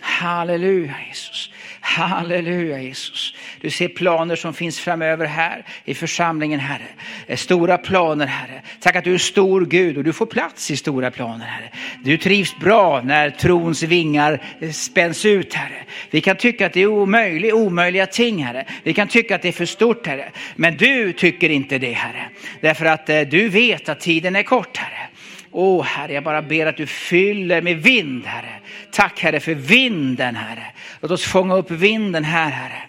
Halleluja 0.00 0.94
Jesus. 1.08 1.49
Halleluja 1.80 2.82
Jesus. 2.82 3.34
Du 3.60 3.70
ser 3.70 3.88
planer 3.88 4.36
som 4.36 4.54
finns 4.54 4.80
framöver 4.80 5.26
här 5.26 5.64
i 5.84 5.94
församlingen 5.94 6.60
Herre. 6.60 6.88
Eh, 7.26 7.36
stora 7.36 7.78
planer 7.78 8.26
Herre. 8.26 8.62
Tack 8.80 8.96
att 8.96 9.04
du 9.04 9.14
är 9.14 9.18
stor 9.18 9.66
Gud 9.66 9.96
och 9.96 10.04
du 10.04 10.12
får 10.12 10.26
plats 10.26 10.70
i 10.70 10.76
stora 10.76 11.10
planer 11.10 11.46
Herre. 11.46 11.70
Du 12.04 12.18
trivs 12.18 12.56
bra 12.56 13.02
när 13.04 13.30
trons 13.30 13.82
vingar 13.82 14.42
eh, 14.60 14.70
spänns 14.70 15.26
ut 15.26 15.54
Herre. 15.54 15.84
Vi 16.10 16.20
kan 16.20 16.36
tycka 16.36 16.66
att 16.66 16.72
det 16.72 16.80
är 16.80 16.86
omöjligt, 16.86 17.54
omöjliga 17.54 18.06
ting 18.06 18.44
Herre. 18.44 18.64
Vi 18.82 18.94
kan 18.94 19.08
tycka 19.08 19.34
att 19.34 19.42
det 19.42 19.48
är 19.48 19.52
för 19.52 19.66
stort 19.66 20.06
Herre. 20.06 20.30
Men 20.56 20.76
du 20.76 21.12
tycker 21.12 21.50
inte 21.50 21.78
det 21.78 21.92
Herre. 21.92 22.28
Därför 22.60 22.84
att 22.84 23.08
eh, 23.08 23.20
du 23.20 23.48
vet 23.48 23.88
att 23.88 24.00
tiden 24.00 24.36
är 24.36 24.42
kort 24.42 24.76
Herre. 24.76 25.09
Åh 25.52 25.84
Herre, 25.84 26.12
jag 26.12 26.24
bara 26.24 26.42
ber 26.42 26.66
att 26.66 26.76
du 26.76 26.86
fyller 26.86 27.62
med 27.62 27.82
vind 27.82 28.26
Herre. 28.26 28.60
Tack 28.90 29.20
Herre 29.20 29.40
för 29.40 29.54
vinden 29.54 30.36
Herre. 30.36 30.66
Låt 31.00 31.10
oss 31.10 31.24
fånga 31.24 31.54
upp 31.54 31.70
vinden 31.70 32.24
här 32.24 32.50
Herre. 32.50 32.82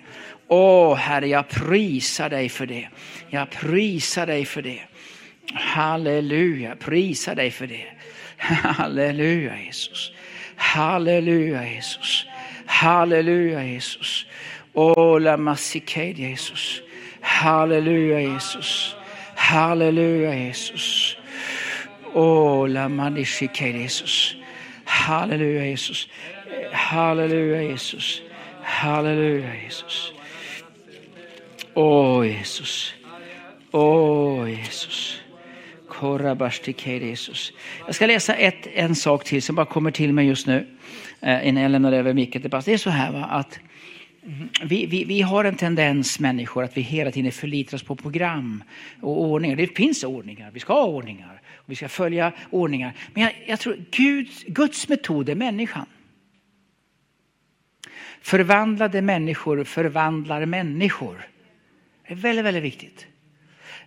Åh 0.47 0.95
Herre, 0.95 1.27
jag 1.27 1.49
prisar 1.49 2.29
dig 2.29 2.49
för 2.49 2.65
det. 2.65 2.87
Jag 3.29 3.49
prisar 3.49 4.25
dig 4.25 4.45
för 4.45 4.61
det. 4.61 4.81
Halleluja, 5.53 6.75
prisar 6.75 7.35
dig 7.35 7.51
för 7.51 7.67
det. 7.67 7.85
Halleluja 8.37 9.57
Jesus. 9.65 10.11
Halleluja 10.55 11.67
Jesus. 11.67 12.25
Halleluja 12.65 13.63
Jesus. 13.63 14.25
Åh, 14.73 15.19
la 15.19 15.37
massiked 15.37 16.19
Jesus. 16.19 16.81
Halleluja 17.21 18.19
Jesus. 18.19 18.95
Halleluja 19.35 20.35
Jesus. 20.35 21.10
Ola 22.13 22.87
la 22.87 23.09
Jesus. 23.09 24.35
Halleluja 24.85 25.65
Jesus. 25.65 26.07
Halleluja 26.71 27.61
Jesus. 27.61 28.21
Halleluja 28.63 29.55
Jesus. 29.55 30.13
Åh 31.73 32.27
Jesus. 32.27 32.93
Åh 33.71 34.49
Jesus. 34.49 35.21
Korabashtike 35.87 36.97
Jesus. 36.97 37.53
Jag 37.85 37.95
ska 37.95 38.05
läsa 38.05 38.35
ett, 38.35 38.67
en 38.73 38.95
sak 38.95 39.23
till 39.23 39.41
som 39.41 39.55
bara 39.55 39.65
kommer 39.65 39.91
till 39.91 40.13
mig 40.13 40.27
just 40.27 40.47
nu. 40.47 40.67
Eh, 41.21 41.47
innan 41.47 41.63
jag 41.63 41.71
lämnar 41.71 41.91
över 41.91 42.13
micken 42.13 42.41
till 42.41 42.51
Det 42.51 42.67
är 42.67 42.77
så 42.77 42.89
här 42.89 43.11
va, 43.11 43.23
att 43.23 43.59
vi, 44.63 44.85
vi, 44.85 45.03
vi, 45.03 45.21
har 45.21 45.45
en 45.45 45.55
tendens 45.55 46.19
människor 46.19 46.63
att 46.63 46.77
vi 46.77 46.81
hela 46.81 47.11
tiden 47.11 47.31
förlitar 47.31 47.77
oss 47.77 47.83
på 47.83 47.95
program 47.95 48.63
och 49.01 49.21
ordningar. 49.21 49.55
Det 49.55 49.67
finns 49.67 50.03
ordningar, 50.03 50.51
vi 50.53 50.59
ska 50.59 50.73
ha 50.73 50.85
ordningar. 50.85 51.41
Vi 51.71 51.75
ska 51.75 51.89
följa 51.89 52.33
ordningar. 52.49 52.93
Men 53.13 53.23
jag, 53.23 53.33
jag 53.47 53.59
tror 53.59 53.85
Guds, 53.91 54.43
Guds 54.43 54.89
metod 54.89 55.29
är 55.29 55.35
människan. 55.35 55.85
Förvandlade 58.21 59.01
människor 59.01 59.63
förvandlar 59.63 60.45
människor. 60.45 61.27
Det 62.07 62.13
är 62.13 62.17
väldigt, 62.17 62.45
väldigt 62.45 62.63
viktigt. 62.63 63.07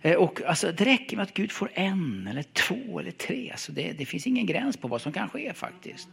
Eh, 0.01 0.15
och 0.15 0.41
alltså, 0.41 0.71
det 0.71 0.85
räcker 0.85 1.17
med 1.17 1.23
att 1.23 1.33
Gud 1.33 1.51
får 1.51 1.69
en 1.73 2.27
eller 2.27 2.43
två 2.43 2.99
eller 2.99 3.11
tre. 3.11 3.51
Alltså 3.51 3.71
det, 3.71 3.91
det 3.91 4.05
finns 4.05 4.27
ingen 4.27 4.45
gräns 4.45 4.77
på 4.77 4.87
vad 4.87 5.01
som 5.01 5.11
kan 5.11 5.29
ske 5.29 5.53
faktiskt. 5.53 6.09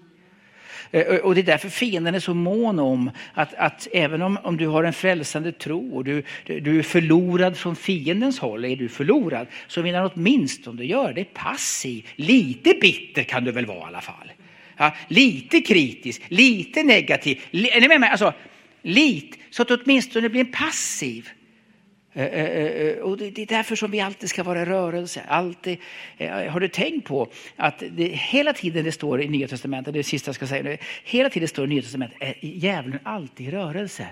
Eh, 0.90 1.16
och 1.16 1.34
det 1.34 1.40
är 1.40 1.42
därför 1.42 1.68
fienden 1.68 2.14
är 2.14 2.20
så 2.20 2.34
mån 2.34 2.78
om 2.78 3.10
att, 3.34 3.54
att 3.54 3.88
även 3.92 4.22
om, 4.22 4.38
om 4.42 4.56
du 4.56 4.66
har 4.66 4.84
en 4.84 4.92
frälsande 4.92 5.52
tro 5.52 5.96
och 5.96 6.04
du, 6.04 6.22
du 6.44 6.78
är 6.78 6.82
förlorad 6.82 7.56
från 7.56 7.76
fiendens 7.76 8.38
håll, 8.38 8.64
är 8.64 8.76
du 8.76 8.88
förlorad, 8.88 9.46
så 9.66 9.82
vill 9.82 9.94
han 9.94 10.10
åtminstone 10.14 10.84
göra 10.84 11.12
dig 11.12 11.24
passiv. 11.24 12.08
Lite 12.16 12.74
bitter 12.80 13.22
kan 13.22 13.44
du 13.44 13.52
väl 13.52 13.66
vara 13.66 13.78
i 13.78 13.84
alla 13.84 14.00
fall. 14.00 14.32
Ja, 14.76 14.94
lite 15.08 15.60
kritisk, 15.60 16.22
lite 16.28 16.82
negativ. 16.82 17.40
Är 17.52 17.80
ni 17.80 17.88
med 17.88 18.00
mig? 18.00 18.10
Alltså, 18.10 18.32
lite, 18.82 19.38
så 19.50 19.62
att 19.62 19.68
du 19.68 19.74
åtminstone 19.74 20.28
blir 20.28 20.40
en 20.40 20.52
passiv. 20.52 21.28
Eh, 22.14 22.24
eh, 22.24 22.46
eh, 22.46 22.98
och 22.98 23.18
det 23.18 23.38
är 23.38 23.46
därför 23.46 23.76
som 23.76 23.90
vi 23.90 24.00
alltid 24.00 24.28
ska 24.28 24.42
vara 24.42 24.62
i 24.62 24.64
rörelse. 24.64 25.22
Alltid, 25.28 25.78
har 26.48 26.60
du 26.60 26.68
tänkt 26.68 27.08
på 27.08 27.28
att 27.56 27.82
det, 27.90 28.04
hela 28.04 28.52
tiden 28.52 28.84
det 28.84 28.92
står 28.92 29.22
i 29.22 29.28
Nya 29.28 29.48
Testamentet, 29.48 29.94
det 29.94 30.02
sista 30.02 30.28
jag 30.28 30.34
ska 30.34 30.46
säga 30.46 30.62
nu, 30.62 30.78
hela 31.04 31.30
tiden 31.30 31.44
det 31.44 31.48
står 31.48 31.64
i 31.64 31.68
Nya 31.68 31.82
Testamentet, 31.82 32.18
är 32.20 32.34
djävulen 32.40 32.98
alltid 33.02 33.48
i 33.48 33.50
rörelse. 33.50 34.06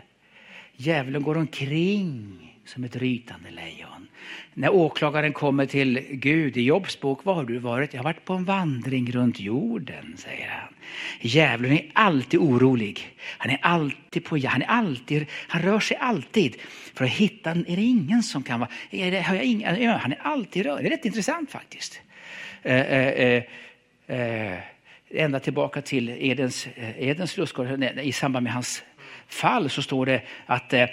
Djävulen 0.76 1.22
går 1.22 1.36
omkring 1.36 2.49
som 2.70 2.84
ett 2.84 2.96
rytande 2.96 3.50
lejon. 3.50 4.08
När 4.54 4.70
åklagaren 4.70 5.32
kommer 5.32 5.66
till 5.66 6.06
Gud 6.10 6.56
i 6.56 6.62
Jobs 6.62 7.00
bok, 7.00 7.24
var 7.24 7.34
har 7.34 7.44
du 7.44 7.58
varit? 7.58 7.94
Jag 7.94 7.98
har 7.98 8.04
varit 8.04 8.24
på 8.24 8.32
en 8.32 8.44
vandring 8.44 9.12
runt 9.12 9.40
jorden, 9.40 10.14
säger 10.16 10.48
han. 10.48 10.74
Djävulen 11.20 11.72
är 11.72 11.90
alltid 11.92 12.40
orolig. 12.40 13.16
Han 13.38 13.50
är 13.50 13.58
alltid 13.62 14.24
på 14.24 14.38
han 14.46 14.62
är 14.62 14.66
alltid, 14.66 15.26
han 15.48 15.62
rör 15.62 15.80
sig 15.80 15.96
alltid 15.96 16.56
för 16.94 17.04
att 17.04 17.10
hitta, 17.10 17.50
är 17.50 17.76
det 17.76 17.82
ingen 17.82 18.22
som 18.22 18.42
kan 18.42 18.60
vara, 18.60 18.70
är 18.90 19.10
det, 19.10 19.20
har 19.20 19.34
jag 19.34 19.44
ingen, 19.44 19.90
han 19.90 20.12
är 20.12 20.18
alltid 20.22 20.66
rörd. 20.66 20.82
Det 20.82 20.86
är 20.86 20.90
rätt 20.90 21.04
intressant 21.04 21.50
faktiskt. 21.50 22.00
Eh, 22.62 22.80
eh, 22.80 23.08
eh, 23.08 23.42
eh 24.06 24.58
ända 25.14 25.40
tillbaka 25.40 25.82
till 25.82 26.08
Edens, 26.08 26.66
eh, 26.66 27.08
Edens 27.08 27.36
lustgård, 27.36 27.84
i 28.02 28.12
samband 28.12 28.44
med 28.44 28.52
hans 28.52 28.82
fall 29.28 29.70
så 29.70 29.82
står 29.82 30.06
det 30.06 30.22
att 30.46 30.72
eh, 30.72 30.86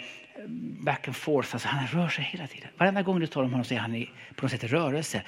back 0.80 1.08
and 1.08 1.16
forth, 1.16 1.50
alltså 1.54 1.68
han 1.68 1.88
rör 1.88 2.10
sig 2.10 2.24
hela 2.24 2.48
tiden. 2.48 2.70
Varenda 2.78 3.02
gång 3.02 3.20
du 3.20 3.28
talar 3.28 3.46
om 3.46 3.52
honom 3.52 3.66
så 3.66 3.74
är 3.74 3.78
han 3.78 3.96
i, 3.96 4.10
på 4.36 4.46
något 4.46 4.52
sätt 4.52 4.64
i 4.64 4.68
rörelse. 4.68 5.22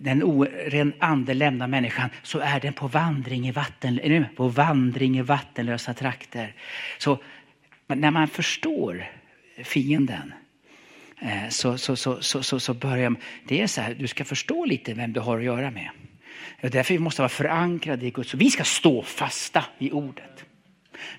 Den 0.00 0.22
oren 0.22 0.92
ande 0.98 1.34
lämnar 1.34 1.66
människan 1.66 2.10
så 2.22 2.38
är 2.38 2.60
den 2.60 2.72
på 2.72 2.86
vandring 2.86 3.48
i, 3.48 3.52
vatten, 3.52 4.26
på 4.36 4.48
vandring 4.48 5.18
i 5.18 5.22
vattenlösa 5.22 5.94
trakter. 5.94 6.54
Så 6.98 7.18
när 7.86 8.10
man 8.10 8.28
förstår 8.28 9.06
fienden 9.64 10.32
eh, 11.20 11.48
så, 11.48 11.78
så, 11.78 11.96
så, 11.96 12.22
så, 12.22 12.42
så, 12.42 12.60
så 12.60 12.74
börjar 12.74 13.14
det 13.44 13.62
är 13.62 13.66
så 13.66 13.80
här, 13.80 13.94
du 13.94 14.06
ska 14.06 14.24
förstå 14.24 14.64
lite 14.64 14.94
vem 14.94 15.12
du 15.12 15.20
har 15.20 15.38
att 15.38 15.44
göra 15.44 15.70
med. 15.70 15.90
Därför 16.60 16.94
vi 16.94 16.98
måste 16.98 17.22
vara 17.22 17.28
förankrade 17.28 18.06
i 18.06 18.10
Guds 18.10 18.34
Vi 18.34 18.50
ska 18.50 18.64
stå 18.64 19.02
fasta 19.02 19.64
i 19.78 19.90
ordet. 19.90 20.37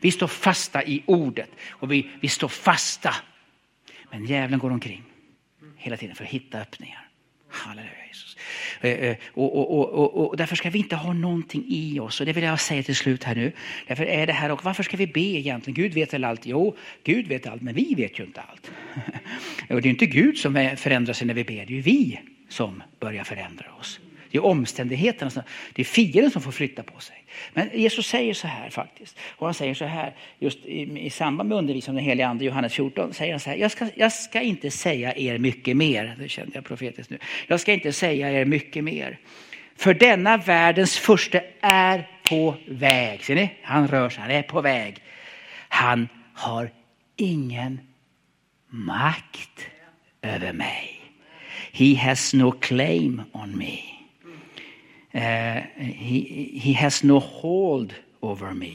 Vi 0.01 0.11
står 0.11 0.27
fasta 0.27 0.84
i 0.84 1.03
ordet 1.05 1.49
och 1.69 1.91
vi, 1.91 2.09
vi 2.19 2.27
står 2.27 2.47
fasta. 2.47 3.15
Men 4.11 4.25
djävulen 4.25 4.59
går 4.59 4.71
omkring 4.71 5.03
hela 5.77 5.97
tiden 5.97 6.15
för 6.15 6.23
att 6.23 6.30
hitta 6.30 6.59
öppningar. 6.59 7.09
Halleluja 7.49 8.07
Jesus. 8.07 8.38
Eh, 8.82 8.91
eh, 8.91 9.17
och, 9.34 9.57
och, 9.57 9.89
och, 9.89 10.27
och, 10.27 10.38
därför 10.38 10.55
ska 10.55 10.69
vi 10.69 10.80
inte 10.80 10.95
ha 10.95 11.13
någonting 11.13 11.65
i 11.67 11.99
oss. 11.99 12.19
Och 12.19 12.25
det 12.25 12.34
vill 12.34 12.43
jag 12.43 12.59
säga 12.59 12.84
till 12.84 12.95
slut 12.95 13.23
här 13.23 13.36
nu. 13.36 13.51
Därför 13.88 14.03
är 14.03 14.27
det 14.27 14.34
här 14.34 14.51
och 14.51 14.65
varför 14.65 14.84
ska 14.84 14.97
vi 14.97 15.07
be 15.07 15.19
egentligen? 15.19 15.75
Gud 15.75 15.93
vet 15.93 16.13
väl 16.13 16.23
allt? 16.23 16.45
Jo, 16.45 16.77
Gud 17.03 17.27
vet 17.27 17.47
allt, 17.47 17.61
men 17.61 17.75
vi 17.75 17.95
vet 17.95 18.19
ju 18.19 18.23
inte 18.23 18.41
allt. 18.41 18.71
Och 19.69 19.82
det 19.82 19.88
är 19.88 19.91
inte 19.91 20.05
Gud 20.05 20.38
som 20.38 20.75
förändrar 20.77 21.13
sig 21.13 21.27
när 21.27 21.34
vi 21.34 21.43
ber, 21.43 21.65
det 21.65 21.73
är 21.73 21.75
ju 21.75 21.82
vi 21.82 22.19
som 22.49 22.84
börjar 22.99 23.23
förändra 23.23 23.73
oss. 23.80 23.99
Det 24.32 24.38
är 24.38 24.45
omständigheterna, 24.45 25.43
det 25.73 25.82
är 25.82 25.86
fienden 25.86 26.32
som 26.32 26.41
får 26.41 26.51
flytta 26.51 26.84
på 26.84 26.99
sig. 26.99 27.23
Men 27.53 27.69
Jesus 27.73 28.07
säger 28.07 28.34
så 28.34 28.47
här 28.47 28.69
faktiskt. 28.69 29.17
Och 29.30 29.47
han 29.47 29.53
säger 29.53 29.73
så 29.73 29.86
här, 29.86 30.15
just 30.39 30.65
i, 30.65 31.05
i 31.05 31.09
samband 31.09 31.49
med 31.49 31.57
undervisningen 31.57 31.97
om 31.97 32.03
den 32.03 32.09
helige 32.09 32.27
ande, 32.27 32.45
Johannes 32.45 32.73
14, 32.73 33.13
säger 33.13 33.34
han 33.34 33.39
så 33.39 33.49
här. 33.49 33.57
Jag 33.57 33.71
ska, 33.71 33.88
jag 33.95 34.13
ska 34.13 34.41
inte 34.41 34.71
säga 34.71 35.15
er 35.15 35.38
mycket 35.38 35.77
mer. 35.77 36.15
Det 36.19 36.30
kände 36.30 36.51
jag 36.55 36.65
profetiskt 36.65 37.09
nu. 37.09 37.17
Jag 37.47 37.59
ska 37.59 37.73
inte 37.73 37.93
säga 37.93 38.32
er 38.32 38.45
mycket 38.45 38.84
mer. 38.84 39.19
För 39.75 39.93
denna 39.93 40.38
världens 40.38 40.97
första 40.97 41.39
är 41.61 42.07
på 42.23 42.55
väg. 42.67 43.23
Ser 43.23 43.36
ni? 43.36 43.49
Han 43.63 43.88
rör 43.88 44.09
sig, 44.09 44.21
han 44.21 44.32
är 44.32 44.43
på 44.43 44.61
väg. 44.61 45.01
Han 45.69 46.07
har 46.34 46.71
ingen 47.15 47.80
makt 48.67 49.67
över 50.21 50.53
mig. 50.53 50.95
He 51.71 51.95
has 51.95 52.34
no 52.34 52.51
claim 52.51 53.21
on 53.32 53.57
me. 53.57 53.99
Uh, 55.20 55.61
he, 55.76 56.59
he 56.61 56.74
has 56.74 57.03
no 57.03 57.20
hold 57.20 57.93
over 58.22 58.53
me. 58.53 58.74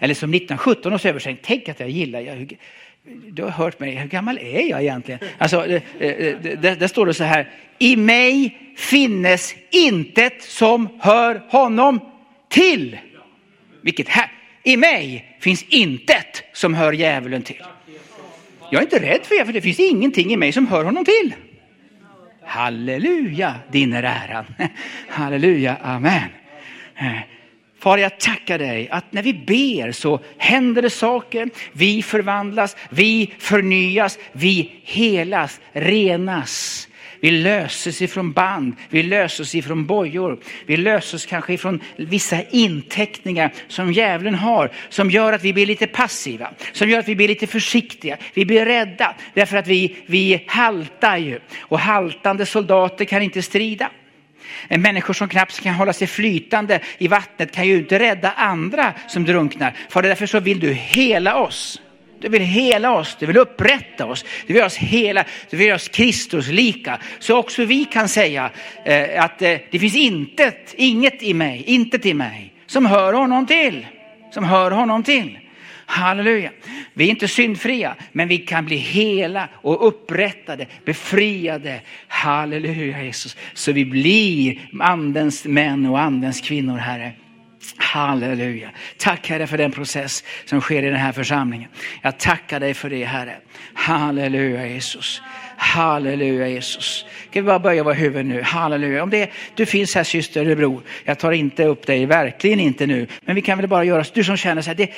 Eller 0.00 0.14
som 0.14 0.34
1917 0.34 0.92
års 0.92 1.06
översättning, 1.06 1.38
tänk 1.42 1.68
att 1.68 1.80
jag 1.80 1.90
gillar, 1.90 2.20
jag, 2.20 2.56
du 3.28 3.42
har 3.42 3.50
hört 3.50 3.80
mig, 3.80 3.90
hur 3.90 4.08
gammal 4.08 4.38
är 4.38 4.70
jag 4.70 4.82
egentligen? 4.82 5.20
Alltså, 5.38 5.66
eh, 5.66 5.82
eh, 5.98 6.36
där 6.58 6.88
står 6.88 7.06
det 7.06 7.14
så 7.14 7.24
här, 7.24 7.50
i 7.78 7.96
mig 7.96 8.58
finnes 8.76 9.54
intet 9.70 10.42
som 10.42 10.88
hör 11.00 11.42
honom 11.48 12.00
till. 12.48 12.98
Vilket 13.80 14.08
här, 14.08 14.32
i 14.62 14.76
mig 14.76 15.36
finns 15.40 15.64
intet 15.68 16.42
som 16.52 16.74
hör 16.74 16.92
djävulen 16.92 17.42
till. 17.42 17.62
Jag 18.70 18.78
är 18.78 18.82
inte 18.82 18.98
rädd 18.98 19.20
för 19.22 19.38
det, 19.38 19.44
för 19.46 19.52
det 19.52 19.60
finns 19.60 19.80
ingenting 19.80 20.32
i 20.32 20.36
mig 20.36 20.52
som 20.52 20.66
hör 20.66 20.84
honom 20.84 21.04
till. 21.04 21.34
Halleluja, 22.44 23.54
din 23.72 23.92
är 23.92 24.02
äran. 24.02 24.44
Halleluja, 25.08 25.76
amen. 25.82 26.28
Eh, 26.96 27.12
far, 27.78 27.98
jag 27.98 28.20
tackar 28.20 28.58
dig 28.58 28.88
att 28.90 29.12
när 29.12 29.22
vi 29.22 29.34
ber 29.34 29.92
så 29.92 30.20
händer 30.38 30.82
det 30.82 30.90
saker. 30.90 31.50
Vi 31.72 32.02
förvandlas, 32.02 32.76
vi 32.90 33.32
förnyas, 33.38 34.18
vi 34.32 34.72
helas, 34.82 35.60
renas. 35.72 36.88
Vi 37.22 37.30
löses 37.30 38.02
ifrån 38.02 38.32
band, 38.32 38.74
vi 38.90 39.02
löses 39.02 39.54
ifrån 39.54 39.86
bojor. 39.86 40.38
Vi 40.66 40.76
löses 40.76 41.26
kanske 41.26 41.52
ifrån 41.52 41.80
vissa 41.96 42.42
inteckningar 42.50 43.52
som 43.68 43.92
djävulen 43.92 44.34
har. 44.34 44.70
Som 44.88 45.10
gör 45.10 45.32
att 45.32 45.44
vi 45.44 45.52
blir 45.52 45.66
lite 45.66 45.86
passiva, 45.86 46.50
som 46.72 46.88
gör 46.88 46.98
att 46.98 47.08
vi 47.08 47.16
blir 47.16 47.28
lite 47.28 47.46
försiktiga. 47.46 48.16
Vi 48.34 48.44
blir 48.44 48.64
rädda 48.64 49.14
därför 49.34 49.56
att 49.56 49.66
vi, 49.66 49.96
vi 50.06 50.44
haltar 50.46 51.16
ju. 51.16 51.40
Och 51.60 51.78
haltande 51.78 52.46
soldater 52.46 53.04
kan 53.04 53.22
inte 53.22 53.42
strida. 53.42 53.90
Människor 54.68 55.14
som 55.14 55.28
knappt 55.28 55.60
kan 55.60 55.74
hålla 55.74 55.92
sig 55.92 56.06
flytande 56.06 56.80
i 56.98 57.08
vattnet 57.08 57.52
kan 57.52 57.66
ju 57.66 57.76
inte 57.76 57.98
rädda 57.98 58.32
andra 58.32 58.94
som 59.08 59.24
drunknar. 59.24 59.76
För 59.88 60.02
därför 60.02 60.26
så 60.26 60.40
vill 60.40 60.60
du 60.60 60.72
hela 60.72 61.36
oss. 61.36 61.80
Du 62.22 62.28
vill 62.28 62.42
hela 62.42 62.92
oss, 62.92 63.16
du 63.20 63.26
vill 63.26 63.36
upprätta 63.36 64.06
oss, 64.06 64.22
du 64.22 64.46
vill 64.46 64.56
göra 64.56 64.66
oss 64.66 64.76
hela, 64.76 65.24
du 65.50 65.56
vill 65.56 65.66
göra 65.66 65.76
oss 65.76 65.88
Kristus 65.88 66.48
lika. 66.48 66.98
Så 67.18 67.36
också 67.36 67.64
vi 67.64 67.84
kan 67.84 68.08
säga 68.08 68.50
eh, 68.84 69.24
att 69.24 69.42
eh, 69.42 69.58
det 69.70 69.78
finns 69.78 69.96
intet, 69.96 70.74
inget 70.76 71.22
i 71.22 71.34
mig, 71.34 71.62
intet 71.66 72.06
i 72.06 72.14
mig 72.14 72.52
som 72.66 72.86
hör 72.86 73.12
honom 73.12 73.46
till. 73.46 73.86
Som 74.30 74.44
hör 74.44 74.70
honom 74.70 75.02
till. 75.02 75.38
Halleluja. 75.86 76.50
Vi 76.94 77.04
är 77.04 77.10
inte 77.10 77.28
syndfria, 77.28 77.94
men 78.12 78.28
vi 78.28 78.38
kan 78.38 78.64
bli 78.64 78.76
hela 78.76 79.48
och 79.52 79.88
upprättade, 79.88 80.66
befriade. 80.84 81.80
Halleluja 82.08 83.02
Jesus. 83.02 83.36
Så 83.54 83.72
vi 83.72 83.84
blir 83.84 84.58
andens 84.80 85.44
män 85.44 85.86
och 85.86 86.00
andens 86.00 86.40
kvinnor, 86.40 86.76
Herre. 86.76 87.12
Halleluja. 87.76 88.70
Tack 88.96 89.28
Herre 89.28 89.46
för 89.46 89.58
den 89.58 89.72
process 89.72 90.24
som 90.44 90.60
sker 90.60 90.82
i 90.82 90.86
den 90.86 90.96
här 90.96 91.12
församlingen. 91.12 91.70
Jag 92.02 92.18
tackar 92.18 92.60
dig 92.60 92.74
för 92.74 92.90
det 92.90 93.04
Herre. 93.04 93.36
Halleluja 93.74 94.66
Jesus. 94.66 95.22
Halleluja 95.56 96.48
Jesus. 96.48 97.06
Kan 97.30 97.42
vi 97.42 97.46
bara 97.46 97.58
böja 97.58 97.82
våra 97.82 97.94
huvuden 97.94 98.28
nu? 98.28 98.42
Halleluja. 98.42 99.02
Om 99.02 99.10
det, 99.10 99.30
du 99.54 99.66
finns 99.66 99.94
här 99.94 100.04
syster 100.04 100.40
eller 100.40 100.56
bror. 100.56 100.82
Jag 101.04 101.18
tar 101.18 101.32
inte 101.32 101.64
upp 101.64 101.86
dig, 101.86 102.06
verkligen 102.06 102.60
inte 102.60 102.86
nu. 102.86 103.06
Men 103.24 103.34
vi 103.34 103.42
kan 103.42 103.58
väl 103.58 103.68
bara 103.68 103.84
göra, 103.84 104.04
du 104.14 104.24
som 104.24 104.36
känner 104.36 104.62
så 104.62 104.70
här, 104.70 104.74
det, 104.74 104.90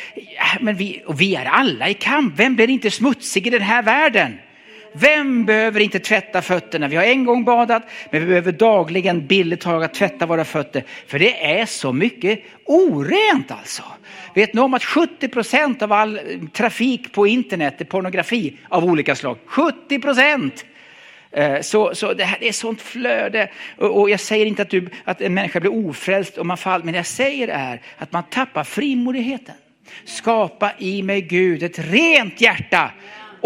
men 0.61 0.77
vi, 0.77 1.03
och 1.07 1.21
vi 1.21 1.35
är 1.35 1.45
alla 1.45 1.89
i 1.89 1.95
kamp. 1.95 2.35
Vem 2.37 2.57
blir 2.57 2.71
inte 2.71 2.91
smutsig 2.91 3.47
i 3.47 3.51
den 3.51 3.63
här 3.63 3.83
världen? 3.83 4.39
Vem 4.97 5.45
behöver 5.45 5.81
inte 5.81 5.99
tvätta 5.99 6.43
fötterna? 6.43 6.89
Vi 6.89 6.97
har 6.97 7.05
en 7.05 7.25
gång 7.25 7.45
badat, 7.45 7.83
men 8.11 8.21
vi 8.21 8.27
behöver 8.27 8.53
dagligen 8.53 9.27
billigt 9.27 9.61
talat 9.61 9.95
tvätta 9.95 10.27
våra 10.27 10.45
fötter. 10.45 10.85
För 11.07 11.19
det 11.19 11.45
är 11.59 11.67
så 11.67 11.93
mycket 11.93 12.41
orent 12.65 13.51
alltså. 13.51 13.83
Vet 14.35 14.55
ni 14.55 14.61
om 14.61 14.75
att 14.75 14.85
70 14.85 15.29
procent 15.29 15.83
av 15.83 15.93
all 15.93 16.17
eh, 16.17 16.23
trafik 16.53 17.13
på 17.13 17.27
internet 17.27 17.81
är 17.81 17.85
pornografi 17.85 18.57
av 18.69 18.85
olika 18.85 19.15
slag? 19.15 19.39
70 19.47 19.99
procent! 19.99 20.65
Eh, 21.31 21.61
så, 21.61 21.95
så 21.95 22.15
det 22.15 22.25
här 22.25 22.45
är 22.45 22.53
sånt 22.53 22.83
flöde. 22.83 23.51
Och, 23.77 24.11
jag 24.11 24.21
säger 24.21 24.47
inte 24.47 24.63
att, 24.63 24.71
du, 24.71 24.89
att 25.05 25.21
en 25.21 25.35
människa 25.35 25.61
blir 25.61 25.89
ofrälst 25.89 26.39
om 26.39 26.49
man 26.49 26.57
faller, 26.57 26.85
men 26.85 26.95
jag 26.95 27.07
säger 27.07 27.49
är 27.49 27.81
att 27.99 28.13
man 28.13 28.23
tappar 28.23 28.65
frimodigheten. 28.65 29.55
Skapa 30.05 30.73
i 30.79 31.03
mig 31.03 31.21
Gud 31.21 31.63
ett 31.63 31.79
rent 31.79 32.41
hjärta 32.41 32.91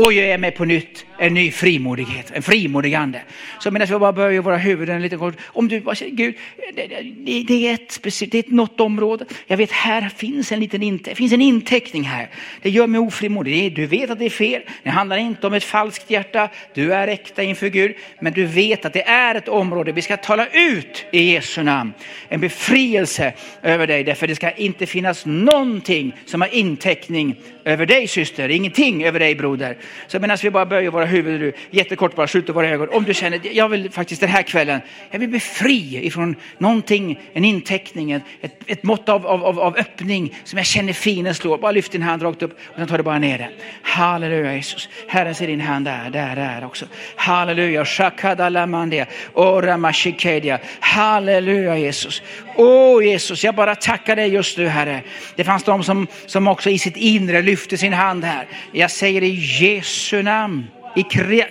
och 0.05 0.13
ge 0.13 0.39
mig 0.39 0.51
på 0.51 0.65
nytt 0.65 1.05
en 1.19 1.35
ny 1.35 1.51
frimodighet, 1.51 2.31
en 2.35 2.43
frimodig 2.43 2.95
ande. 2.95 3.23
Så 3.59 3.71
medan 3.71 3.89
vi 3.89 3.99
bara 3.99 4.13
böjer 4.13 4.41
våra 4.41 4.57
huvuden 4.57 5.03
lite 5.03 5.17
kort, 5.17 5.35
om 5.47 5.69
du 5.69 5.81
bara 5.81 5.95
säger 5.95 6.13
Gud, 6.13 6.35
det, 6.75 6.87
det, 6.87 7.43
det, 7.43 7.69
är 7.69 7.75
ett 7.75 7.93
speciellt, 7.93 8.33
det 8.33 8.39
är 8.39 8.43
ett 8.43 8.51
något 8.51 8.81
område. 8.81 9.25
Jag 9.47 9.57
vet 9.57 9.73
här 9.73 10.09
finns 10.09 10.53
en 10.53 10.61
liten 10.61 10.83
inte, 10.83 11.15
finns 11.15 11.33
en 11.33 11.43
inteckning 11.43 12.03
här. 12.03 12.29
Det 12.63 12.71
gör 12.71 12.87
mig 12.87 13.01
ofrimodig. 13.01 13.75
Du 13.77 13.87
vet 13.87 14.11
att 14.11 14.19
det 14.19 14.25
är 14.25 14.31
fel. 14.31 14.63
Det 14.83 14.91
handlar 14.91 15.17
inte 15.17 15.47
om 15.47 15.55
ett 15.55 15.65
falskt 15.65 16.11
hjärta. 16.11 16.49
Du 16.75 16.95
är 16.95 17.09
äkta 17.09 17.43
inför 17.43 17.69
Gud. 17.69 17.95
Men 18.21 18.33
du 18.33 18.47
vet 18.47 18.85
att 18.85 18.93
det 18.93 19.09
är 19.09 19.35
ett 19.35 19.49
område 19.49 19.93
vi 19.93 20.03
ska 20.03 20.17
tala 20.17 20.47
ut 20.47 21.07
i 21.13 21.33
Jesu 21.33 21.63
namn. 21.63 21.93
En 22.29 22.41
befrielse 22.41 23.33
över 23.63 23.87
dig. 23.87 24.05
Därför 24.05 24.27
det 24.27 24.35
ska 24.35 24.51
inte 24.51 24.87
finnas 24.87 25.27
någonting 25.27 26.17
som 26.25 26.41
har 26.41 26.55
inteckning 26.55 27.37
över 27.65 27.87
dig 27.87 28.07
syster. 28.07 28.49
Ingenting 28.49 29.05
över 29.05 29.19
dig 29.21 29.35
broder. 29.35 29.77
Så 30.07 30.19
medan 30.19 30.39
vi 30.43 30.51
bara 30.51 30.67
böjer 30.67 30.91
våra 30.91 31.05
huvuden 31.05 31.41
nu, 31.41 31.53
jättekort 31.71 32.15
bara 32.15 32.29
skjuter 32.29 32.53
våra 32.53 32.69
ögon. 32.69 32.89
Om 32.89 33.05
du 33.05 33.15
känner, 33.15 33.41
jag 33.53 33.69
vill 33.69 33.91
faktiskt 33.91 34.21
den 34.21 34.31
här 34.31 34.43
kvällen, 34.43 34.81
jag 35.11 35.19
vill 35.19 35.29
bli 35.29 35.41
fri 35.41 36.07
ifrån 36.07 36.37
någonting, 36.59 37.21
en 37.33 37.45
inteckning, 37.45 38.13
ett, 38.13 38.23
ett 38.67 38.83
mått 38.83 39.09
av, 39.09 39.27
av, 39.27 39.61
av 39.61 39.77
öppning 39.77 40.35
som 40.45 40.57
jag 40.57 40.67
känner 40.67 40.93
finen 40.93 41.35
slår. 41.35 41.59
Bara 41.59 41.73
lyft 41.73 41.93
din 41.93 42.03
hand 42.03 42.23
rakt 42.23 42.43
upp 42.43 42.53
och 42.53 42.77
sen 42.77 42.87
tar 42.87 42.99
du 42.99 43.05
bara 43.05 43.19
ner 43.19 43.39
den. 43.39 43.51
Halleluja 43.83 44.55
Jesus. 44.55 44.89
Herren 45.09 45.35
ser 45.35 45.47
din 45.47 45.61
hand 45.61 45.85
där, 45.85 46.11
där, 46.11 46.37
där 46.37 46.67
också. 46.67 46.87
Halleluja. 47.17 47.85
Shakadalamandia. 47.85 49.07
oramashikedia. 49.35 50.59
Halleluja 50.81 51.79
Jesus. 51.79 52.23
Åh 52.61 53.05
Jesus, 53.05 53.45
jag 53.45 53.55
bara 53.55 53.75
tackar 53.75 54.17
dig 54.17 54.29
just 54.29 54.59
nu 54.59 54.69
Herre. 54.69 55.03
Det 55.37 55.45
fanns 55.45 55.65
de 55.65 55.85
som, 55.85 56.07
som 56.27 56.49
också 56.49 56.71
i 56.71 56.79
sitt 56.79 56.97
inre 56.97 57.43
lyfte 57.43 57.79
sin 57.79 57.93
hand 57.93 58.25
här. 58.25 58.49
Jag 58.73 58.91
säger 58.91 59.23
i 59.23 59.31
Jesu 59.61 60.23
namn 60.23 60.67
i 60.97 61.03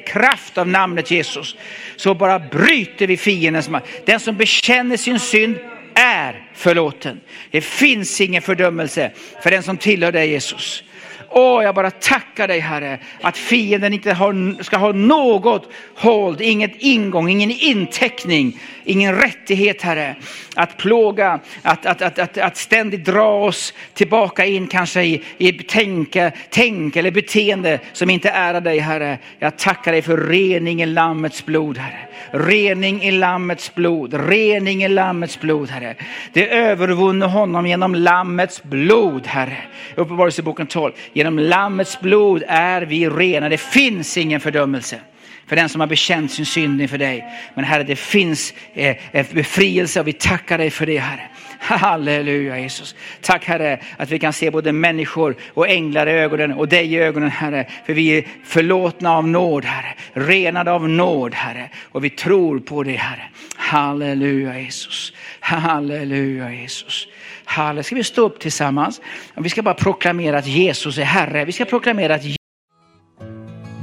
kraft 0.06 0.58
av 0.58 0.68
namnet 0.68 1.12
Jesus 1.12 1.56
så 1.96 2.14
bara 2.14 2.40
bryter 2.40 3.08
vi 3.08 3.18
fiendens 3.18 3.70
makt. 3.70 3.88
Den 4.06 4.20
som 4.20 4.38
bekänner 4.38 4.98
sin 4.98 5.20
synd 5.20 5.58
är 5.94 6.50
förlåten. 6.54 7.20
Det 7.52 7.62
finns 7.62 8.22
ingen 8.22 8.42
fördömelse 8.42 9.12
för 9.44 9.52
den 9.52 9.64
som 9.64 9.78
tillhör 9.78 10.12
dig 10.12 10.30
Jesus. 10.30 10.84
Åh, 11.30 11.64
jag 11.64 11.76
bara 11.76 11.92
tackar 11.92 12.48
dig 12.48 12.60
Herre, 12.60 13.00
att 13.22 13.38
fienden 13.38 13.94
inte 13.94 14.14
har, 14.14 14.64
ska 14.64 14.78
ha 14.78 14.92
något 14.92 15.70
hold, 15.96 16.42
inget 16.42 16.76
ingång, 16.78 17.30
ingen 17.30 17.52
inteckning, 17.52 18.60
ingen 18.88 19.16
rättighet 19.16 19.82
Herre. 19.82 20.16
Att 20.56 20.78
plåga, 20.78 21.40
att, 21.62 21.86
att, 21.86 22.02
att, 22.02 22.20
att, 22.20 22.38
att 22.38 22.58
ständigt 22.58 23.06
dra 23.06 23.44
oss 23.44 23.74
tillbaka 23.94 24.46
in 24.46 24.68
kanske 24.68 25.04
i, 25.04 25.24
i 25.38 25.52
tänka, 25.54 26.32
tänk 26.50 26.96
eller 26.96 27.12
beteende 27.12 27.80
som 27.94 28.10
inte 28.10 28.30
ärar 28.30 28.62
dig 28.62 28.80
Herre. 28.80 29.20
Jag 29.40 29.58
tackar 29.58 29.92
dig 29.92 30.02
för 30.02 30.18
rening 30.18 30.82
i 30.82 30.86
Lammets 30.86 31.46
blod 31.46 31.78
Herre. 31.78 32.08
Rening 32.32 33.04
i 33.04 33.12
Lammets 33.12 33.76
blod, 33.76 34.14
rening 34.30 34.84
i 34.84 34.88
Lammets 34.88 35.40
blod 35.40 35.70
Herre. 35.70 35.96
Det 36.34 36.50
övervunne 36.50 37.26
honom 37.26 37.68
genom 37.68 37.96
Lammets 37.96 38.64
blod 38.64 39.28
Herre. 39.28 39.58
Uppenbarelseboken 39.96 40.68
12. 40.68 40.94
Genom 41.14 41.40
Lammets 41.40 42.00
blod 42.00 42.44
är 42.48 42.82
vi 42.82 43.10
rena. 43.10 43.50
Det 43.50 43.58
finns 43.58 44.18
ingen 44.18 44.40
fördömelse 44.40 45.00
för 45.48 45.56
den 45.56 45.70
som 45.70 45.82
har 45.82 45.88
bekänt 45.88 46.32
sin 46.32 46.46
synd 46.46 46.82
inför 46.82 46.98
dig. 46.98 47.26
Men 47.54 47.66
Herre, 47.66 47.84
det 47.84 47.96
finns 47.96 48.54
en 48.74 49.26
befrielse 49.32 50.00
och 50.00 50.08
vi 50.08 50.14
tackar 50.14 50.58
dig 50.58 50.70
för 50.70 50.86
det 50.86 50.98
Herre. 50.98 51.30
Halleluja 51.60 52.60
Jesus. 52.60 52.96
Tack 53.22 53.46
Herre 53.46 53.80
att 53.98 54.10
vi 54.10 54.20
kan 54.20 54.34
se 54.34 54.52
både 54.52 54.72
människor 54.72 55.36
och 55.54 55.70
änglar 55.70 56.08
i 56.08 56.12
ögonen 56.12 56.54
och 56.54 56.68
dig 56.68 56.94
i 56.94 56.98
ögonen 56.98 57.30
Herre. 57.30 57.68
För 57.86 57.94
vi 57.94 58.18
är 58.18 58.28
förlåtna 58.44 59.18
av 59.18 59.28
nåd 59.28 59.66
Herre. 59.66 59.96
Renade 60.14 60.72
av 60.72 60.90
nåd 60.90 61.34
Herre. 61.34 61.70
Och 61.92 62.04
vi 62.04 62.10
tror 62.10 62.60
på 62.60 62.84
det 62.84 62.96
Herre. 62.96 63.24
Halleluja 63.56 64.60
Jesus. 64.60 65.14
Halleluja 65.40 66.52
Jesus. 66.52 67.08
Halleluja. 67.46 67.84
Ska 67.84 67.96
vi 67.96 68.04
stå 68.04 68.22
upp 68.22 68.40
tillsammans? 68.40 69.02
Vi 69.36 69.50
ska 69.50 69.62
bara 69.62 69.74
proklamera 69.74 70.38
att 70.38 70.48
Jesus 70.48 70.98
är 70.98 71.04
Herre. 71.04 71.46
Vi 71.46 71.52
ska 71.52 71.66
proklamera 71.66 72.16
att 72.16 72.26